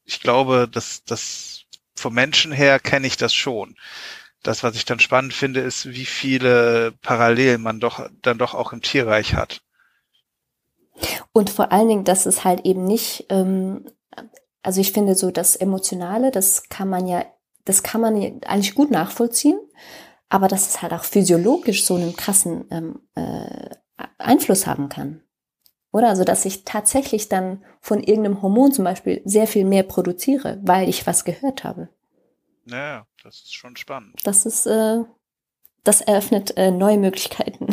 ich 0.06 0.20
glaube, 0.20 0.70
dass 0.72 1.04
das 1.06 1.64
vom 1.96 2.14
Menschen 2.14 2.52
her 2.52 2.80
kenne 2.80 3.08
ich 3.08 3.18
das 3.18 3.34
schon. 3.34 3.76
Das, 4.44 4.62
was 4.62 4.76
ich 4.76 4.86
dann 4.86 5.00
spannend 5.00 5.34
finde, 5.34 5.62
ist, 5.62 5.90
wie 5.90 6.06
viele 6.06 6.92
Parallelen 7.02 7.62
man 7.62 7.80
doch 7.80 8.08
dann 8.22 8.38
doch 8.38 8.54
auch 8.54 8.74
im 8.74 8.82
Tierreich 8.82 9.34
hat. 9.34 9.62
Und 11.32 11.50
vor 11.50 11.72
allen 11.72 11.88
Dingen, 11.88 12.04
dass 12.04 12.28
es 12.28 12.44
halt 12.44 12.64
eben 12.64 12.84
nicht, 12.84 13.26
ähm, 13.30 13.90
also 14.62 14.82
ich 14.82 14.92
finde 14.92 15.16
so 15.16 15.32
das 15.32 15.56
Emotionale, 15.56 16.30
das 16.30 16.70
kann 16.70 16.90
man 16.90 17.08
ja, 17.08 17.26
das 17.66 17.82
kann 17.82 18.02
man 18.02 18.16
eigentlich 18.44 18.76
gut 18.76 18.92
nachvollziehen, 18.92 19.60
aber 20.34 20.48
dass 20.48 20.68
es 20.68 20.82
halt 20.82 20.94
auch 20.94 21.04
physiologisch 21.04 21.86
so 21.86 21.94
einen 21.94 22.16
krassen 22.16 22.66
ähm, 22.72 23.00
äh, 23.14 23.70
Einfluss 24.18 24.66
haben 24.66 24.90
kann. 24.90 25.22
Oder 25.92 26.10
also, 26.10 26.24
dass 26.24 26.44
ich 26.46 26.66
tatsächlich 26.66 27.30
dann 27.30 27.64
von 27.82 28.02
irgendeinem 28.02 28.42
Hormon 28.42 28.72
zum 28.72 28.84
Beispiel 28.84 29.22
sehr 29.26 29.46
viel 29.46 29.64
mehr 29.64 29.84
produziere, 29.84 30.60
weil 30.64 30.90
ich 30.90 31.06
was 31.06 31.24
gehört 31.24 31.64
habe. 31.64 31.90
Ja, 32.66 33.06
das 33.24 33.36
ist 33.36 33.54
schon 33.54 33.76
spannend. 33.76 34.16
Das 34.24 34.48
ist, 34.48 34.66
äh, 34.66 35.04
das 35.84 36.02
eröffnet 36.02 36.58
äh, 36.58 36.72
neue 36.72 36.98
Möglichkeiten. 36.98 37.68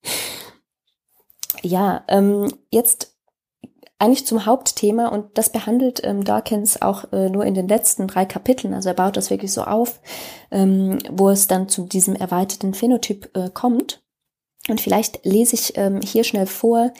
ja, 1.62 2.04
ähm, 2.06 2.52
jetzt 2.70 3.11
eigentlich 4.02 4.26
zum 4.26 4.46
Hauptthema 4.46 5.08
und 5.08 5.38
das 5.38 5.50
behandelt 5.50 6.00
ähm, 6.02 6.24
Dawkins 6.24 6.82
auch 6.82 7.12
äh, 7.12 7.30
nur 7.30 7.44
in 7.44 7.54
den 7.54 7.68
letzten 7.68 8.08
drei 8.08 8.24
Kapiteln. 8.24 8.74
Also 8.74 8.88
er 8.88 8.96
baut 8.96 9.16
das 9.16 9.30
wirklich 9.30 9.52
so 9.52 9.62
auf, 9.62 10.00
ähm, 10.50 10.98
wo 11.08 11.30
es 11.30 11.46
dann 11.46 11.68
zu 11.68 11.84
diesem 11.84 12.16
erweiterten 12.16 12.74
Phänotyp 12.74 13.30
äh, 13.36 13.48
kommt. 13.48 14.02
Und 14.68 14.80
vielleicht 14.80 15.24
lese 15.24 15.54
ich 15.54 15.76
ähm, 15.76 16.00
hier 16.02 16.24
schnell 16.24 16.46
vor, 16.46 16.92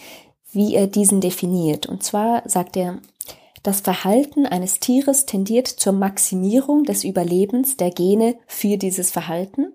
wie 0.52 0.76
er 0.76 0.86
diesen 0.86 1.20
definiert. 1.20 1.86
Und 1.86 2.04
zwar 2.04 2.48
sagt 2.48 2.76
er, 2.76 2.98
das 3.64 3.80
Verhalten 3.80 4.46
eines 4.46 4.78
Tieres 4.78 5.26
tendiert 5.26 5.66
zur 5.66 5.94
Maximierung 5.94 6.84
des 6.84 7.02
Überlebens 7.02 7.76
der 7.76 7.90
Gene 7.90 8.36
für 8.46 8.76
dieses 8.76 9.10
Verhalten, 9.10 9.72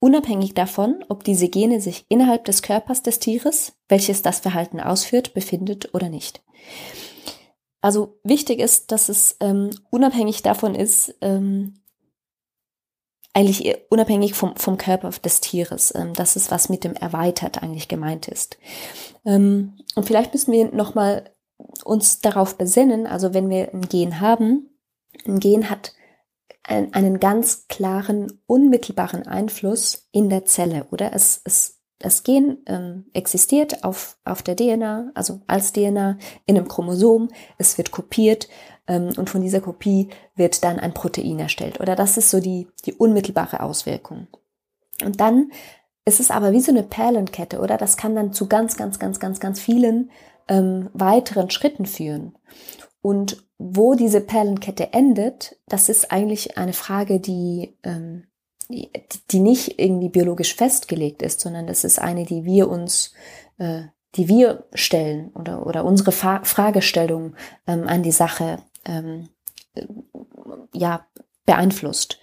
unabhängig 0.00 0.54
davon, 0.54 1.04
ob 1.08 1.22
diese 1.24 1.48
Gene 1.48 1.80
sich 1.80 2.06
innerhalb 2.08 2.44
des 2.46 2.62
Körpers 2.62 3.02
des 3.02 3.18
Tieres, 3.18 3.74
welches 3.88 4.22
das 4.22 4.40
Verhalten 4.40 4.80
ausführt, 4.80 5.34
befindet 5.34 5.94
oder 5.94 6.08
nicht. 6.08 6.42
Also 7.82 8.18
wichtig 8.24 8.60
ist, 8.60 8.92
dass 8.92 9.08
es 9.08 9.36
ähm, 9.40 9.70
unabhängig 9.90 10.42
davon 10.42 10.74
ist, 10.74 11.14
ähm, 11.20 11.74
eigentlich 13.32 13.76
unabhängig 13.90 14.34
vom, 14.34 14.56
vom 14.56 14.76
Körper 14.76 15.10
des 15.10 15.40
Tieres. 15.40 15.94
Ähm, 15.94 16.14
das 16.14 16.36
ist, 16.36 16.50
was 16.50 16.68
mit 16.68 16.84
dem 16.84 16.94
erweitert 16.94 17.62
eigentlich 17.62 17.88
gemeint 17.88 18.28
ist. 18.28 18.58
Ähm, 19.24 19.78
und 19.94 20.06
vielleicht 20.06 20.32
müssen 20.32 20.52
wir 20.52 20.72
nochmal 20.72 21.30
uns 21.84 22.20
darauf 22.20 22.56
besinnen, 22.56 23.06
also 23.06 23.34
wenn 23.34 23.48
wir 23.50 23.72
ein 23.72 23.82
Gen 23.82 24.20
haben, 24.20 24.70
ein 25.26 25.40
Gen 25.40 25.70
hat 25.70 25.92
einen 26.62 27.20
ganz 27.20 27.66
klaren, 27.68 28.40
unmittelbaren 28.46 29.26
Einfluss 29.26 30.08
in 30.12 30.28
der 30.28 30.44
Zelle, 30.44 30.86
oder? 30.90 31.12
Es, 31.14 31.40
es, 31.44 31.80
das 31.98 32.22
Gen 32.22 32.58
ähm, 32.66 33.06
existiert 33.12 33.84
auf, 33.84 34.18
auf 34.24 34.42
der 34.42 34.56
DNA, 34.56 35.10
also 35.14 35.40
als 35.46 35.72
DNA 35.72 36.18
in 36.46 36.56
einem 36.56 36.68
Chromosom, 36.68 37.28
es 37.58 37.76
wird 37.78 37.90
kopiert 37.90 38.48
ähm, 38.86 39.10
und 39.16 39.30
von 39.30 39.42
dieser 39.42 39.60
Kopie 39.60 40.08
wird 40.34 40.64
dann 40.64 40.78
ein 40.78 40.94
Protein 40.94 41.38
erstellt. 41.38 41.80
Oder 41.80 41.96
das 41.96 42.16
ist 42.16 42.30
so 42.30 42.40
die, 42.40 42.68
die 42.84 42.94
unmittelbare 42.94 43.60
Auswirkung. 43.60 44.28
Und 45.04 45.20
dann 45.20 45.50
ist 46.04 46.20
es 46.20 46.30
aber 46.30 46.52
wie 46.52 46.60
so 46.60 46.72
eine 46.72 46.82
Perlenkette, 46.82 47.60
oder? 47.60 47.76
Das 47.76 47.96
kann 47.96 48.14
dann 48.14 48.32
zu 48.32 48.48
ganz, 48.48 48.76
ganz, 48.76 48.98
ganz, 48.98 49.20
ganz, 49.20 49.40
ganz 49.40 49.60
vielen 49.60 50.10
ähm, 50.48 50.90
weiteren 50.92 51.50
Schritten 51.50 51.86
führen. 51.86 52.34
Und 53.02 53.42
wo 53.58 53.94
diese 53.94 54.20
Perlenkette 54.20 54.92
endet, 54.92 55.56
das 55.66 55.88
ist 55.88 56.12
eigentlich 56.12 56.58
eine 56.58 56.72
Frage, 56.72 57.20
die, 57.20 57.76
ähm, 57.82 58.24
die, 58.68 58.90
die 59.30 59.40
nicht 59.40 59.78
irgendwie 59.78 60.08
biologisch 60.08 60.54
festgelegt 60.54 61.22
ist, 61.22 61.40
sondern 61.40 61.66
das 61.66 61.84
ist 61.84 61.98
eine, 61.98 62.24
die 62.24 62.44
wir 62.44 62.68
uns, 62.68 63.12
äh, 63.58 63.82
die 64.16 64.28
wir 64.28 64.64
stellen 64.74 65.30
oder, 65.34 65.66
oder 65.66 65.84
unsere 65.84 66.12
Fa 66.12 66.42
Fragestellung 66.44 67.34
ähm, 67.66 67.86
an 67.86 68.02
die 68.02 68.12
Sache 68.12 68.58
ähm, 68.84 69.28
ja, 70.74 71.06
beeinflusst. 71.46 72.18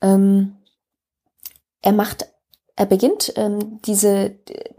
Ähm, 0.00 0.56
er 1.82 1.92
macht, 1.92 2.31
er 2.82 2.86
beginnt 2.86 3.32
ähm, 3.36 3.80
diese, 3.84 4.34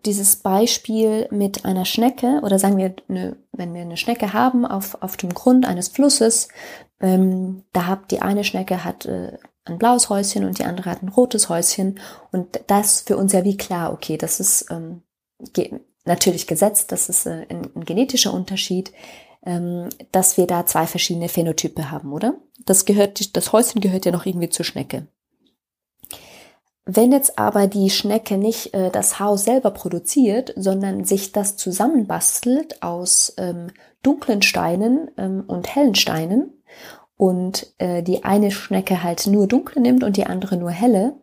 dieses 0.06 0.36
Beispiel 0.36 1.30
mit 1.32 1.64
einer 1.64 1.86
Schnecke 1.86 2.42
oder 2.44 2.60
sagen 2.60 2.76
wir, 2.76 2.94
eine, 3.08 3.38
wenn 3.54 3.74
wir 3.74 3.80
eine 3.80 3.96
Schnecke 3.96 4.34
haben 4.34 4.66
auf, 4.66 5.02
auf 5.02 5.16
dem 5.16 5.34
Grund 5.34 5.66
eines 5.66 5.88
Flusses, 5.88 6.50
ähm, 7.00 7.64
da 7.72 7.86
hat 7.86 8.12
die 8.12 8.22
eine 8.22 8.44
Schnecke 8.44 8.84
hat 8.84 9.06
äh, 9.06 9.38
ein 9.64 9.78
blaues 9.78 10.10
Häuschen 10.10 10.44
und 10.44 10.60
die 10.60 10.66
andere 10.66 10.90
hat 10.90 11.02
ein 11.02 11.08
rotes 11.08 11.48
Häuschen 11.48 12.02
und 12.34 12.60
das 12.68 13.00
für 13.00 13.16
uns 13.16 13.32
ja 13.32 13.46
wie 13.46 13.56
klar, 13.56 13.94
okay, 13.94 14.18
das 14.18 14.42
ist 14.42 14.66
ähm, 14.70 15.04
natürlich 16.04 16.46
gesetzt, 16.46 16.92
das 16.92 17.08
ist 17.08 17.26
äh, 17.26 17.46
ein, 17.48 17.70
ein 17.74 17.86
genetischer 17.86 18.34
Unterschied, 18.34 18.92
ähm, 19.46 19.88
dass 20.12 20.36
wir 20.36 20.46
da 20.46 20.66
zwei 20.66 20.88
verschiedene 20.88 21.30
Phänotype 21.30 21.90
haben, 21.90 22.12
oder? 22.12 22.36
Das 22.66 22.84
gehört, 22.84 23.38
das 23.38 23.54
Häuschen 23.54 23.80
gehört 23.80 24.06
ja 24.06 24.12
noch 24.12 24.26
irgendwie 24.26 24.50
zur 24.50 24.66
Schnecke. 24.66 25.08
Wenn 26.86 27.14
jetzt 27.14 27.40
aber 27.40 27.68
die 27.68 27.90
Schnecke 27.90 28.38
nicht 28.38 28.74
äh, 28.74 28.92
das 28.92 29.20
Haus 29.20 29.46
selber 29.46 29.72
produziert, 29.72 30.54
sondern 30.58 31.06
sich 31.06 31.32
das 31.32 31.56
zusammenbastelt 31.56 32.84
aus 32.84 33.34
ähm, 33.38 33.72
dunklen 34.02 34.42
Steinen 34.42 35.10
ähm, 35.18 35.46
und 35.48 35.74
hellen 35.74 35.96
Steinen 35.96 36.52
und 37.16 37.74
äh, 37.78 38.04
die 38.04 38.26
eine 38.26 38.52
Schnecke 38.52 39.02
halt 39.02 39.28
nur 39.28 39.48
dunkle 39.48 39.82
nimmt 39.82 40.04
und 40.04 40.18
die 40.18 40.26
andere 40.26 40.58
nur 40.58 40.72
helle, 40.72 41.16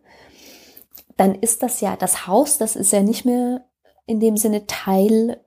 dann 1.19 1.35
ist 1.35 1.63
das 1.63 1.83
ja 1.83 1.95
das 1.97 2.27
Haus, 2.27 2.57
das 2.57 2.75
ist 2.75 2.93
ja 2.93 3.03
nicht 3.03 3.27
mehr 3.27 3.67
in 4.07 4.19
dem 4.19 4.39
Sinne 4.39 4.67
Teil 4.67 5.45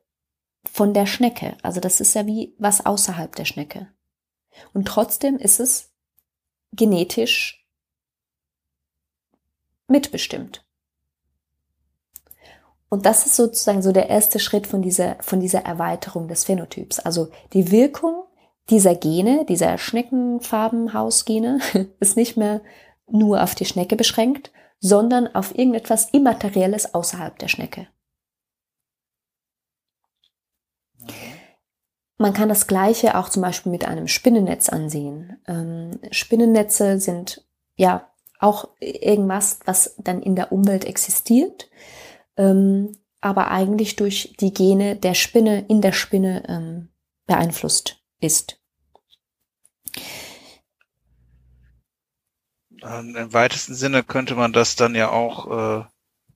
von 0.63 0.93
der 0.93 1.07
Schnecke. 1.07 1.57
Also 1.63 1.79
das 1.79 1.99
ist 1.99 2.13
ja 2.13 2.27
wie 2.27 2.55
was 2.59 2.85
außerhalb 2.85 3.35
der 3.35 3.45
Schnecke. 3.45 3.87
Und 4.73 4.87
trotzdem 4.87 5.37
ist 5.37 5.59
es 5.59 5.91
genetisch 6.71 7.62
mitbestimmt. 9.87 10.65
Und 12.89 13.07
das 13.07 13.25
ist 13.25 13.35
sozusagen 13.35 13.81
so 13.81 13.91
der 13.91 14.09
erste 14.09 14.39
Schritt 14.39 14.67
von 14.67 14.83
dieser, 14.83 15.15
von 15.19 15.39
dieser 15.39 15.61
Erweiterung 15.65 16.27
des 16.27 16.43
Phänotyps. 16.43 16.99
Also 16.99 17.29
die 17.53 17.71
Wirkung 17.71 18.23
dieser 18.69 18.95
Gene, 18.95 19.45
dieser 19.45 19.77
Schneckenfarbenhausgene, 19.77 21.59
ist 21.99 22.15
nicht 22.15 22.37
mehr 22.37 22.61
nur 23.07 23.43
auf 23.43 23.55
die 23.55 23.65
Schnecke 23.65 23.95
beschränkt, 23.95 24.51
sondern 24.79 25.33
auf 25.33 25.57
irgendetwas 25.57 26.09
Immaterielles 26.11 26.93
außerhalb 26.93 27.37
der 27.39 27.47
Schnecke. 27.47 27.87
Man 32.17 32.33
kann 32.33 32.47
das 32.47 32.67
Gleiche 32.67 33.17
auch 33.17 33.29
zum 33.29 33.41
Beispiel 33.41 33.71
mit 33.71 33.85
einem 33.85 34.07
Spinnennetz 34.07 34.69
ansehen. 34.69 35.41
Ähm, 35.47 35.99
Spinnennetze 36.11 36.99
sind 36.99 37.43
ja 37.75 38.12
auch 38.43 38.69
irgendwas, 38.79 39.59
was 39.65 39.95
dann 39.97 40.21
in 40.21 40.35
der 40.35 40.51
Umwelt 40.51 40.85
existiert, 40.85 41.69
ähm, 42.37 42.97
aber 43.21 43.49
eigentlich 43.49 43.95
durch 43.95 44.35
die 44.39 44.53
Gene 44.53 44.97
der 44.97 45.13
Spinne 45.13 45.65
in 45.67 45.81
der 45.81 45.93
Spinne 45.93 46.43
ähm, 46.47 46.89
beeinflusst 47.25 48.03
ist. 48.19 48.59
Im 52.81 53.33
weitesten 53.33 53.75
Sinne 53.75 54.03
könnte 54.03 54.35
man 54.35 54.51
das 54.51 54.75
dann 54.75 54.93
ja 54.93 55.09
auch 55.09 55.79
äh, 55.79 55.85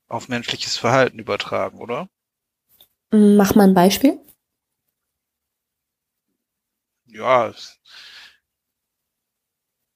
auf 0.08 0.28
menschliches 0.28 0.78
Verhalten 0.78 1.18
übertragen, 1.18 1.78
oder? 1.78 2.08
Mach 3.10 3.54
mal 3.54 3.68
ein 3.68 3.74
Beispiel. 3.74 4.18
Ja, 7.04 7.52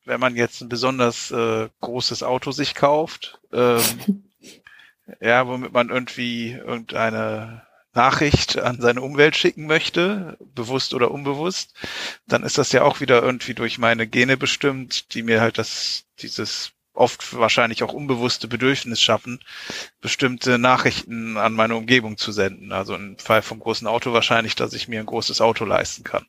wenn 0.04 0.20
man 0.20 0.36
jetzt 0.36 0.60
ein 0.60 0.68
besonders 0.68 1.30
äh, 1.30 1.68
großes 1.80 2.22
Auto 2.22 2.52
sich 2.52 2.74
kauft, 2.74 3.38
ähm, 3.52 3.82
ja, 5.20 5.46
womit 5.46 5.72
man 5.72 5.90
irgendwie 5.90 6.52
irgendeine 6.52 7.62
Nachricht 7.94 8.58
an 8.58 8.80
seine 8.80 9.02
Umwelt 9.02 9.36
schicken 9.36 9.66
möchte, 9.66 10.38
bewusst 10.54 10.94
oder 10.94 11.10
unbewusst, 11.10 11.74
dann 12.26 12.42
ist 12.42 12.58
das 12.58 12.72
ja 12.72 12.82
auch 12.82 13.00
wieder 13.00 13.22
irgendwie 13.22 13.54
durch 13.54 13.78
meine 13.78 14.06
Gene 14.06 14.36
bestimmt, 14.36 15.14
die 15.14 15.22
mir 15.22 15.40
halt 15.40 15.58
das, 15.58 16.04
dieses 16.20 16.72
oft 16.94 17.36
wahrscheinlich 17.36 17.82
auch 17.82 17.92
unbewusste 17.92 18.48
Bedürfnis 18.48 19.00
schaffen, 19.00 19.40
bestimmte 20.00 20.58
Nachrichten 20.58 21.36
an 21.36 21.54
meine 21.54 21.76
Umgebung 21.76 22.16
zu 22.16 22.32
senden. 22.32 22.72
Also 22.72 22.94
im 22.94 23.18
Fall 23.18 23.42
vom 23.42 23.60
großen 23.60 23.86
Auto 23.86 24.12
wahrscheinlich, 24.12 24.54
dass 24.54 24.74
ich 24.74 24.88
mir 24.88 25.00
ein 25.00 25.06
großes 25.06 25.40
Auto 25.40 25.64
leisten 25.64 26.04
kann 26.04 26.26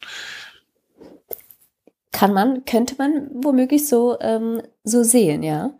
kann 2.13 2.33
man, 2.33 2.63
könnte 2.63 2.95
man 2.97 3.29
womöglich 3.33 3.89
so, 3.89 4.17
ähm, 4.21 4.61
so 4.85 5.03
sehen, 5.03 5.43
ja. 5.43 5.71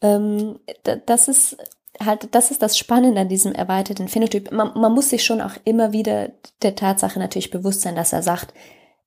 Ähm, 0.00 0.58
das 1.06 1.28
ist 1.28 1.56
halt, 2.04 2.34
das 2.34 2.50
ist 2.50 2.62
das 2.62 2.76
Spannende 2.76 3.20
an 3.20 3.28
diesem 3.28 3.52
erweiterten 3.52 4.08
Phänotyp. 4.08 4.50
Man, 4.50 4.72
man 4.74 4.92
muss 4.92 5.10
sich 5.10 5.24
schon 5.24 5.40
auch 5.40 5.52
immer 5.64 5.92
wieder 5.92 6.30
der 6.62 6.74
Tatsache 6.74 7.18
natürlich 7.18 7.50
bewusst 7.50 7.82
sein, 7.82 7.94
dass 7.94 8.12
er 8.12 8.22
sagt, 8.22 8.52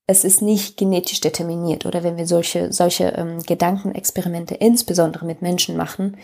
es 0.08 0.24
ist 0.24 0.42
nicht 0.42 0.78
genetisch 0.78 1.20
determiniert. 1.20 1.86
Oder 1.86 2.04
wenn 2.04 2.18
wir 2.18 2.26
solche, 2.26 2.72
solche 2.72 3.10
ähm, 3.10 3.44
Gedankenexperimente 3.44 4.56
insbesondere 4.56 5.26
mit 5.26 5.42
Menschen 5.42 5.78
machen, 5.78 6.18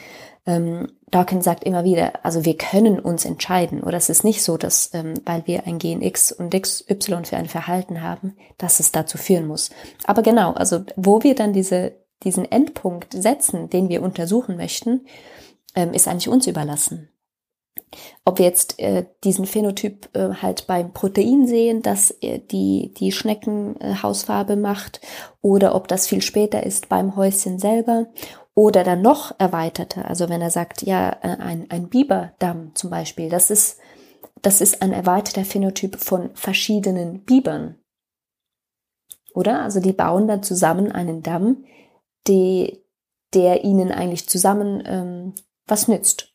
ähm, 0.45 0.87
Dawkins 1.09 1.45
sagt 1.45 1.63
immer 1.63 1.83
wieder, 1.83 2.25
also 2.25 2.45
wir 2.45 2.57
können 2.57 2.99
uns 2.99 3.25
entscheiden. 3.25 3.83
Oder 3.83 3.97
es 3.97 4.09
ist 4.09 4.23
nicht 4.23 4.43
so, 4.43 4.57
dass, 4.57 4.93
ähm, 4.93 5.15
weil 5.25 5.47
wir 5.47 5.65
ein 5.65 5.79
Gen 5.79 6.01
X 6.01 6.31
und 6.31 6.53
XY 6.53 7.25
für 7.25 7.37
ein 7.37 7.47
Verhalten 7.47 8.01
haben, 8.01 8.35
dass 8.57 8.79
es 8.79 8.91
dazu 8.91 9.17
führen 9.17 9.47
muss. 9.47 9.69
Aber 10.05 10.21
genau, 10.21 10.53
also 10.53 10.83
wo 10.95 11.23
wir 11.23 11.35
dann 11.35 11.53
diese, 11.53 11.93
diesen 12.23 12.49
Endpunkt 12.51 13.13
setzen, 13.13 13.69
den 13.69 13.89
wir 13.89 14.03
untersuchen 14.03 14.57
möchten, 14.57 15.05
ähm, 15.75 15.93
ist 15.93 16.07
eigentlich 16.07 16.29
uns 16.29 16.47
überlassen. 16.47 17.09
Ob 18.23 18.39
wir 18.39 18.45
jetzt 18.45 18.79
äh, 18.79 19.05
diesen 19.23 19.45
Phänotyp 19.45 20.09
äh, 20.13 20.33
halt 20.41 20.67
beim 20.67 20.91
Protein 20.93 21.47
sehen, 21.47 21.81
dass 21.81 22.11
äh, 22.21 22.39
die, 22.39 22.93
die 22.97 23.11
Schneckenhausfarbe 23.11 24.55
macht, 24.55 25.01
oder 25.41 25.75
ob 25.75 25.87
das 25.87 26.07
viel 26.07 26.21
später 26.21 26.63
ist 26.63 26.89
beim 26.89 27.15
Häuschen 27.15 27.59
selber, 27.59 28.07
oder 28.55 28.85
dann 28.85 29.01
noch 29.01 29.37
erweiterte, 29.37 30.05
also 30.05 30.29
wenn 30.29 30.41
er 30.41 30.49
sagt, 30.49 30.81
ja, 30.81 31.09
äh, 31.21 31.37
ein, 31.37 31.69
ein 31.69 31.89
Biberdamm 31.89 32.73
zum 32.73 32.89
Beispiel, 32.89 33.29
das 33.29 33.51
ist, 33.51 33.79
das 34.41 34.61
ist 34.61 34.81
ein 34.81 34.93
erweiterter 34.93 35.43
Phänotyp 35.43 35.97
von 35.97 36.33
verschiedenen 36.35 37.25
Bibern. 37.25 37.77
Oder? 39.33 39.61
Also 39.61 39.81
die 39.81 39.91
bauen 39.91 40.27
dann 40.29 40.41
zusammen 40.41 40.93
einen 40.93 41.21
Damm, 41.21 41.65
die, 42.27 42.81
der 43.33 43.65
ihnen 43.65 43.91
eigentlich 43.91 44.29
zusammen 44.29 44.81
ähm, 44.85 45.35
was 45.67 45.89
nützt. 45.89 46.33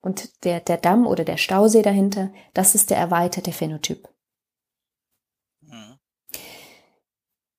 Und 0.00 0.44
der, 0.44 0.60
der 0.60 0.76
Damm 0.76 1.06
oder 1.06 1.24
der 1.24 1.36
Stausee 1.36 1.82
dahinter, 1.82 2.32
das 2.54 2.76
ist 2.76 2.90
der 2.90 2.98
erweiterte 2.98 3.52
Phänotyp. 3.52 4.08
Mhm. 5.62 5.98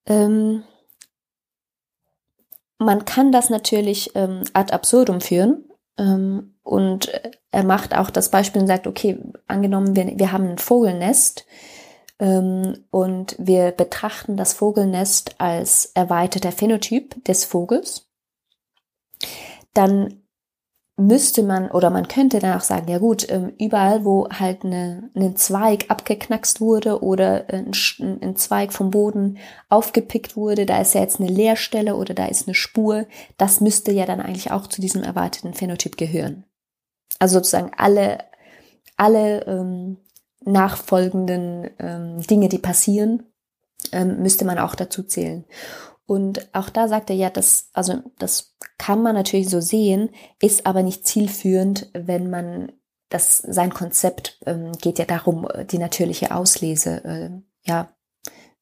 Ähm, 0.06 0.64
man 2.82 3.04
kann 3.04 3.32
das 3.32 3.50
natürlich 3.50 4.12
ähm, 4.14 4.42
ad 4.52 4.72
absurdum 4.72 5.20
führen. 5.20 5.64
Ähm, 5.98 6.54
und 6.62 7.10
er 7.50 7.64
macht 7.64 7.96
auch 7.96 8.10
das 8.10 8.30
Beispiel 8.30 8.62
und 8.62 8.68
sagt, 8.68 8.86
okay, 8.86 9.18
angenommen, 9.46 9.96
wir, 9.96 10.18
wir 10.18 10.32
haben 10.32 10.48
ein 10.48 10.58
Vogelnest 10.58 11.44
ähm, 12.18 12.84
und 12.90 13.36
wir 13.38 13.72
betrachten 13.72 14.36
das 14.36 14.54
Vogelnest 14.54 15.40
als 15.40 15.90
erweiterter 15.94 16.52
Phänotyp 16.52 17.24
des 17.24 17.44
Vogels, 17.44 18.08
dann 19.74 20.21
müsste 20.96 21.42
man 21.42 21.70
oder 21.70 21.90
man 21.90 22.06
könnte 22.06 22.38
dann 22.38 22.56
auch 22.56 22.62
sagen, 22.62 22.88
ja 22.88 22.98
gut, 22.98 23.26
ähm, 23.30 23.52
überall, 23.58 24.04
wo 24.04 24.28
halt 24.28 24.64
eine, 24.64 25.10
ein 25.14 25.36
Zweig 25.36 25.86
abgeknackst 25.88 26.60
wurde 26.60 27.02
oder 27.02 27.48
ein, 27.48 27.72
ein, 27.98 28.36
Zweig 28.36 28.72
vom 28.72 28.90
Boden 28.90 29.38
aufgepickt 29.68 30.36
wurde, 30.36 30.66
da 30.66 30.80
ist 30.80 30.94
ja 30.94 31.00
jetzt 31.00 31.18
eine 31.18 31.30
Leerstelle 31.30 31.96
oder 31.96 32.14
da 32.14 32.26
ist 32.26 32.46
eine 32.46 32.54
Spur, 32.54 33.06
das 33.38 33.60
müsste 33.60 33.90
ja 33.90 34.04
dann 34.04 34.20
eigentlich 34.20 34.50
auch 34.50 34.66
zu 34.66 34.80
diesem 34.80 35.02
erwarteten 35.02 35.54
Phänotyp 35.54 35.96
gehören. 35.96 36.44
Also 37.18 37.38
sozusagen 37.38 37.72
alle, 37.76 38.18
alle 38.96 39.46
ähm, 39.46 39.96
nachfolgenden 40.44 41.70
ähm, 41.78 42.20
Dinge, 42.20 42.48
die 42.48 42.58
passieren, 42.58 43.22
ähm, 43.92 44.22
müsste 44.22 44.44
man 44.44 44.58
auch 44.58 44.74
dazu 44.74 45.02
zählen. 45.02 45.44
Und 46.12 46.54
auch 46.54 46.68
da 46.68 46.88
sagt 46.88 47.08
er 47.08 47.16
ja, 47.16 47.30
das, 47.30 47.70
also 47.72 48.02
das 48.18 48.54
kann 48.76 49.02
man 49.02 49.14
natürlich 49.14 49.48
so 49.48 49.62
sehen, 49.62 50.10
ist 50.42 50.66
aber 50.66 50.82
nicht 50.82 51.06
zielführend, 51.06 51.88
wenn 51.94 52.28
man 52.28 52.70
das, 53.08 53.38
sein 53.38 53.72
Konzept 53.72 54.38
ähm, 54.44 54.72
geht 54.72 54.98
ja 54.98 55.06
darum, 55.06 55.48
die 55.70 55.78
natürliche 55.78 56.34
Auslese 56.34 57.02
äh, 57.02 57.30
ja 57.66 57.94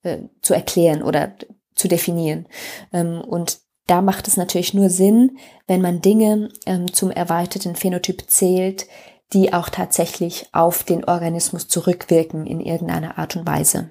äh, 0.04 0.18
zu 0.42 0.54
erklären 0.54 1.02
oder 1.02 1.34
zu 1.74 1.88
definieren. 1.88 2.46
Ähm, 2.92 3.20
und 3.20 3.58
da 3.88 4.00
macht 4.00 4.28
es 4.28 4.36
natürlich 4.36 4.72
nur 4.72 4.88
Sinn, 4.88 5.36
wenn 5.66 5.82
man 5.82 6.00
Dinge 6.00 6.50
ähm, 6.66 6.92
zum 6.92 7.10
erweiterten 7.10 7.74
Phänotyp 7.74 8.30
zählt, 8.30 8.86
die 9.32 9.52
auch 9.52 9.70
tatsächlich 9.70 10.46
auf 10.52 10.84
den 10.84 11.04
Organismus 11.04 11.66
zurückwirken 11.66 12.46
in 12.46 12.60
irgendeiner 12.60 13.18
Art 13.18 13.34
und 13.34 13.44
Weise. 13.44 13.90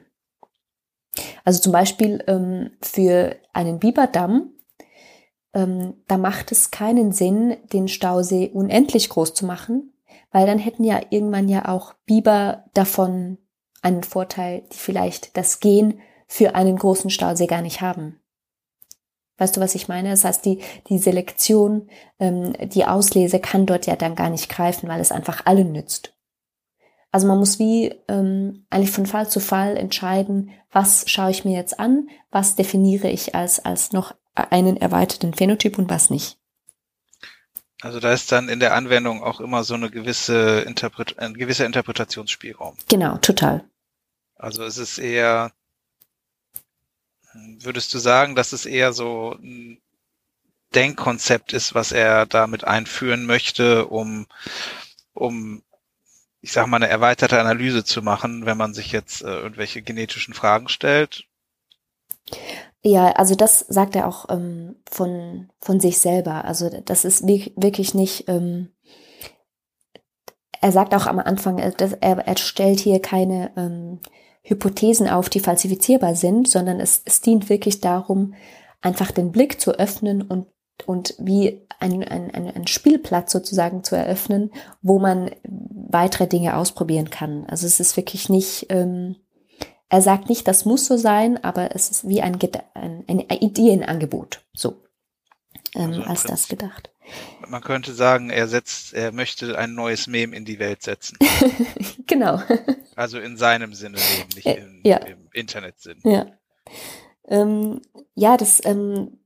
Also 1.43 1.61
zum 1.61 1.71
Beispiel 1.71 2.23
ähm, 2.27 2.71
für 2.81 3.35
einen 3.53 3.79
Biberdamm, 3.79 4.51
ähm, 5.53 5.95
da 6.07 6.17
macht 6.17 6.51
es 6.51 6.71
keinen 6.71 7.11
Sinn, 7.11 7.57
den 7.73 7.87
Stausee 7.87 8.49
unendlich 8.53 9.09
groß 9.09 9.33
zu 9.33 9.45
machen, 9.45 9.93
weil 10.31 10.45
dann 10.45 10.59
hätten 10.59 10.83
ja 10.83 11.01
irgendwann 11.09 11.49
ja 11.49 11.67
auch 11.67 11.93
Biber 12.05 12.65
davon 12.73 13.37
einen 13.81 14.03
Vorteil, 14.03 14.63
die 14.71 14.77
vielleicht 14.77 15.35
das 15.37 15.59
Gen 15.59 15.99
für 16.27 16.55
einen 16.55 16.77
großen 16.77 17.09
Stausee 17.09 17.47
gar 17.47 17.61
nicht 17.61 17.81
haben. 17.81 18.19
Weißt 19.37 19.55
du, 19.55 19.61
was 19.61 19.73
ich 19.73 19.87
meine? 19.87 20.11
Das 20.11 20.25
heißt, 20.25 20.45
die, 20.45 20.59
die 20.89 20.99
Selektion, 20.99 21.89
ähm, 22.19 22.53
die 22.61 22.85
Auslese 22.85 23.39
kann 23.39 23.65
dort 23.65 23.85
ja 23.87 23.95
dann 23.95 24.15
gar 24.15 24.29
nicht 24.29 24.49
greifen, 24.49 24.89
weil 24.89 24.99
es 24.99 25.11
einfach 25.11 25.45
allen 25.45 25.71
nützt. 25.71 26.13
Also 27.11 27.27
man 27.27 27.39
muss 27.39 27.57
wie 27.57 27.95
ähm, 28.07 28.65
eigentlich 28.69 28.91
von 28.91 29.05
Fall 29.05 29.29
zu 29.29 29.39
Fall 29.39 29.77
entscheiden, 29.77 30.51
was 30.71 31.09
schaue 31.09 31.31
ich 31.31 31.45
mir 31.45 31.55
jetzt 31.55 31.79
an, 31.79 32.09
was 32.29 32.55
definiere 32.55 33.09
ich 33.09 33.33
als, 33.33 33.59
als 33.59 33.91
noch 33.91 34.13
einen 34.35 34.77
erweiterten 34.77 35.33
Phänotyp 35.33 35.77
und 35.77 35.89
was 35.89 36.09
nicht. 36.09 36.37
Also 37.81 37.99
da 37.99 38.11
ist 38.11 38.31
dann 38.31 38.49
in 38.49 38.59
der 38.59 38.75
Anwendung 38.75 39.23
auch 39.23 39.39
immer 39.39 39.63
so 39.63 39.73
eine 39.73 39.89
gewisse 39.89 40.61
Interpret 40.61 41.17
ein 41.17 41.33
gewisser 41.33 41.65
Interpretationsspielraum. 41.65 42.75
Genau, 42.89 43.17
total. 43.17 43.63
Also 44.35 44.63
es 44.63 44.77
ist 44.77 44.97
eher, 44.97 45.51
würdest 47.33 47.93
du 47.93 47.99
sagen, 47.99 48.35
dass 48.35 48.51
es 48.51 48.65
eher 48.65 48.91
so 48.91 49.35
ein 49.41 49.79
Denkkonzept 50.75 51.53
ist, 51.53 51.73
was 51.73 51.91
er 51.91 52.25
damit 52.25 52.63
einführen 52.65 53.25
möchte, 53.25 53.87
um, 53.87 54.27
um, 55.13 55.63
ich 56.41 56.51
sag 56.51 56.67
mal, 56.67 56.77
eine 56.77 56.87
erweiterte 56.87 57.39
Analyse 57.39 57.83
zu 57.83 58.01
machen, 58.01 58.45
wenn 58.45 58.57
man 58.57 58.73
sich 58.73 58.91
jetzt 58.91 59.21
äh, 59.21 59.27
irgendwelche 59.27 59.81
genetischen 59.81 60.33
Fragen 60.33 60.69
stellt? 60.69 61.25
Ja, 62.81 63.11
also 63.11 63.35
das 63.35 63.59
sagt 63.67 63.95
er 63.95 64.07
auch 64.07 64.27
ähm, 64.29 64.77
von, 64.89 65.49
von 65.59 65.79
sich 65.79 65.97
selber. 65.97 66.45
Also 66.45 66.69
das 66.69 67.03
ist 67.03 67.27
wirklich 67.27 67.93
nicht, 67.93 68.29
ähm, 68.29 68.69
er 70.61 70.71
sagt 70.71 70.93
auch 70.95 71.07
am 71.07 71.19
Anfang, 71.19 71.57
äh, 71.57 71.71
dass 71.71 71.93
er, 71.93 72.19
er 72.19 72.37
stellt 72.37 72.79
hier 72.79 73.01
keine 73.01 73.51
ähm, 73.57 73.99
Hypothesen 74.43 75.09
auf, 75.09 75.29
die 75.29 75.41
falsifizierbar 75.41 76.15
sind, 76.15 76.47
sondern 76.47 76.79
es, 76.79 77.01
es 77.05 77.19
dient 77.21 77.49
wirklich 77.49 77.81
darum, 77.81 78.33
einfach 78.81 79.11
den 79.11 79.31
Blick 79.31 79.59
zu 79.59 79.71
öffnen 79.71 80.21
und, 80.21 80.47
und 80.87 81.15
wie 81.17 81.61
ein, 81.79 82.03
ein, 82.03 82.31
ein, 82.31 82.55
ein 82.55 82.67
Spielplatz 82.67 83.31
sozusagen 83.31 83.83
zu 83.83 83.95
eröffnen, 83.95 84.51
wo 84.81 84.99
man 84.99 85.31
weitere 85.43 86.27
Dinge 86.27 86.57
ausprobieren 86.57 87.09
kann. 87.09 87.45
Also 87.47 87.65
es 87.65 87.79
ist 87.79 87.97
wirklich 87.97 88.29
nicht, 88.29 88.67
ähm, 88.69 89.15
er 89.89 90.01
sagt 90.01 90.29
nicht, 90.29 90.47
das 90.47 90.65
muss 90.65 90.85
so 90.85 90.97
sein, 90.97 91.43
aber 91.43 91.75
es 91.75 91.89
ist 91.89 92.07
wie 92.07 92.21
ein, 92.21 92.37
ein, 92.73 93.05
ein 93.07 93.19
Ideenangebot, 93.19 94.41
so 94.53 94.75
ähm, 95.75 95.91
also 95.91 96.03
als 96.03 96.23
das 96.23 96.47
gedacht. 96.47 96.91
Man 97.47 97.61
könnte 97.61 97.93
sagen, 97.93 98.29
er 98.29 98.47
setzt, 98.47 98.93
er 98.93 99.11
möchte 99.11 99.57
ein 99.57 99.73
neues 99.73 100.07
Mem 100.07 100.33
in 100.33 100.45
die 100.45 100.59
Welt 100.59 100.83
setzen. 100.83 101.17
genau. 102.07 102.41
Also 102.95 103.19
in 103.19 103.37
seinem 103.37 103.73
Sinne 103.73 103.97
nicht 104.35 104.45
äh, 104.45 104.57
in, 104.57 104.81
ja. 104.83 104.97
im 104.97 105.29
Internetsinn. 105.33 105.99
Ja. 106.03 106.27
Ähm, 107.27 107.81
ja, 108.13 108.37
das, 108.37 108.63
ähm, 108.65 109.18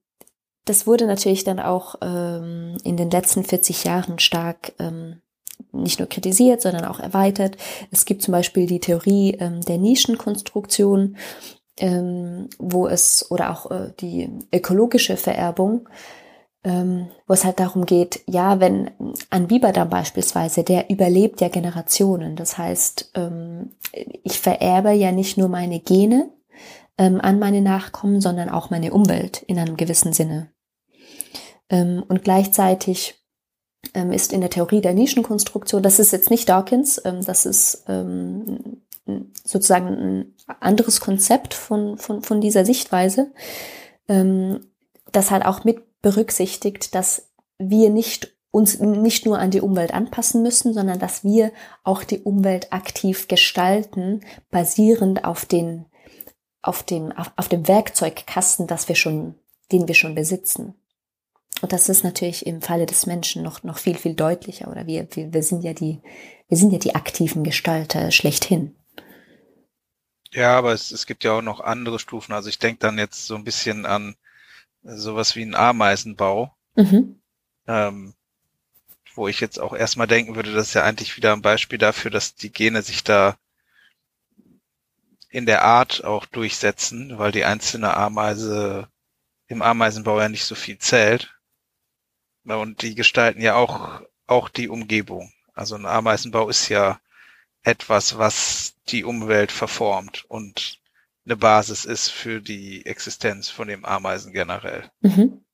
das 0.66 0.88
wurde 0.88 1.06
natürlich 1.06 1.44
dann 1.44 1.60
auch 1.60 1.96
ähm, 2.02 2.78
in 2.84 2.98
den 2.98 3.10
letzten 3.10 3.44
40 3.44 3.84
Jahren 3.84 4.20
stark 4.20 4.74
ähm, 4.80 5.22
nicht 5.72 6.00
nur 6.00 6.08
kritisiert, 6.08 6.62
sondern 6.62 6.86
auch 6.86 7.00
erweitert. 7.00 7.58
Es 7.92 8.06
gibt 8.06 8.22
zum 8.22 8.32
Beispiel 8.32 8.68
die 8.68 8.80
Theorie 8.80 9.38
ähm, 9.40 9.62
der 9.62 9.78
Nischenkonstruktion, 9.78 11.18
ähm, 11.78 12.50
wo 12.60 12.88
es, 12.88 13.30
oder 13.32 13.52
auch 13.52 13.72
äh, 13.72 13.92
die 14.00 14.30
ökologische 14.54 15.18
Vererbung, 15.18 15.90
ähm, 16.64 17.08
wo 17.28 17.34
es 17.34 17.44
halt 17.44 17.60
darum 17.60 17.86
geht, 17.86 18.22
ja, 18.28 18.60
wenn 18.60 18.92
ein 19.30 19.48
Biberdamm 19.48 19.90
beispielsweise, 19.90 20.64
der 20.64 20.90
überlebt 20.90 21.42
ja 21.42 21.50
Generationen. 21.50 22.36
Das 22.36 22.58
heißt, 22.58 23.12
ähm, 23.16 23.72
ich 24.24 24.40
vererbe 24.40 24.92
ja 24.92 25.12
nicht 25.12 25.38
nur 25.38 25.50
meine 25.50 25.80
Gene 25.80 26.32
ähm, 26.98 27.20
an 27.20 27.40
meine 27.40 27.62
Nachkommen, 27.62 28.22
sondern 28.22 28.50
auch 28.50 28.70
meine 28.70 28.94
Umwelt 28.94 29.42
in 29.44 29.60
einem 29.60 29.76
gewissen 29.76 30.14
Sinne. 30.14 30.53
Ähm, 31.74 32.04
und 32.08 32.24
gleichzeitig 32.24 33.16
ähm, 33.96 34.12
ist 34.12 34.32
in 34.32 34.42
der 34.42 34.52
Theorie 34.52 34.80
der 34.80 34.94
Nischenkonstruktion, 34.94 35.82
das 35.82 35.98
ist 35.98 36.12
jetzt 36.12 36.30
nicht 36.30 36.48
Dawkins, 36.48 37.02
ähm, 37.04 37.26
das 37.26 37.46
ist 37.46 37.84
sozusagen 39.44 39.88
ein 39.88 40.34
anderes 40.62 41.02
Konzept 41.02 41.54
von, 41.54 41.98
von, 41.98 42.22
von 42.22 42.40
dieser 42.40 42.64
Sichtweise, 42.64 43.34
das 44.08 45.30
halt 45.30 45.46
auch 45.46 45.66
mit 45.66 46.02
berücksichtigt, 46.02 46.96
dass 46.96 47.28
wir 47.58 47.90
nicht 47.90 48.34
uns 48.52 48.80
nicht 48.80 49.26
nur 49.26 49.40
an 49.40 49.52
die 49.52 49.60
Umwelt 49.60 49.94
anpassen 49.94 50.42
müssen, 50.42 50.74
sondern 50.74 51.00
dass 51.00 51.26
wir 51.26 51.52
auch 51.84 52.06
die 52.06 52.20
Umwelt 52.20 52.72
aktiv 52.72 53.28
gestalten, 53.28 54.22
basierend 54.52 55.26
auf 55.26 55.46
den, 55.46 55.86
auf 56.62 56.84
dem, 56.84 57.12
auf, 57.12 57.30
auf 57.36 57.50
dem 57.50 57.68
Werkzeugkasten, 57.68 58.68
das 58.68 58.88
wir 58.88 58.96
schon, 58.96 59.36
den 59.74 59.90
wir 59.90 59.96
schon 59.96 60.16
besitzen. 60.16 60.76
Und 61.64 61.72
das 61.72 61.88
ist 61.88 62.04
natürlich 62.04 62.46
im 62.46 62.62
Falle 62.62 62.86
des 62.86 63.06
Menschen 63.06 63.42
noch, 63.42 63.64
noch 63.64 63.78
viel, 63.78 63.98
viel 63.98 64.16
deutlicher. 64.16 64.68
Oder 64.68 64.86
wir, 64.86 65.08
wir, 65.16 65.32
wir 65.32 65.44
sind 65.44 65.64
ja 65.64 65.72
die, 65.72 66.02
wir 66.50 66.58
sind 66.58 66.74
ja 66.74 66.78
die 66.78 66.94
aktiven 66.94 67.46
Gestalter 67.46 68.12
schlechthin. 68.12 68.76
Ja, 70.34 70.58
aber 70.58 70.74
es, 70.74 70.92
es 70.92 71.06
gibt 71.06 71.24
ja 71.24 71.32
auch 71.32 71.42
noch 71.42 71.62
andere 71.62 72.00
Stufen. 72.00 72.34
Also 72.34 72.50
ich 72.50 72.60
denke 72.60 72.80
dann 72.80 72.98
jetzt 72.98 73.28
so 73.28 73.36
ein 73.36 73.46
bisschen 73.46 73.86
an 73.86 74.18
sowas 74.84 75.38
wie 75.38 75.42
einen 75.42 75.56
Ameisenbau. 75.56 76.54
Mhm. 76.76 77.22
Ähm, 77.66 78.14
wo 79.16 79.30
ich 79.30 79.40
jetzt 79.40 79.58
auch 79.58 79.74
erstmal 79.74 80.08
denken 80.08 80.36
würde, 80.36 80.52
das 80.52 80.68
ist 80.68 80.74
ja 80.74 80.84
eigentlich 80.84 81.16
wieder 81.16 81.32
ein 81.32 81.42
Beispiel 81.42 81.78
dafür, 81.78 82.12
dass 82.12 82.36
die 82.36 82.52
Gene 82.52 82.82
sich 82.82 83.06
da 83.06 83.38
in 85.30 85.46
der 85.46 85.64
Art 85.64 86.04
auch 86.04 86.26
durchsetzen, 86.26 87.18
weil 87.20 87.32
die 87.32 87.46
einzelne 87.46 87.96
Ameise 87.96 88.90
im 89.48 89.62
Ameisenbau 89.62 90.20
ja 90.20 90.28
nicht 90.28 90.44
so 90.44 90.56
viel 90.56 90.78
zählt. 90.78 91.34
Und 92.46 92.82
die 92.82 92.96
gestalten 92.96 93.42
ja 93.42 93.56
auch, 93.56 94.02
auch 94.28 94.50
die 94.50 94.70
Umgebung. 94.70 95.32
Also 95.54 95.76
ein 95.76 95.86
Ameisenbau 95.86 96.50
ist 96.50 96.70
ja 96.70 97.00
etwas, 97.64 98.18
was 98.18 98.76
die 98.90 99.04
Umwelt 99.04 99.52
verformt 99.52 100.26
und 100.28 100.80
eine 101.26 101.38
Basis 101.38 101.86
ist 101.86 102.10
für 102.10 102.42
die 102.42 102.86
Existenz 102.86 103.50
von 103.50 103.70
dem 103.70 103.86
Ameisen 103.86 104.34
generell. 104.34 104.92
Mhm. 105.00 105.46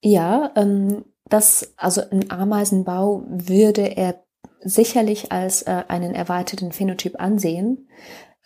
Ja, 0.00 0.52
ähm, 0.56 1.04
das, 1.24 1.74
also 1.76 2.02
ein 2.10 2.30
Ameisenbau 2.30 3.24
würde 3.26 3.82
er 3.96 4.24
sicherlich 4.60 5.32
als 5.32 5.62
äh, 5.62 5.84
einen 5.88 6.14
erweiterten 6.14 6.72
Phänotyp 6.72 7.20
ansehen. 7.20 7.88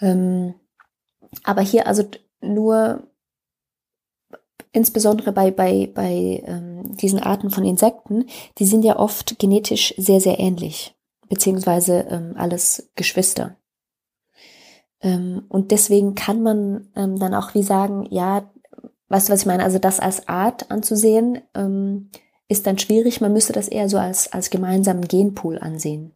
Ähm, 0.01 0.55
aber 1.43 1.63
hier 1.63 1.87
also 1.87 2.09
nur 2.41 3.11
insbesondere 4.75 5.33
bei, 5.33 5.51
bei, 5.51 5.91
bei 5.95 6.43
ähm, 6.45 6.97
diesen 6.97 7.21
Arten 7.21 7.51
von 7.51 7.65
Insekten, 7.65 8.27
die 8.59 8.67
sind 8.67 8.85
ja 8.85 8.99
oft 8.99 9.39
genetisch 9.39 9.95
sehr, 9.97 10.21
sehr 10.21 10.39
ähnlich, 10.41 10.95
beziehungsweise 11.29 12.07
ähm, 12.11 12.35
alles 12.37 12.91
Geschwister. 12.97 13.57
Ähm, 15.01 15.45
und 15.49 15.71
deswegen 15.71 16.17
kann 16.17 16.43
man 16.43 16.89
ähm, 16.97 17.19
dann 17.19 17.35
auch 17.35 17.55
wie 17.55 17.63
sagen, 17.63 18.07
ja, 18.11 18.51
weißt 19.09 19.29
du, 19.29 19.33
was 19.33 19.41
ich 19.41 19.47
meine? 19.47 19.63
Also 19.63 19.79
das 19.79 20.01
als 20.01 20.29
Art 20.29 20.71
anzusehen, 20.73 21.41
ähm, 21.55 22.11
ist 22.49 22.67
dann 22.67 22.79
schwierig. 22.79 23.21
Man 23.21 23.33
müsste 23.33 23.53
das 23.53 23.69
eher 23.69 23.89
so 23.89 23.97
als, 23.99 24.33
als 24.33 24.51
gemeinsamen 24.51 25.07
Genpool 25.07 25.59
ansehen. 25.59 26.13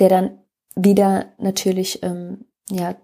Der 0.00 0.08
dann 0.08 0.38
wieder 0.74 1.26
natürlich, 1.38 2.02
ähm, 2.02 2.46
ja, 2.70 2.96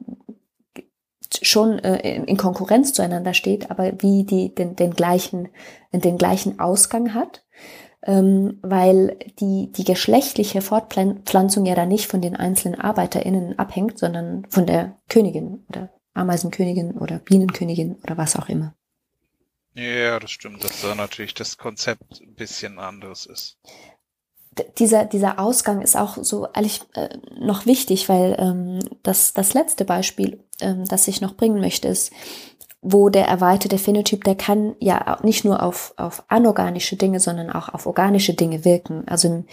schon 1.42 1.78
äh, 1.78 2.22
in 2.24 2.36
Konkurrenz 2.36 2.92
zueinander 2.92 3.34
steht, 3.34 3.70
aber 3.70 3.92
wie 4.02 4.24
die 4.24 4.54
den, 4.54 4.76
den 4.76 4.92
gleichen 4.92 5.48
den 5.92 6.18
gleichen 6.18 6.60
Ausgang 6.60 7.14
hat, 7.14 7.44
ähm, 8.02 8.58
weil 8.62 9.18
die 9.38 9.70
die 9.72 9.84
geschlechtliche 9.84 10.62
Fortpflanzung 10.62 11.66
ja 11.66 11.74
da 11.74 11.86
nicht 11.86 12.06
von 12.06 12.20
den 12.20 12.36
einzelnen 12.36 12.80
ArbeiterInnen 12.80 13.58
abhängt, 13.58 13.98
sondern 13.98 14.46
von 14.50 14.66
der 14.66 14.96
Königin 15.08 15.64
oder 15.68 15.90
Ameisenkönigin 16.14 16.92
oder 16.98 17.18
Bienenkönigin 17.18 17.96
oder 18.02 18.16
was 18.16 18.36
auch 18.36 18.48
immer. 18.48 18.74
Ja, 19.74 20.18
das 20.18 20.32
stimmt, 20.32 20.64
dass 20.64 20.80
da 20.82 20.94
natürlich 20.94 21.34
das 21.34 21.56
Konzept 21.56 22.20
ein 22.20 22.34
bisschen 22.34 22.78
anderes 22.78 23.26
ist 23.26 23.58
dieser, 24.78 25.04
dieser 25.04 25.38
Ausgang 25.38 25.80
ist 25.80 25.96
auch 25.96 26.18
so 26.20 26.48
ehrlich 26.54 26.82
äh, 26.94 27.08
noch 27.38 27.66
wichtig, 27.66 28.08
weil 28.08 28.36
ähm, 28.38 28.80
das, 29.02 29.32
das 29.32 29.54
letzte 29.54 29.84
Beispiel, 29.84 30.42
ähm, 30.60 30.84
das 30.86 31.06
ich 31.08 31.20
noch 31.20 31.36
bringen 31.36 31.60
möchte, 31.60 31.88
ist, 31.88 32.12
wo 32.82 33.10
der 33.10 33.26
erweiterte 33.26 33.78
Phänotyp, 33.78 34.24
der 34.24 34.34
kann 34.34 34.74
ja 34.80 35.18
nicht 35.22 35.44
nur 35.44 35.62
auf, 35.62 35.92
auf 35.96 36.24
anorganische 36.28 36.96
Dinge, 36.96 37.20
sondern 37.20 37.50
auch 37.50 37.68
auf 37.68 37.86
organische 37.86 38.34
Dinge 38.34 38.64
wirken. 38.64 39.06
Also 39.06 39.44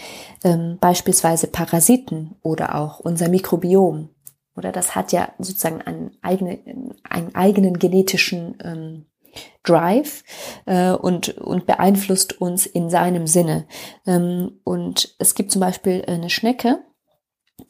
ähm, 0.43 0.77
beispielsweise 0.79 1.47
Parasiten 1.47 2.35
oder 2.41 2.75
auch 2.75 2.99
unser 2.99 3.27
Mikrobiom. 3.27 4.09
Oder 4.55 4.71
das 4.71 4.95
hat 4.95 5.11
ja 5.11 5.29
sozusagen 5.37 5.81
einen, 5.81 6.17
eigene, 6.21 6.59
einen 7.03 7.35
eigenen 7.35 7.77
genetischen 7.77 8.57
ähm, 8.63 9.05
Drive 9.63 10.23
äh, 10.65 10.91
und, 10.91 11.37
und 11.37 11.65
beeinflusst 11.65 12.39
uns 12.39 12.65
in 12.65 12.89
seinem 12.89 13.27
Sinne. 13.27 13.67
Ähm, 14.05 14.59
und 14.63 15.15
es 15.19 15.35
gibt 15.35 15.51
zum 15.51 15.61
Beispiel 15.61 16.03
eine 16.07 16.29
Schnecke, 16.29 16.79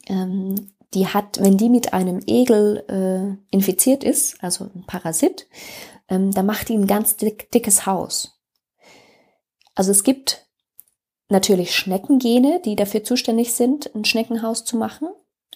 ähm, 0.08 0.72
die 0.94 1.06
hat, 1.06 1.40
wenn 1.40 1.56
die 1.56 1.68
mit 1.68 1.92
einem 1.92 2.20
Egel 2.26 2.84
äh, 2.88 3.54
infiziert 3.54 4.04
ist, 4.04 4.42
also 4.42 4.64
ein 4.64 4.84
Parasit, 4.86 5.46
ähm, 6.08 6.30
da 6.32 6.42
macht 6.42 6.68
die 6.68 6.74
ein 6.74 6.86
ganz 6.86 7.16
dick, 7.16 7.50
dickes 7.50 7.86
Haus. 7.86 8.40
Also 9.74 9.90
es 9.90 10.02
gibt 10.02 10.46
natürlich 11.28 11.74
Schneckengene, 11.74 12.60
die 12.64 12.74
dafür 12.74 13.04
zuständig 13.04 13.52
sind, 13.52 13.94
ein 13.94 14.04
Schneckenhaus 14.04 14.64
zu 14.64 14.76
machen. 14.76 15.08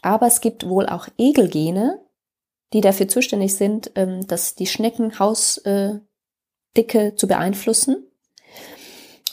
Aber 0.03 0.27
es 0.27 0.41
gibt 0.41 0.69
wohl 0.69 0.87
auch 0.87 1.09
Egelgene, 1.17 2.01
die 2.73 2.81
dafür 2.81 3.09
zuständig 3.09 3.55
sind, 3.55 3.91
ähm, 3.95 4.27
dass 4.27 4.55
die 4.55 4.67
Schneckenhausdicke 4.67 6.03
äh, 6.75 7.15
zu 7.17 7.27
beeinflussen. 7.29 8.07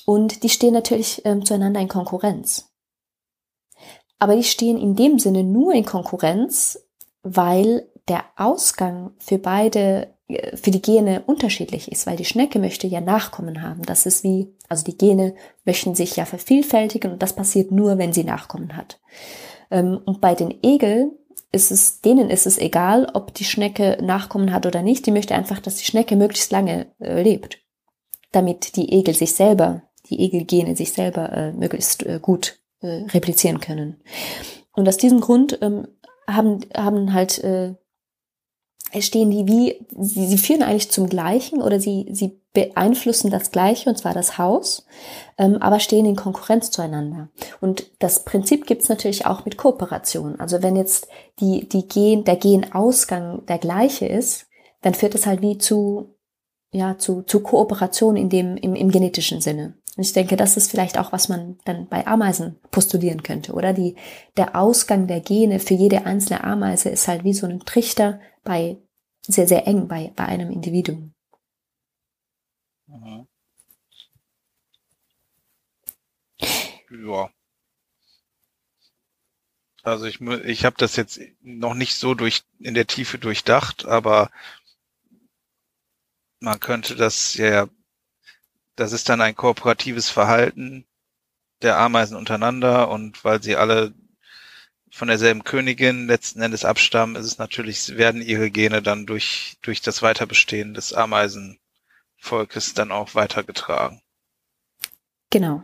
Und 0.05 0.43
die 0.43 0.49
stehen 0.49 0.73
natürlich 0.73 1.21
ähm, 1.25 1.45
zueinander 1.45 1.79
in 1.79 1.87
Konkurrenz. 1.87 2.69
Aber 4.17 4.35
die 4.35 4.43
stehen 4.43 4.77
in 4.77 4.95
dem 4.95 5.19
Sinne 5.19 5.43
nur 5.43 5.73
in 5.73 5.85
Konkurrenz, 5.85 6.83
weil 7.23 7.87
der 8.07 8.25
Ausgang 8.35 9.11
für 9.19 9.37
beide, 9.37 10.09
äh, 10.27 10.57
für 10.57 10.71
die 10.71 10.81
Gene 10.81 11.23
unterschiedlich 11.25 11.91
ist, 11.91 12.07
weil 12.07 12.17
die 12.17 12.25
Schnecke 12.25 12.59
möchte 12.59 12.87
ja 12.87 13.01
Nachkommen 13.01 13.61
haben. 13.61 13.83
Das 13.83 14.05
ist 14.05 14.23
wie, 14.23 14.53
also 14.67 14.83
die 14.83 14.97
Gene 14.97 15.35
möchten 15.63 15.95
sich 15.95 16.15
ja 16.15 16.25
vervielfältigen 16.25 17.11
und 17.11 17.21
das 17.21 17.33
passiert 17.33 17.71
nur, 17.71 17.97
wenn 17.97 18.11
sie 18.11 18.23
Nachkommen 18.23 18.75
hat. 18.75 18.99
Ähm, 19.71 20.01
und 20.05 20.19
bei 20.19 20.35
den 20.35 20.57
Egeln 20.63 21.11
ist 21.51 21.71
es, 21.71 22.01
denen 22.01 22.29
ist 22.29 22.45
es 22.45 22.57
egal, 22.57 23.09
ob 23.13 23.33
die 23.33 23.43
Schnecke 23.43 23.97
Nachkommen 24.01 24.53
hat 24.53 24.65
oder 24.65 24.81
nicht. 24.81 25.05
Die 25.05 25.11
möchte 25.11 25.35
einfach, 25.35 25.59
dass 25.59 25.77
die 25.77 25.85
Schnecke 25.85 26.15
möglichst 26.15 26.51
lange 26.51 26.87
äh, 26.99 27.21
lebt, 27.21 27.59
damit 28.31 28.75
die 28.75 28.93
Egel 28.93 29.15
sich 29.15 29.33
selber, 29.33 29.83
die 30.09 30.19
Egelgene 30.19 30.75
sich 30.75 30.93
selber 30.93 31.31
äh, 31.31 31.51
möglichst 31.53 32.05
äh, 32.05 32.19
gut 32.21 32.59
äh, 32.81 33.03
replizieren 33.13 33.59
können. 33.59 34.01
Und 34.73 34.87
aus 34.87 34.97
diesem 34.97 35.21
Grund 35.21 35.57
ähm, 35.61 35.87
haben, 36.27 36.59
haben 36.75 37.13
halt 37.13 37.43
äh, 37.43 37.73
stehen 38.99 39.29
die 39.29 39.47
wie, 39.47 39.85
sie, 39.97 40.27
sie 40.27 40.37
führen 40.37 40.63
eigentlich 40.63 40.91
zum 40.91 41.09
Gleichen 41.09 41.61
oder 41.61 41.79
sie, 41.79 42.07
sie 42.11 42.39
beeinflussen 42.53 43.29
das 43.29 43.51
Gleiche, 43.51 43.89
und 43.89 43.97
zwar 43.97 44.13
das 44.13 44.37
Haus, 44.37 44.85
ähm, 45.37 45.57
aber 45.61 45.79
stehen 45.79 46.05
in 46.05 46.15
Konkurrenz 46.15 46.71
zueinander. 46.71 47.29
Und 47.61 47.91
das 47.99 48.25
Prinzip 48.25 48.65
gibt's 48.65 48.89
natürlich 48.89 49.25
auch 49.25 49.45
mit 49.45 49.57
Kooperation. 49.57 50.39
Also 50.39 50.63
wenn 50.63 50.75
jetzt 50.75 51.07
die, 51.39 51.69
die 51.69 51.87
Gen, 51.87 52.23
der 52.23 52.37
Genausgang 52.37 53.45
der 53.45 53.59
gleiche 53.59 54.07
ist, 54.07 54.47
dann 54.81 54.95
führt 54.95 55.15
es 55.15 55.25
halt 55.25 55.41
wie 55.41 55.57
zu, 55.57 56.15
ja, 56.71 56.97
zu, 56.97 57.21
zu 57.21 57.41
Kooperation 57.41 58.15
in 58.15 58.29
dem, 58.29 58.57
im, 58.57 58.75
im 58.75 58.89
genetischen 58.89 59.41
Sinne. 59.41 59.75
Und 59.95 60.03
ich 60.03 60.13
denke, 60.13 60.37
das 60.37 60.55
ist 60.55 60.71
vielleicht 60.71 60.97
auch, 60.97 61.11
was 61.11 61.29
man 61.29 61.57
dann 61.65 61.87
bei 61.87 62.07
Ameisen 62.07 62.55
postulieren 62.71 63.21
könnte, 63.21 63.53
oder? 63.53 63.73
Die, 63.73 63.95
der 64.37 64.55
Ausgang 64.55 65.07
der 65.07 65.19
Gene 65.19 65.59
für 65.59 65.73
jede 65.73 66.05
einzelne 66.05 66.43
Ameise 66.43 66.89
ist 66.89 67.07
halt 67.07 67.23
wie 67.23 67.33
so 67.33 67.45
ein 67.45 67.59
Trichter 67.59 68.19
bei, 68.43 68.77
sehr, 69.21 69.47
sehr 69.47 69.67
eng 69.67 69.87
bei, 69.87 70.11
bei 70.15 70.25
einem 70.25 70.51
Individuum. 70.51 71.13
Mhm. 72.87 73.27
Ja. 76.91 77.29
Also 79.83 80.05
ich, 80.05 80.19
ich 80.21 80.65
habe 80.65 80.75
das 80.77 80.95
jetzt 80.95 81.19
noch 81.41 81.73
nicht 81.73 81.95
so 81.95 82.13
durch 82.13 82.43
in 82.59 82.73
der 82.73 82.87
Tiefe 82.87 83.17
durchdacht, 83.17 83.85
aber 83.85 84.29
man 86.39 86.59
könnte 86.59 86.95
das 86.95 87.35
ja, 87.35 87.67
das 88.75 88.91
ist 88.91 89.09
dann 89.09 89.21
ein 89.21 89.35
kooperatives 89.35 90.09
Verhalten 90.09 90.85
der 91.61 91.77
Ameisen 91.77 92.17
untereinander 92.17 92.89
und 92.89 93.23
weil 93.23 93.43
sie 93.43 93.55
alle 93.55 93.93
von 94.91 95.07
derselben 95.07 95.43
Königin 95.43 96.07
letzten 96.07 96.41
Endes 96.41 96.65
abstammen, 96.65 97.15
ist 97.15 97.25
es 97.25 97.37
natürlich, 97.37 97.97
werden 97.97 98.21
ihre 98.21 98.51
Gene 98.51 98.81
dann 98.81 99.05
durch, 99.05 99.57
durch 99.61 99.81
das 99.81 100.01
Weiterbestehen 100.01 100.73
des 100.73 100.93
Ameisenvolkes 100.93 102.73
dann 102.73 102.91
auch 102.91 103.15
weitergetragen. 103.15 104.01
Genau. 105.29 105.63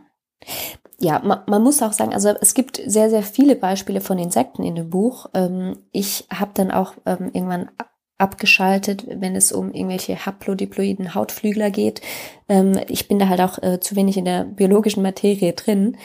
Ja, 0.98 1.18
man, 1.20 1.42
man 1.46 1.62
muss 1.62 1.82
auch 1.82 1.92
sagen, 1.92 2.14
also 2.14 2.30
es 2.40 2.54
gibt 2.54 2.80
sehr, 2.86 3.10
sehr 3.10 3.22
viele 3.22 3.56
Beispiele 3.56 4.00
von 4.00 4.18
Insekten 4.18 4.62
in 4.62 4.76
dem 4.76 4.90
Buch. 4.90 5.26
Ähm, 5.34 5.84
ich 5.92 6.26
habe 6.32 6.52
dann 6.54 6.70
auch 6.70 6.94
ähm, 7.04 7.30
irgendwann 7.32 7.70
abgeschaltet, 8.18 9.06
wenn 9.08 9.36
es 9.36 9.52
um 9.52 9.72
irgendwelche 9.72 10.24
haplodiploiden 10.24 11.14
Hautflügler 11.14 11.70
geht. 11.70 12.00
Ähm, 12.48 12.80
ich 12.88 13.08
bin 13.08 13.18
da 13.18 13.28
halt 13.28 13.40
auch 13.42 13.62
äh, 13.62 13.78
zu 13.80 13.94
wenig 13.94 14.16
in 14.16 14.24
der 14.24 14.44
biologischen 14.44 15.02
Materie 15.02 15.52
drin, 15.52 15.98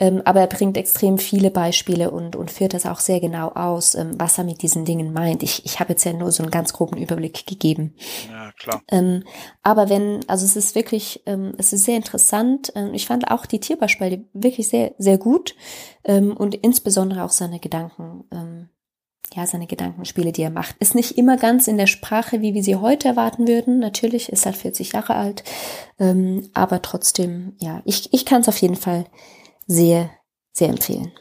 ähm, 0.00 0.22
aber 0.24 0.40
er 0.40 0.48
bringt 0.48 0.76
extrem 0.76 1.18
viele 1.18 1.52
Beispiele 1.52 2.10
und, 2.10 2.34
und 2.34 2.50
führt 2.50 2.74
das 2.74 2.84
auch 2.84 2.98
sehr 2.98 3.20
genau 3.20 3.50
aus, 3.50 3.94
ähm, 3.94 4.14
was 4.18 4.38
er 4.38 4.44
mit 4.44 4.62
diesen 4.62 4.84
Dingen 4.84 5.12
meint. 5.12 5.44
Ich, 5.44 5.64
ich 5.64 5.78
habe 5.78 5.90
jetzt 5.90 6.04
ja 6.04 6.12
nur 6.12 6.32
so 6.32 6.42
einen 6.42 6.50
ganz 6.50 6.72
groben 6.72 6.96
Überblick 6.96 7.46
gegeben. 7.46 7.94
Ja, 8.28 8.50
klar. 8.58 8.82
Ähm, 8.90 9.22
aber 9.62 9.88
wenn, 9.88 10.20
also 10.26 10.44
es 10.44 10.56
ist 10.56 10.74
wirklich, 10.74 11.22
ähm, 11.26 11.52
es 11.58 11.72
ist 11.72 11.84
sehr 11.84 11.96
interessant. 11.96 12.72
Ähm, 12.74 12.92
ich 12.92 13.06
fand 13.06 13.30
auch 13.30 13.46
die 13.46 13.60
Tierbeispiele 13.60 14.24
wirklich 14.32 14.68
sehr, 14.68 14.94
sehr 14.98 15.18
gut 15.18 15.54
und 16.04 16.56
insbesondere 16.56 17.22
auch 17.22 17.30
seine 17.30 17.60
Gedanken 17.60 18.24
ja, 19.34 19.46
seine 19.46 19.66
Gedankenspiele, 19.66 20.32
die 20.32 20.42
er 20.42 20.50
macht. 20.50 20.76
Ist 20.78 20.94
nicht 20.94 21.18
immer 21.18 21.36
ganz 21.36 21.68
in 21.68 21.78
der 21.78 21.86
Sprache, 21.86 22.40
wie 22.40 22.54
wir 22.54 22.62
sie 22.62 22.76
heute 22.76 23.08
erwarten 23.08 23.48
würden. 23.48 23.78
Natürlich 23.78 24.28
ist 24.28 24.46
er 24.46 24.52
40 24.52 24.92
Jahre 24.92 25.14
alt, 25.14 25.44
ähm, 25.98 26.50
aber 26.54 26.82
trotzdem, 26.82 27.54
ja, 27.58 27.82
ich, 27.84 28.12
ich 28.12 28.26
kann 28.26 28.42
es 28.42 28.48
auf 28.48 28.58
jeden 28.58 28.76
Fall 28.76 29.06
sehr, 29.66 30.10
sehr 30.52 30.68
empfehlen. 30.68 31.12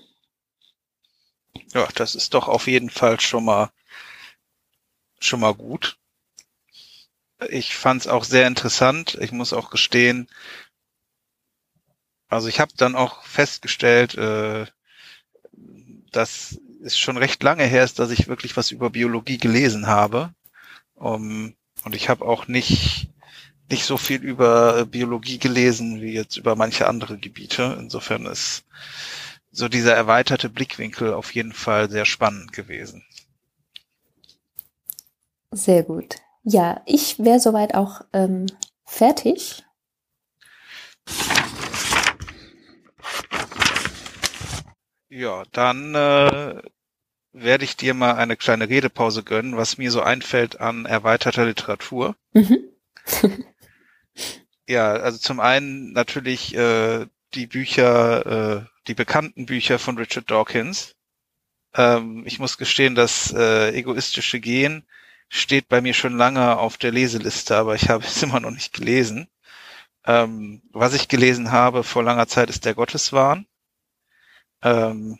Ja, 1.73 1.87
das 1.95 2.15
ist 2.15 2.33
doch 2.33 2.47
auf 2.47 2.67
jeden 2.67 2.89
Fall 2.89 3.19
schon 3.19 3.45
mal, 3.45 3.71
schon 5.19 5.39
mal 5.39 5.53
gut. 5.53 5.97
Ich 7.49 7.75
fand 7.75 8.01
es 8.01 8.07
auch 8.07 8.23
sehr 8.23 8.45
interessant. 8.47 9.17
Ich 9.19 9.31
muss 9.31 9.53
auch 9.53 9.69
gestehen, 9.69 10.27
also 12.31 12.47
ich 12.47 12.61
habe 12.61 12.71
dann 12.77 12.95
auch 12.95 13.23
festgestellt, 13.23 14.15
äh, 14.15 14.65
dass 16.13 16.57
es 16.83 16.97
schon 16.97 17.17
recht 17.17 17.41
lange 17.43 17.63
her 17.63 17.83
ist, 17.83 17.99
dass 17.99 18.11
ich 18.11 18.27
wirklich 18.27 18.57
was 18.57 18.71
über 18.71 18.89
Biologie 18.89 19.37
gelesen 19.37 19.87
habe. 19.87 20.33
Um, 20.95 21.55
und 21.83 21.95
ich 21.95 22.09
habe 22.09 22.25
auch 22.25 22.47
nicht, 22.47 23.09
nicht 23.69 23.85
so 23.85 23.97
viel 23.97 24.21
über 24.21 24.85
Biologie 24.85 25.39
gelesen 25.39 26.01
wie 26.01 26.13
jetzt 26.13 26.37
über 26.37 26.55
manche 26.55 26.87
andere 26.87 27.17
Gebiete. 27.17 27.77
Insofern 27.79 28.25
ist 28.25 28.63
so 29.51 29.67
dieser 29.67 29.95
erweiterte 29.95 30.49
Blickwinkel 30.49 31.13
auf 31.13 31.33
jeden 31.33 31.53
Fall 31.53 31.89
sehr 31.89 32.05
spannend 32.05 32.53
gewesen. 32.53 33.03
Sehr 35.51 35.83
gut. 35.83 36.15
Ja, 36.43 36.81
ich 36.85 37.19
wäre 37.19 37.39
soweit 37.39 37.75
auch 37.75 38.01
ähm, 38.13 38.45
fertig. 38.85 39.63
Ja, 45.13 45.43
dann 45.51 45.93
äh, 45.93 46.61
werde 47.33 47.65
ich 47.65 47.75
dir 47.75 47.93
mal 47.93 48.13
eine 48.13 48.37
kleine 48.37 48.69
Redepause 48.69 49.23
gönnen, 49.23 49.57
was 49.57 49.77
mir 49.77 49.91
so 49.91 50.01
einfällt 50.01 50.61
an 50.61 50.85
erweiterter 50.85 51.45
Literatur. 51.45 52.15
Mhm. 52.31 52.59
ja, 54.67 54.93
also 54.93 55.17
zum 55.17 55.41
einen 55.41 55.91
natürlich 55.91 56.55
äh, 56.55 57.07
die 57.33 57.45
Bücher, 57.45 58.25
äh, 58.25 58.65
die 58.87 58.93
bekannten 58.93 59.45
Bücher 59.47 59.79
von 59.79 59.97
Richard 59.97 60.31
Dawkins. 60.31 60.95
Ähm, 61.75 62.23
ich 62.25 62.39
muss 62.39 62.57
gestehen, 62.57 62.95
das 62.95 63.33
äh, 63.33 63.71
egoistische 63.73 64.39
Gehen 64.39 64.87
steht 65.27 65.67
bei 65.67 65.81
mir 65.81 65.93
schon 65.93 66.15
lange 66.15 66.57
auf 66.57 66.77
der 66.77 66.93
Leseliste, 66.93 67.57
aber 67.57 67.75
ich 67.75 67.89
habe 67.89 68.05
es 68.05 68.23
immer 68.23 68.39
noch 68.39 68.51
nicht 68.51 68.71
gelesen. 68.71 69.27
Ähm, 70.05 70.61
was 70.71 70.93
ich 70.93 71.09
gelesen 71.09 71.51
habe 71.51 71.83
vor 71.83 72.01
langer 72.01 72.27
Zeit 72.27 72.49
ist 72.49 72.63
der 72.63 72.75
Gotteswahn. 72.75 73.45
Ähm, 74.63 75.19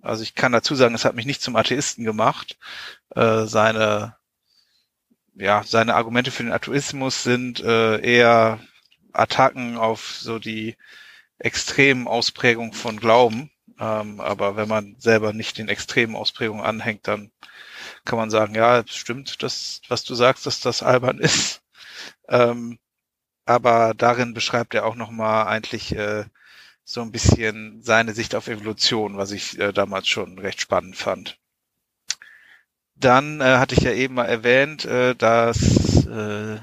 also 0.00 0.22
ich 0.22 0.34
kann 0.34 0.52
dazu 0.52 0.74
sagen, 0.74 0.94
es 0.94 1.04
hat 1.04 1.14
mich 1.14 1.26
nicht 1.26 1.42
zum 1.42 1.56
Atheisten 1.56 2.04
gemacht. 2.04 2.58
Äh, 3.14 3.44
seine, 3.46 4.16
ja, 5.34 5.62
seine 5.64 5.94
Argumente 5.94 6.30
für 6.30 6.42
den 6.42 6.52
Atheismus 6.52 7.22
sind 7.22 7.60
äh, 7.60 7.98
eher 8.00 8.60
Attacken 9.12 9.76
auf 9.76 10.16
so 10.18 10.38
die 10.38 10.76
extremen 11.38 12.08
Ausprägungen 12.08 12.72
von 12.72 12.98
Glauben. 12.98 13.50
Ähm, 13.78 14.20
aber 14.20 14.56
wenn 14.56 14.68
man 14.68 14.96
selber 14.98 15.32
nicht 15.32 15.58
den 15.58 15.68
extremen 15.68 16.16
Ausprägungen 16.16 16.64
anhängt, 16.64 17.08
dann 17.08 17.30
kann 18.04 18.18
man 18.18 18.30
sagen, 18.30 18.54
ja, 18.54 18.82
stimmt, 18.86 19.42
das, 19.42 19.82
was 19.88 20.04
du 20.04 20.14
sagst, 20.14 20.46
dass 20.46 20.60
das 20.60 20.82
albern 20.82 21.18
ist. 21.18 21.62
Ähm, 22.28 22.78
aber 23.44 23.94
darin 23.94 24.34
beschreibt 24.34 24.74
er 24.74 24.86
auch 24.86 24.94
nochmal 24.96 25.46
eigentlich 25.46 25.94
äh, 25.96 26.24
so 26.84 27.00
ein 27.00 27.12
bisschen 27.12 27.82
seine 27.82 28.12
Sicht 28.12 28.34
auf 28.34 28.48
Evolution, 28.48 29.16
was 29.16 29.30
ich 29.30 29.58
äh, 29.58 29.72
damals 29.72 30.08
schon 30.08 30.38
recht 30.38 30.60
spannend 30.60 30.96
fand. 30.96 31.38
Dann 32.94 33.40
äh, 33.40 33.56
hatte 33.56 33.74
ich 33.74 33.82
ja 33.82 33.92
eben 33.92 34.14
mal 34.14 34.26
erwähnt, 34.26 34.84
äh, 34.84 35.14
dass 35.14 36.06
äh, 36.06 36.58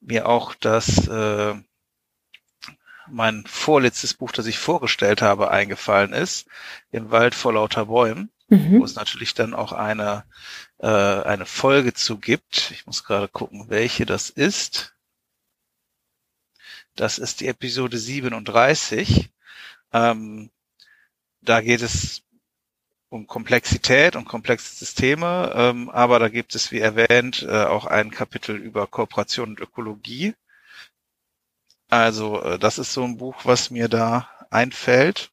mir 0.00 0.28
auch 0.28 0.54
das 0.54 1.06
äh, 1.08 1.54
mein 3.08 3.44
vorletztes 3.46 4.14
Buch, 4.14 4.32
das 4.32 4.46
ich 4.46 4.58
vorgestellt 4.58 5.22
habe, 5.22 5.50
eingefallen 5.50 6.12
ist, 6.12 6.48
Im 6.90 7.10
Wald 7.10 7.34
vor 7.34 7.52
lauter 7.52 7.86
Bäumen, 7.86 8.30
mhm. 8.48 8.80
wo 8.80 8.84
es 8.84 8.94
natürlich 8.94 9.34
dann 9.34 9.54
auch 9.54 9.72
eine, 9.72 10.24
äh, 10.78 10.86
eine 10.86 11.46
Folge 11.46 11.94
zu 11.94 12.18
gibt. 12.18 12.70
Ich 12.72 12.86
muss 12.86 13.04
gerade 13.04 13.28
gucken, 13.28 13.66
welche 13.68 14.06
das 14.06 14.30
ist. 14.30 14.95
Das 16.96 17.18
ist 17.18 17.40
die 17.40 17.48
Episode 17.48 17.98
37. 17.98 19.30
Ähm, 19.92 20.50
da 21.42 21.60
geht 21.60 21.82
es 21.82 22.22
um 23.10 23.26
Komplexität 23.26 24.16
und 24.16 24.24
komplexe 24.24 24.74
Systeme, 24.74 25.52
ähm, 25.54 25.90
aber 25.90 26.18
da 26.18 26.28
gibt 26.28 26.54
es, 26.54 26.72
wie 26.72 26.80
erwähnt, 26.80 27.42
äh, 27.42 27.64
auch 27.64 27.84
ein 27.86 28.10
Kapitel 28.10 28.56
über 28.56 28.86
Kooperation 28.86 29.50
und 29.50 29.60
Ökologie. 29.60 30.34
Also 31.88 32.42
äh, 32.42 32.58
das 32.58 32.78
ist 32.78 32.92
so 32.92 33.04
ein 33.04 33.18
Buch, 33.18 33.44
was 33.44 33.70
mir 33.70 33.88
da 33.88 34.28
einfällt. 34.50 35.30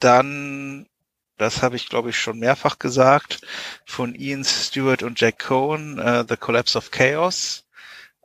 Dann, 0.00 0.88
das 1.36 1.62
habe 1.62 1.76
ich 1.76 1.88
glaube 1.88 2.10
ich 2.10 2.18
schon 2.18 2.38
mehrfach 2.38 2.78
gesagt, 2.78 3.40
von 3.86 4.14
Ian 4.14 4.44
Stewart 4.44 5.02
und 5.04 5.20
Jack 5.20 5.38
Cohen, 5.38 5.98
äh, 5.98 6.24
The 6.28 6.36
Collapse 6.36 6.76
of 6.76 6.90
Chaos. 6.90 7.64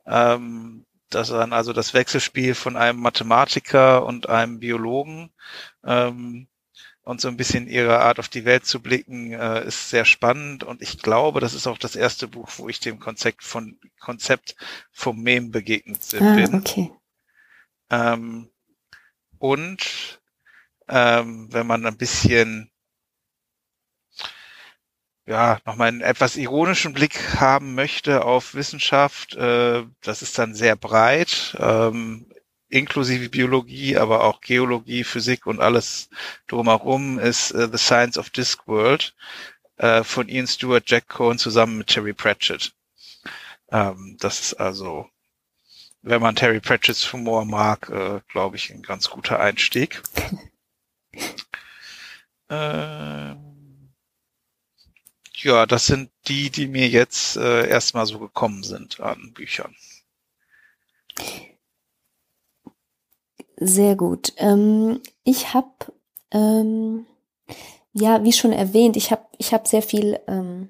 Ähm, 0.06 0.86
das 1.16 1.30
ist 1.30 1.36
dann 1.36 1.54
also 1.54 1.74
das 1.74 1.94
Wechselspiel 1.94 2.56
von 2.56 2.76
einem 2.76 3.00
Mathematiker 3.00 4.06
und 4.06 4.30
einem 4.30 4.60
Biologen. 4.60 5.32
Ähm, 5.84 6.48
und 7.04 7.20
so 7.20 7.28
ein 7.28 7.36
bisschen 7.38 7.68
ihre 7.68 8.00
Art 8.00 8.20
auf 8.20 8.30
die 8.30 8.46
Welt 8.46 8.66
zu 8.66 8.82
blicken, 8.82 9.34
äh, 9.34 9.66
ist 9.66 9.90
sehr 9.90 10.06
spannend. 10.06 10.64
Und 10.64 10.82
ich 10.82 11.00
glaube, 11.00 11.42
das 11.42 11.54
ist 11.54 11.68
auch 11.68 11.78
das 11.78 11.96
erste 11.96 12.28
Buch, 12.28 12.50
wo 12.58 12.70
ich 12.70 12.80
dem 12.80 13.00
Konzept 13.00 13.44
von 13.44 13.78
Konzept 14.00 14.56
vom 14.92 15.22
Mem 15.22 15.52
begegnet 15.52 16.00
ah, 16.16 16.36
bin. 16.36 16.56
Okay. 16.56 16.92
Ähm, 17.90 18.50
und 19.38 20.22
ähm, 20.88 21.52
wenn 21.52 21.68
man 21.68 21.86
ein 21.86 21.98
bisschen 21.98 22.72
ja, 25.26 25.60
nochmal 25.66 25.88
einen 25.90 26.02
etwas 26.02 26.36
ironischen 26.36 26.94
Blick 26.94 27.40
haben 27.40 27.76
möchte 27.76 28.26
auf 28.26 28.56
Wissenschaft, 28.56 29.36
äh, 29.36 29.84
das 30.02 30.22
ist 30.22 30.38
dann 30.38 30.54
sehr 30.54 30.76
breit. 30.76 31.56
Ähm, 31.60 32.26
inklusive 32.74 33.30
Biologie, 33.30 33.98
aber 33.98 34.24
auch 34.24 34.42
Geologie, 34.42 35.04
Physik 35.04 35.46
und 35.46 35.62
alles 35.62 36.10
drumherum 36.48 37.20
ist 37.20 37.54
uh, 37.54 37.68
The 37.72 37.78
Science 37.78 38.18
of 38.18 38.32
Discworld 38.32 39.14
uh, 39.82 40.04
von 40.04 40.28
Ian 40.28 40.48
Stewart, 40.48 40.84
Jack 40.88 41.08
Cohen 41.08 41.38
zusammen 41.38 41.78
mit 41.78 41.88
Terry 41.88 42.14
Pratchett. 42.14 42.74
Ähm, 43.72 44.18
das 44.20 44.40
ist 44.40 44.54
also, 44.56 45.08
wenn 46.02 46.22
man 46.22 46.36
Terry 46.36 46.60
Pratchett's 46.60 47.14
Humor 47.14 47.46
mag, 47.46 47.90
äh, 47.90 48.22
glaube 48.28 48.56
ich, 48.56 48.72
ein 48.72 48.82
ganz 48.82 49.10
guter 49.10 49.40
Einstieg. 49.40 50.02
ähm, 52.50 53.53
ja, 55.44 55.66
das 55.66 55.86
sind 55.86 56.10
die, 56.28 56.50
die 56.50 56.68
mir 56.68 56.88
jetzt 56.88 57.38
äh, 57.38 57.68
erstmal 57.68 58.06
so 58.06 58.20
gekommen 58.20 58.64
sind 58.64 59.00
an 59.00 59.34
Büchern. 59.34 59.76
Sehr 63.58 63.96
gut. 63.96 64.34
Ähm, 64.38 65.00
ich 65.24 65.54
habe, 65.54 65.70
ähm, 66.32 67.06
ja, 67.94 68.24
wie 68.24 68.34
schon 68.34 68.52
erwähnt, 68.52 68.98
ich 68.98 69.12
habe 69.12 69.26
ich 69.38 69.54
hab 69.54 69.68
sehr 69.68 69.84
viel 69.84 70.20
ähm, 70.28 70.70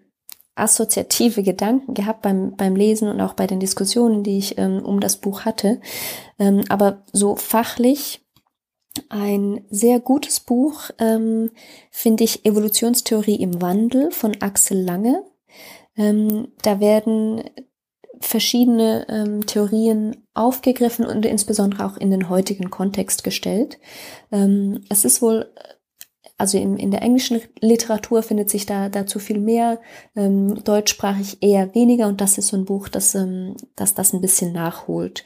assoziative 0.55 1.43
Gedanken 1.43 1.93
gehabt 1.93 2.21
beim, 2.21 2.55
beim 2.55 2.75
Lesen 2.75 3.07
und 3.07 3.21
auch 3.21 3.33
bei 3.33 3.47
den 3.47 3.59
Diskussionen, 3.59 4.23
die 4.23 4.37
ich 4.37 4.57
ähm, 4.57 4.83
um 4.83 4.99
das 4.99 5.17
Buch 5.17 5.45
hatte. 5.45 5.81
Ähm, 6.37 6.63
aber 6.69 7.03
so 7.11 7.35
fachlich 7.35 8.22
ein 9.09 9.65
sehr 9.69 9.99
gutes 9.99 10.39
Buch 10.39 10.91
ähm, 10.99 11.49
finde 11.89 12.23
ich 12.23 12.45
Evolutionstheorie 12.45 13.35
im 13.35 13.61
Wandel 13.61 14.11
von 14.11 14.39
Axel 14.41 14.81
Lange. 14.81 15.23
Ähm, 15.97 16.49
da 16.61 16.79
werden 16.79 17.43
verschiedene 18.19 19.05
ähm, 19.09 19.45
Theorien 19.45 20.25
aufgegriffen 20.33 21.05
und 21.05 21.25
insbesondere 21.25 21.85
auch 21.85 21.97
in 21.97 22.11
den 22.11 22.29
heutigen 22.29 22.69
Kontext 22.69 23.23
gestellt. 23.23 23.79
Ähm, 24.31 24.81
es 24.89 25.05
ist 25.05 25.21
wohl, 25.21 25.51
also 26.37 26.57
in, 26.57 26.77
in 26.77 26.91
der 26.91 27.01
englischen 27.01 27.41
Literatur 27.59 28.23
findet 28.23 28.49
sich 28.49 28.65
da 28.65 28.89
dazu 28.89 29.19
viel 29.19 29.39
mehr, 29.39 29.79
ähm, 30.15 30.63
deutschsprachig 30.63 31.41
eher 31.41 31.73
weniger 31.75 32.07
und 32.07 32.21
das 32.21 32.37
ist 32.37 32.47
so 32.47 32.57
ein 32.57 32.65
Buch, 32.65 32.87
das, 32.87 33.13
ähm, 33.15 33.55
das 33.75 33.93
das 33.93 34.13
ein 34.13 34.21
bisschen 34.21 34.53
nachholt 34.53 35.23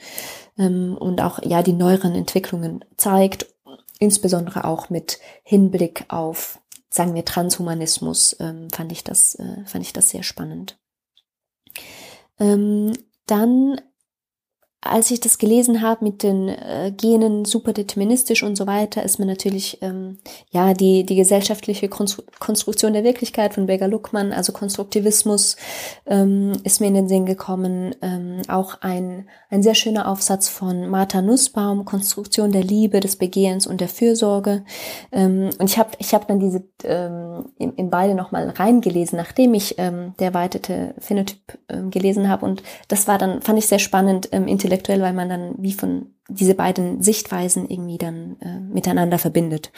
ähm, 0.57 0.97
und 0.99 1.21
auch 1.21 1.39
ja 1.43 1.61
die 1.61 1.73
neueren 1.73 2.15
Entwicklungen 2.15 2.83
zeigt, 2.97 3.47
insbesondere 3.99 4.65
auch 4.65 4.89
mit 4.89 5.19
Hinblick 5.43 6.05
auf 6.09 6.59
sagen 6.89 7.13
wir 7.15 7.25
Transhumanismus 7.25 8.35
ähm, 8.39 8.69
fand 8.71 8.91
ich 8.91 9.03
das 9.03 9.35
äh, 9.35 9.65
fand 9.65 9.85
ich 9.85 9.93
das 9.93 10.09
sehr 10.09 10.23
spannend. 10.23 10.79
Ähm, 12.39 12.93
dann 13.25 13.81
als 14.91 15.11
ich 15.11 15.19
das 15.19 15.37
gelesen 15.37 15.81
habe 15.81 16.03
mit 16.03 16.23
den 16.23 16.49
äh, 16.49 16.91
Genen 16.95 17.45
superdeterministisch 17.45 18.43
und 18.43 18.55
so 18.55 18.67
weiter, 18.67 19.03
ist 19.03 19.19
mir 19.19 19.25
natürlich 19.25 19.79
ähm, 19.81 20.17
ja 20.51 20.73
die 20.73 21.05
die 21.05 21.15
gesellschaftliche 21.15 21.89
Konstru 21.89 22.23
Konstruktion 22.39 22.93
der 22.93 23.03
Wirklichkeit 23.03 23.53
von 23.53 23.65
Berger 23.65 23.87
Luckmann, 23.87 24.31
also 24.31 24.53
Konstruktivismus, 24.53 25.57
ähm, 26.05 26.53
ist 26.63 26.81
mir 26.81 26.87
in 26.87 26.93
den 26.93 27.07
Sinn 27.07 27.25
gekommen. 27.25 27.95
Ähm, 28.01 28.41
auch 28.47 28.81
ein 28.81 29.27
ein 29.49 29.63
sehr 29.63 29.75
schöner 29.75 30.07
Aufsatz 30.07 30.49
von 30.49 30.89
Martha 30.89 31.21
Nussbaum, 31.21 31.85
Konstruktion 31.85 32.51
der 32.51 32.63
Liebe, 32.63 32.99
des 32.99 33.15
Begehrens 33.15 33.65
und 33.65 33.81
der 33.81 33.89
Fürsorge. 33.89 34.63
Ähm, 35.11 35.49
und 35.57 35.69
ich 35.69 35.77
habe 35.77 35.91
ich 35.99 36.13
habe 36.13 36.25
dann 36.27 36.39
diese 36.39 36.63
ähm, 36.83 37.45
in, 37.57 37.73
in 37.73 37.89
beide 37.89 38.15
noch 38.15 38.31
mal 38.31 38.49
reingelesen, 38.49 39.17
nachdem 39.17 39.53
ich 39.53 39.75
ähm, 39.77 40.13
der 40.19 40.27
erweiterte 40.27 40.93
Phänotyp 40.99 41.57
ähm, 41.69 41.89
gelesen 41.91 42.29
habe 42.29 42.45
und 42.45 42.63
das 42.87 43.07
war 43.07 43.17
dann 43.17 43.41
fand 43.41 43.59
ich 43.59 43.67
sehr 43.67 43.79
spannend 43.79 44.29
ähm, 44.31 44.47
intellektuell, 44.47 44.76
weil 44.85 45.13
man 45.13 45.29
dann 45.29 45.55
wie 45.57 45.73
von 45.73 46.15
diese 46.29 46.55
beiden 46.55 47.01
Sichtweisen 47.01 47.69
irgendwie 47.69 47.97
dann 47.97 48.37
äh, 48.41 48.59
miteinander 48.59 49.17
verbindet. 49.17 49.71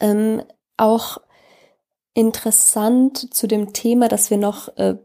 Ähm, 0.00 0.42
auch 0.76 1.18
interessant 2.14 3.32
zu 3.34 3.46
dem 3.46 3.72
Thema, 3.72 4.08
das 4.08 4.30
wir 4.30 4.36
noch 4.36 4.76
äh, 4.76 4.96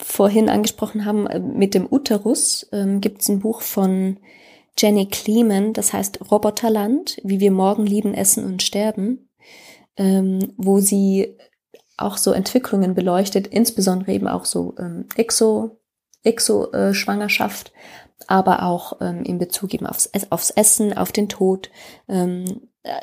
vorhin 0.00 0.48
angesprochen 0.48 1.04
haben, 1.04 1.26
äh, 1.26 1.40
mit 1.40 1.74
dem 1.74 1.86
Uterus, 1.90 2.66
ähm, 2.72 3.00
gibt 3.00 3.22
es 3.22 3.28
ein 3.28 3.40
Buch 3.40 3.62
von 3.62 4.18
Jenny 4.76 5.06
Kleeman, 5.06 5.72
das 5.72 5.92
heißt 5.92 6.30
Roboterland, 6.30 7.20
wie 7.22 7.40
wir 7.40 7.50
morgen 7.50 7.86
lieben, 7.86 8.12
essen 8.12 8.44
und 8.44 8.62
sterben, 8.62 9.28
ähm, 9.96 10.52
wo 10.56 10.80
sie 10.80 11.36
auch 11.96 12.16
so 12.16 12.32
Entwicklungen 12.32 12.94
beleuchtet, 12.94 13.46
insbesondere 13.46 14.12
eben 14.12 14.26
auch 14.26 14.44
so 14.44 14.74
ähm, 14.78 15.06
Exo, 15.16 15.78
Exo-Schwangerschaft, 16.24 17.72
aber 18.28 18.62
auch 18.62 19.00
ähm, 19.00 19.22
in 19.24 19.38
Bezug 19.38 19.74
eben 19.74 19.86
aufs, 19.86 20.10
aufs 20.30 20.50
Essen, 20.50 20.96
auf 20.96 21.12
den 21.12 21.28
Tod, 21.28 21.70
ähm, 22.08 22.68
äh, 22.82 23.00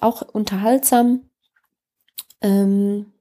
auch 0.00 0.22
unterhaltsam. 0.22 1.28
Ähm, 2.40 3.12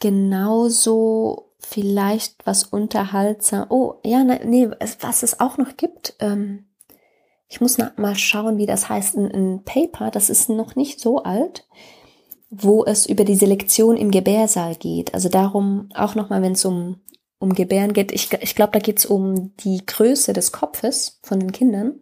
genauso 0.00 1.52
vielleicht 1.58 2.46
was 2.46 2.64
unterhaltsam. 2.64 3.66
Oh, 3.68 3.94
ja, 4.04 4.24
ne, 4.24 4.40
nee, 4.44 4.68
was 5.00 5.22
es 5.22 5.40
auch 5.40 5.58
noch 5.58 5.76
gibt. 5.76 6.14
Ähm, 6.20 6.66
ich 7.48 7.60
muss 7.60 7.78
mal 7.78 8.14
schauen, 8.14 8.58
wie 8.58 8.66
das 8.66 8.88
heißt. 8.88 9.16
Ein, 9.16 9.32
ein 9.32 9.64
Paper, 9.64 10.10
das 10.10 10.30
ist 10.30 10.50
noch 10.50 10.76
nicht 10.76 11.00
so 11.00 11.22
alt, 11.22 11.66
wo 12.50 12.84
es 12.84 13.06
über 13.06 13.24
die 13.24 13.36
Selektion 13.36 13.96
im 13.96 14.10
Gebärsaal 14.10 14.76
geht. 14.76 15.14
Also 15.14 15.28
darum, 15.28 15.88
auch 15.94 16.14
nochmal, 16.14 16.42
wenn 16.42 16.52
es 16.52 16.64
um 16.64 17.00
um 17.38 17.54
Gebären 17.54 17.92
geht. 17.92 18.12
Ich, 18.12 18.32
ich 18.32 18.54
glaube, 18.54 18.72
da 18.72 18.78
geht 18.78 18.98
es 18.98 19.06
um 19.06 19.56
die 19.58 19.84
Größe 19.84 20.32
des 20.32 20.52
Kopfes 20.52 21.20
von 21.22 21.40
den 21.40 21.52
Kindern, 21.52 22.00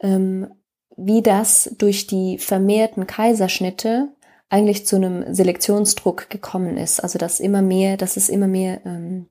ähm, 0.00 0.52
wie 0.96 1.22
das 1.22 1.74
durch 1.78 2.06
die 2.06 2.38
vermehrten 2.38 3.06
Kaiserschnitte 3.06 4.08
eigentlich 4.48 4.86
zu 4.86 4.96
einem 4.96 5.32
Selektionsdruck 5.32 6.30
gekommen 6.30 6.76
ist. 6.76 7.00
Also 7.00 7.18
dass 7.18 7.40
immer 7.40 7.62
mehr, 7.62 7.96
dass 7.96 8.16
es 8.16 8.28
immer 8.28 8.48
mehr 8.48 8.84
ähm, 8.84 9.28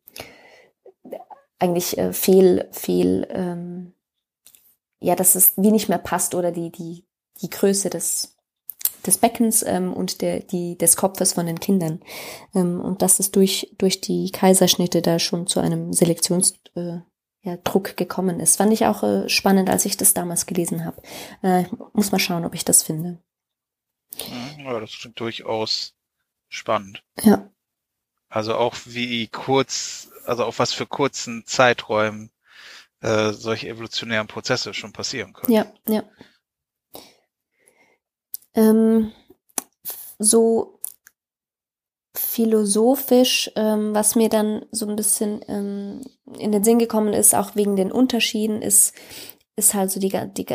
eigentlich 1.59 1.97
äh, 1.97 2.13
fehl, 2.13 2.67
fehl, 2.71 3.27
ähm, 3.31 3.93
ja, 4.99 5.15
dass 5.15 5.35
es 5.35 5.53
wie 5.57 5.71
nicht 5.71 5.89
mehr 5.89 5.97
passt 5.97 6.35
oder 6.35 6.51
die, 6.51 6.71
die, 6.71 7.05
die 7.41 7.49
Größe 7.49 7.89
des, 7.89 8.36
des 9.07 9.17
Beckens 9.17 9.63
ähm, 9.63 9.93
und 9.93 10.21
der, 10.21 10.41
die, 10.41 10.77
des 10.77 10.97
Kopfes 10.97 11.33
von 11.33 11.45
den 11.45 11.59
Kindern. 11.59 12.01
Ähm, 12.53 12.81
und 12.81 13.01
dass 13.01 13.19
es 13.19 13.31
durch, 13.31 13.73
durch 13.77 14.01
die 14.01 14.31
Kaiserschnitte 14.31 15.01
da 15.01 15.19
schon 15.19 15.47
zu 15.47 15.59
einem 15.59 15.93
Selektionsdruck 15.93 16.67
äh, 16.75 17.01
ja, 17.41 17.55
gekommen 17.95 18.39
ist. 18.39 18.57
Fand 18.57 18.73
ich 18.73 18.85
auch 18.85 19.03
äh, 19.03 19.29
spannend, 19.29 19.69
als 19.69 19.85
ich 19.85 19.97
das 19.97 20.13
damals 20.13 20.45
gelesen 20.45 20.85
habe. 20.85 21.01
Äh, 21.41 21.65
muss 21.93 22.11
mal 22.11 22.19
schauen, 22.19 22.45
ob 22.45 22.53
ich 22.53 22.65
das 22.65 22.83
finde. 22.83 23.19
Ja, 24.59 24.79
das 24.79 24.91
klingt 24.91 25.19
durchaus 25.19 25.93
spannend. 26.49 27.03
Ja. 27.21 27.49
Also 28.29 28.55
auch 28.55 28.75
wie 28.85 29.27
kurz, 29.27 30.09
also 30.25 30.43
auf 30.43 30.59
was 30.59 30.73
für 30.73 30.85
kurzen 30.85 31.45
Zeiträumen 31.45 32.31
äh, 33.01 33.31
solche 33.31 33.69
evolutionären 33.69 34.27
Prozesse 34.27 34.73
schon 34.73 34.91
passieren 34.91 35.33
können. 35.33 35.53
Ja, 35.53 35.71
ja. 35.87 36.03
Ähm, 38.57 39.13
so 40.19 40.79
philosophisch, 42.13 43.51
ähm, 43.55 43.93
was 43.93 44.15
mir 44.15 44.27
dann 44.29 44.65
so 44.71 44.87
ein 44.87 44.95
bisschen 44.95 45.41
ähm, 45.47 46.01
in 46.37 46.51
den 46.51 46.63
Sinn 46.63 46.79
gekommen 46.79 47.13
ist, 47.13 47.35
auch 47.35 47.55
wegen 47.55 47.75
den 47.75 47.91
Unterschieden, 47.91 48.61
ist 48.61 48.93
ist 49.57 49.73
halt 49.73 49.89
so 49.89 49.99
die, 49.99 50.09
die 50.37 50.45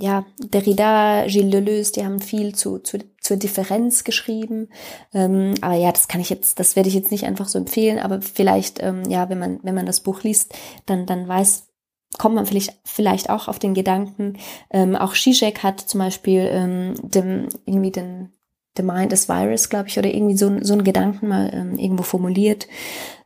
ja, 0.00 0.24
Derrida, 0.38 1.26
Gilles 1.26 1.50
Deleuze, 1.50 1.92
die 1.92 2.04
haben 2.04 2.18
viel 2.18 2.54
zu, 2.54 2.78
zu, 2.78 2.98
zur 3.20 3.36
Differenz 3.36 4.04
geschrieben. 4.04 4.70
Ähm, 5.12 5.54
aber 5.60 5.74
ja, 5.74 5.92
das 5.92 6.08
kann 6.08 6.22
ich 6.22 6.30
jetzt, 6.30 6.58
das 6.58 6.74
werde 6.74 6.88
ich 6.88 6.94
jetzt 6.94 7.10
nicht 7.10 7.26
einfach 7.26 7.46
so 7.46 7.58
empfehlen, 7.58 7.98
aber 7.98 8.22
vielleicht, 8.22 8.82
ähm, 8.82 9.04
ja, 9.10 9.28
wenn 9.28 9.38
man, 9.38 9.60
wenn 9.62 9.74
man 9.74 9.84
das 9.84 10.00
Buch 10.00 10.22
liest, 10.22 10.54
dann, 10.86 11.04
dann 11.04 11.28
weiß, 11.28 11.67
kommt 12.16 12.34
man 12.34 12.46
vielleicht, 12.46 12.74
vielleicht 12.84 13.28
auch 13.30 13.48
auf 13.48 13.58
den 13.58 13.74
Gedanken. 13.74 14.38
Ähm, 14.70 14.96
auch 14.96 15.14
Zizek 15.14 15.62
hat 15.62 15.80
zum 15.80 15.98
Beispiel 15.98 16.48
ähm, 16.50 16.94
dem, 17.02 17.48
irgendwie 17.66 17.92
den, 17.92 18.32
The 18.76 18.82
Mind 18.82 19.12
is 19.12 19.28
Virus, 19.28 19.68
glaube 19.68 19.88
ich, 19.88 19.98
oder 19.98 20.12
irgendwie 20.12 20.36
so, 20.36 20.62
so 20.62 20.72
einen 20.72 20.84
Gedanken 20.84 21.28
mal 21.28 21.50
ähm, 21.52 21.78
irgendwo 21.78 22.04
formuliert. 22.04 22.68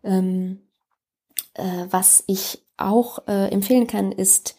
Ähm, 0.03 0.63
äh, 1.55 1.87
was 1.91 2.25
ich 2.27 2.65
auch 2.77 3.27
äh, 3.29 3.49
empfehlen 3.49 3.87
kann, 3.87 4.13
ist 4.13 4.57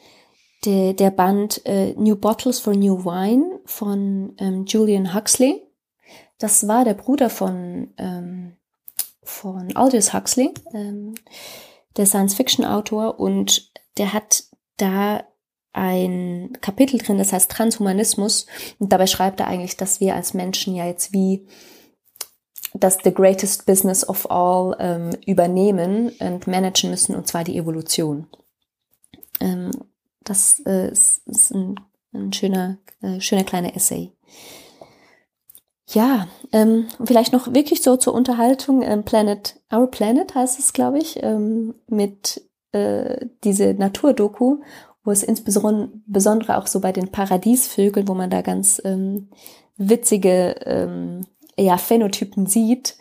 der, 0.66 0.94
der 0.94 1.12
Band 1.12 1.66
äh, 1.66 1.94
New 1.94 2.16
Bottles 2.16 2.60
for 2.60 2.74
New 2.76 3.04
Wine 3.04 3.60
von 3.66 4.36
ähm, 4.38 4.66
Julian 4.66 5.14
Huxley. 5.14 5.62
Das 6.38 6.68
war 6.68 6.86
der 6.86 6.94
Bruder 6.94 7.30
von, 7.30 7.94
ähm, 7.98 8.56
von 9.24 9.76
Aldous 9.76 10.14
Huxley, 10.14 10.54
ähm, 10.74 11.16
der 11.98 12.06
Science-Fiction-Autor, 12.06 13.20
und 13.20 13.72
der 13.98 14.14
hat 14.14 14.44
da 14.78 15.24
ein 15.74 16.58
Kapitel 16.62 17.00
drin, 17.00 17.18
das 17.18 17.34
heißt 17.34 17.52
Transhumanismus. 17.52 18.46
Und 18.80 18.94
dabei 18.94 19.08
schreibt 19.08 19.40
er 19.40 19.48
eigentlich, 19.48 19.76
dass 19.76 20.00
wir 20.00 20.16
als 20.16 20.34
Menschen 20.34 20.76
ja 20.76 20.86
jetzt 20.86 21.14
wie 21.14 21.48
das 22.74 22.98
The 23.04 23.14
Greatest 23.14 23.66
Business 23.66 24.08
of 24.08 24.30
All 24.30 24.76
ähm, 24.80 25.12
übernehmen 25.26 26.10
und 26.20 26.48
managen 26.48 26.90
müssen, 26.90 27.16
und 27.16 27.28
zwar 27.28 27.44
die 27.44 27.58
Evolution. 27.58 28.28
Ähm, 29.40 29.72
das 30.24 30.62
äh, 30.66 30.92
ist, 30.92 31.28
ist 31.28 31.52
ein, 31.52 31.80
ein 32.14 32.34
schöner, 32.34 32.78
äh, 33.02 33.20
schöner 33.20 33.44
kleiner 33.44 33.76
Essay. 33.76 34.12
Ja, 35.88 36.28
ähm, 36.52 36.88
vielleicht 37.04 37.34
noch 37.34 37.54
wirklich 37.54 37.84
so 37.84 37.98
zur 37.98 38.14
Unterhaltung. 38.14 38.82
Ähm, 38.82 39.04
Planet, 39.04 39.60
Our 39.72 39.88
Planet 39.88 40.34
heißt 40.34 40.58
es, 40.58 40.74
glaube 40.74 40.98
ich, 40.98 41.22
ähm, 41.22 41.76
mit 41.88 42.42
äh, 42.74 43.28
diese 43.44 43.74
Naturdoku, 43.74 44.58
wo 45.04 45.12
es 45.12 45.24
insbesondere 45.24 46.58
auch 46.58 46.68
so 46.68 46.80
bei 46.80 46.92
den 46.92 47.10
Paradiesvögeln, 47.10 48.08
wo 48.08 48.14
man 48.14 48.30
da 48.30 48.42
ganz 48.42 48.82
ähm, 48.86 49.30
witzige 49.78 50.56
ähm, 50.66 51.26
ja, 51.58 51.78
Phänotypen 51.78 52.46
sieht, 52.46 52.98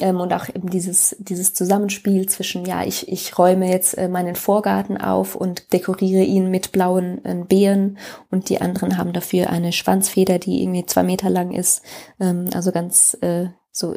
ähm, 0.00 0.20
und 0.20 0.32
auch 0.32 0.48
eben 0.48 0.70
dieses, 0.70 1.16
dieses 1.18 1.54
Zusammenspiel 1.54 2.26
zwischen, 2.28 2.64
ja, 2.64 2.84
ich, 2.84 3.08
ich 3.08 3.38
räume 3.38 3.70
jetzt 3.70 3.96
äh, 3.96 4.08
meinen 4.08 4.34
Vorgarten 4.34 4.98
auf 4.98 5.34
und 5.34 5.72
dekoriere 5.72 6.22
ihn 6.22 6.50
mit 6.50 6.72
blauen 6.72 7.24
äh, 7.24 7.34
Beeren 7.46 7.98
und 8.30 8.48
die 8.48 8.60
anderen 8.60 8.96
haben 8.96 9.12
dafür 9.12 9.50
eine 9.50 9.72
Schwanzfeder, 9.72 10.38
die 10.38 10.62
irgendwie 10.62 10.86
zwei 10.86 11.02
Meter 11.02 11.30
lang 11.30 11.52
ist. 11.52 11.82
Ähm, 12.18 12.50
also 12.54 12.72
ganz 12.72 13.16
äh, 13.20 13.46
so, 13.72 13.94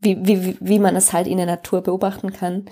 wie, 0.00 0.18
wie, 0.26 0.56
wie 0.60 0.78
man 0.78 0.96
es 0.96 1.12
halt 1.12 1.26
in 1.26 1.36
der 1.36 1.46
Natur 1.46 1.82
beobachten 1.82 2.32
kann. 2.32 2.66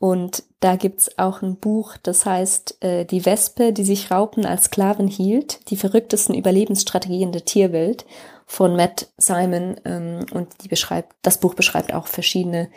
Und 0.00 0.44
da 0.60 0.76
gibt's 0.76 1.18
auch 1.18 1.42
ein 1.42 1.56
Buch, 1.56 1.98
das 2.02 2.24
heißt 2.24 2.82
äh, 2.82 3.04
Die 3.04 3.26
Wespe, 3.26 3.74
die 3.74 3.84
sich 3.84 4.10
Raupen 4.10 4.46
als 4.46 4.64
Sklaven 4.64 5.06
hielt, 5.06 5.68
die 5.68 5.76
verrücktesten 5.76 6.34
Überlebensstrategien 6.34 7.32
der 7.32 7.44
Tierwelt 7.44 8.06
von 8.46 8.76
Matt 8.76 9.12
Simon 9.18 9.78
ähm, 9.84 10.24
und 10.32 10.64
die 10.64 10.68
beschreibt, 10.68 11.14
das 11.20 11.38
Buch 11.38 11.52
beschreibt 11.52 11.92
auch 11.92 12.06
verschiedene 12.06 12.70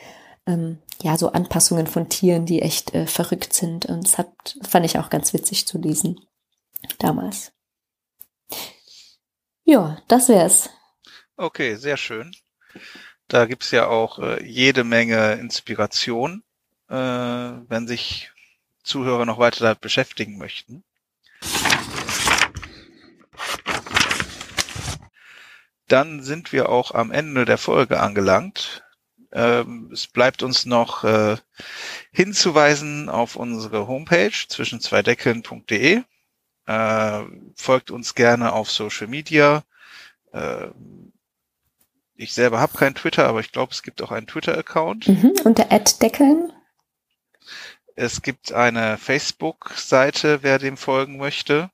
ähm, 0.46 0.80
ja 1.02 1.18
so 1.18 1.32
Anpassungen 1.32 1.88
von 1.88 2.10
Tieren, 2.10 2.46
die 2.46 2.62
echt 2.62 2.94
äh, 2.94 3.08
verrückt 3.08 3.54
sind 3.54 3.86
und 3.86 4.04
das 4.04 4.18
hat 4.18 4.58
fand 4.62 4.86
ich 4.86 5.00
auch 5.00 5.10
ganz 5.10 5.34
witzig 5.34 5.66
zu 5.66 5.78
lesen 5.78 6.20
damals. 7.00 7.54
Ja, 9.64 9.98
das 10.10 10.28
wär's. 10.28 10.70
Okay, 11.38 11.76
sehr 11.76 11.96
schön. 11.96 12.36
Da 13.30 13.46
gibt's 13.46 13.72
ja 13.72 13.88
auch 13.88 14.20
äh, 14.20 14.46
jede 14.46 14.84
Menge 14.84 15.36
Inspiration, 15.36 16.44
äh, 16.94 17.70
wenn 17.70 17.88
sich 17.88 18.32
Zuhörer 18.84 19.26
noch 19.26 19.40
weiter 19.40 19.64
damit 19.64 19.82
beschäftigen 19.82 20.38
möchten. 20.38 20.84
dann 25.94 26.24
sind 26.24 26.52
wir 26.52 26.70
auch 26.70 26.92
am 26.92 27.12
Ende 27.12 27.46
der 27.46 27.60
Folge 27.60 28.00
angelangt. 28.00 28.84
Ähm, 29.32 29.92
es 29.94 30.08
bleibt 30.08 30.42
uns 30.42 30.66
noch 30.66 31.04
äh, 31.04 31.38
hinzuweisen 32.12 33.10
auf 33.10 33.36
unsere 33.36 33.88
Homepage 33.88 34.34
zwischen 34.48 34.80
zweideckeln.de. 34.80 36.02
Äh, 36.66 37.22
folgt 37.56 37.92
uns 37.92 38.16
gerne 38.16 38.54
auf 38.54 38.72
Social 38.72 39.06
Media. 39.06 39.64
Äh, 40.32 40.68
ich 42.16 42.34
selber 42.34 42.60
habe 42.60 42.76
kein 42.76 42.96
Twitter, 42.96 43.28
aber 43.28 43.42
ich 43.42 43.52
glaube, 43.52 43.72
es 43.72 43.84
gibt 43.84 44.02
auch 44.02 44.12
einen 44.12 44.26
Twitter-Account. 44.26 45.08
Mhm, 45.08 45.34
unter 45.44 45.66
@deckeln. 45.66 46.52
Es 47.96 48.22
gibt 48.22 48.52
eine 48.52 48.98
Facebook-Seite, 48.98 50.42
wer 50.42 50.58
dem 50.58 50.78
folgen 50.78 51.18
möchte. 51.18 51.70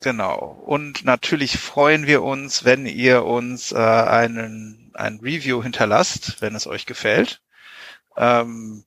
Genau. 0.00 0.38
Und 0.66 1.04
natürlich 1.04 1.58
freuen 1.58 2.06
wir 2.06 2.22
uns, 2.22 2.64
wenn 2.64 2.86
ihr 2.86 3.24
uns 3.24 3.72
äh, 3.72 3.76
einen, 3.76 4.90
ein 4.94 5.20
Review 5.20 5.62
hinterlasst, 5.62 6.42
wenn 6.42 6.54
es 6.54 6.66
euch 6.66 6.86
gefällt. 6.86 7.40
Ähm, 8.16 8.84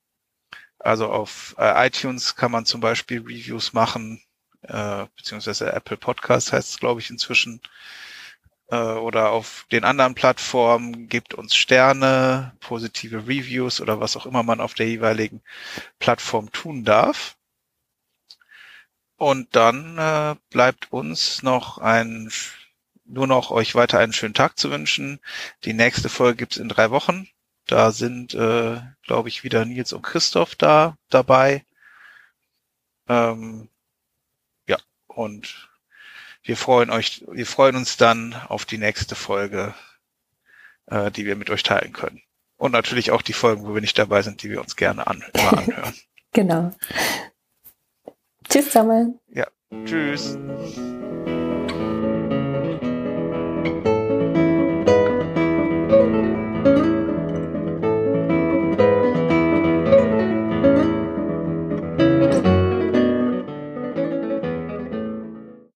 also 0.80 1.10
auf 1.10 1.56
äh, 1.58 1.88
iTunes 1.88 2.36
kann 2.36 2.52
man 2.52 2.66
zum 2.66 2.82
Beispiel 2.82 3.22
Reviews 3.22 3.74
machen, 3.74 4.22
äh, 4.62 5.06
beziehungsweise 5.16 5.72
Apple 5.72 5.98
Podcast 5.98 6.54
heißt 6.54 6.70
es, 6.70 6.80
glaube 6.80 7.02
ich, 7.02 7.10
inzwischen. 7.10 7.62
Äh, 8.70 8.76
oder 8.76 9.32
auf 9.32 9.66
den 9.72 9.84
anderen 9.84 10.16
Plattformen 10.16 11.08
gibt 11.10 11.34
uns 11.34 11.56
Sterne, 11.56 12.54
positive 12.60 13.28
Reviews 13.28 13.82
oder 13.82 14.00
was 14.00 14.18
auch 14.18 14.26
immer 14.26 14.44
man 14.44 14.62
auf 14.62 14.74
der 14.74 14.88
jeweiligen 14.88 15.42
Plattform 16.00 16.52
tun 16.52 16.84
darf. 16.84 17.38
Und 19.18 19.56
dann 19.56 19.98
äh, 19.98 20.36
bleibt 20.50 20.92
uns 20.92 21.42
noch 21.44 21.78
ein, 21.80 22.32
nur 23.06 23.28
noch 23.28 23.52
euch 23.52 23.74
weiter 23.76 24.00
einen 24.00 24.14
schönen 24.14 24.34
Tag 24.34 24.58
zu 24.60 24.70
wünschen. 24.72 25.20
Die 25.64 25.74
nächste 25.74 26.10
Folge 26.10 26.38
gibt's 26.38 26.58
in 26.58 26.70
drei 26.70 26.92
Wochen. 26.92 27.28
Da 27.66 27.92
sind, 27.92 28.34
äh, 28.36 28.80
glaube 29.04 29.30
ich, 29.30 29.44
wieder 29.44 29.66
Nils 29.66 29.94
und 29.94 30.04
Christoph 30.04 30.56
da 30.56 30.98
dabei. 31.10 31.66
Ähm, 33.10 33.70
ja, 34.68 34.78
und 35.08 35.70
wir 36.48 36.56
freuen 36.56 36.90
euch, 36.90 37.26
wir 37.30 37.46
freuen 37.46 37.76
uns 37.76 37.98
dann 37.98 38.34
auf 38.48 38.66
die 38.66 38.78
nächste 38.78 39.16
Folge, 39.16 39.76
äh, 40.86 41.12
die 41.12 41.26
wir 41.26 41.36
mit 41.36 41.50
euch 41.50 41.62
teilen 41.62 41.92
können. 41.92 42.22
Und 42.56 42.72
natürlich 42.72 43.12
auch 43.12 43.22
die 43.22 43.34
Folgen, 43.34 43.66
wo 43.66 43.74
wir 43.74 43.82
nicht 43.82 44.00
dabei 44.00 44.22
sind, 44.22 44.42
die 44.42 44.50
wir 44.50 44.62
uns 44.62 44.76
gerne 44.78 45.06
an, 45.08 45.24
immer 45.34 45.58
anhören. 45.58 45.96
genau. 46.32 46.72
Tschüss 48.50 48.66
zusammen. 48.66 49.20
Ja, 49.28 49.48
tschüss. 49.86 50.38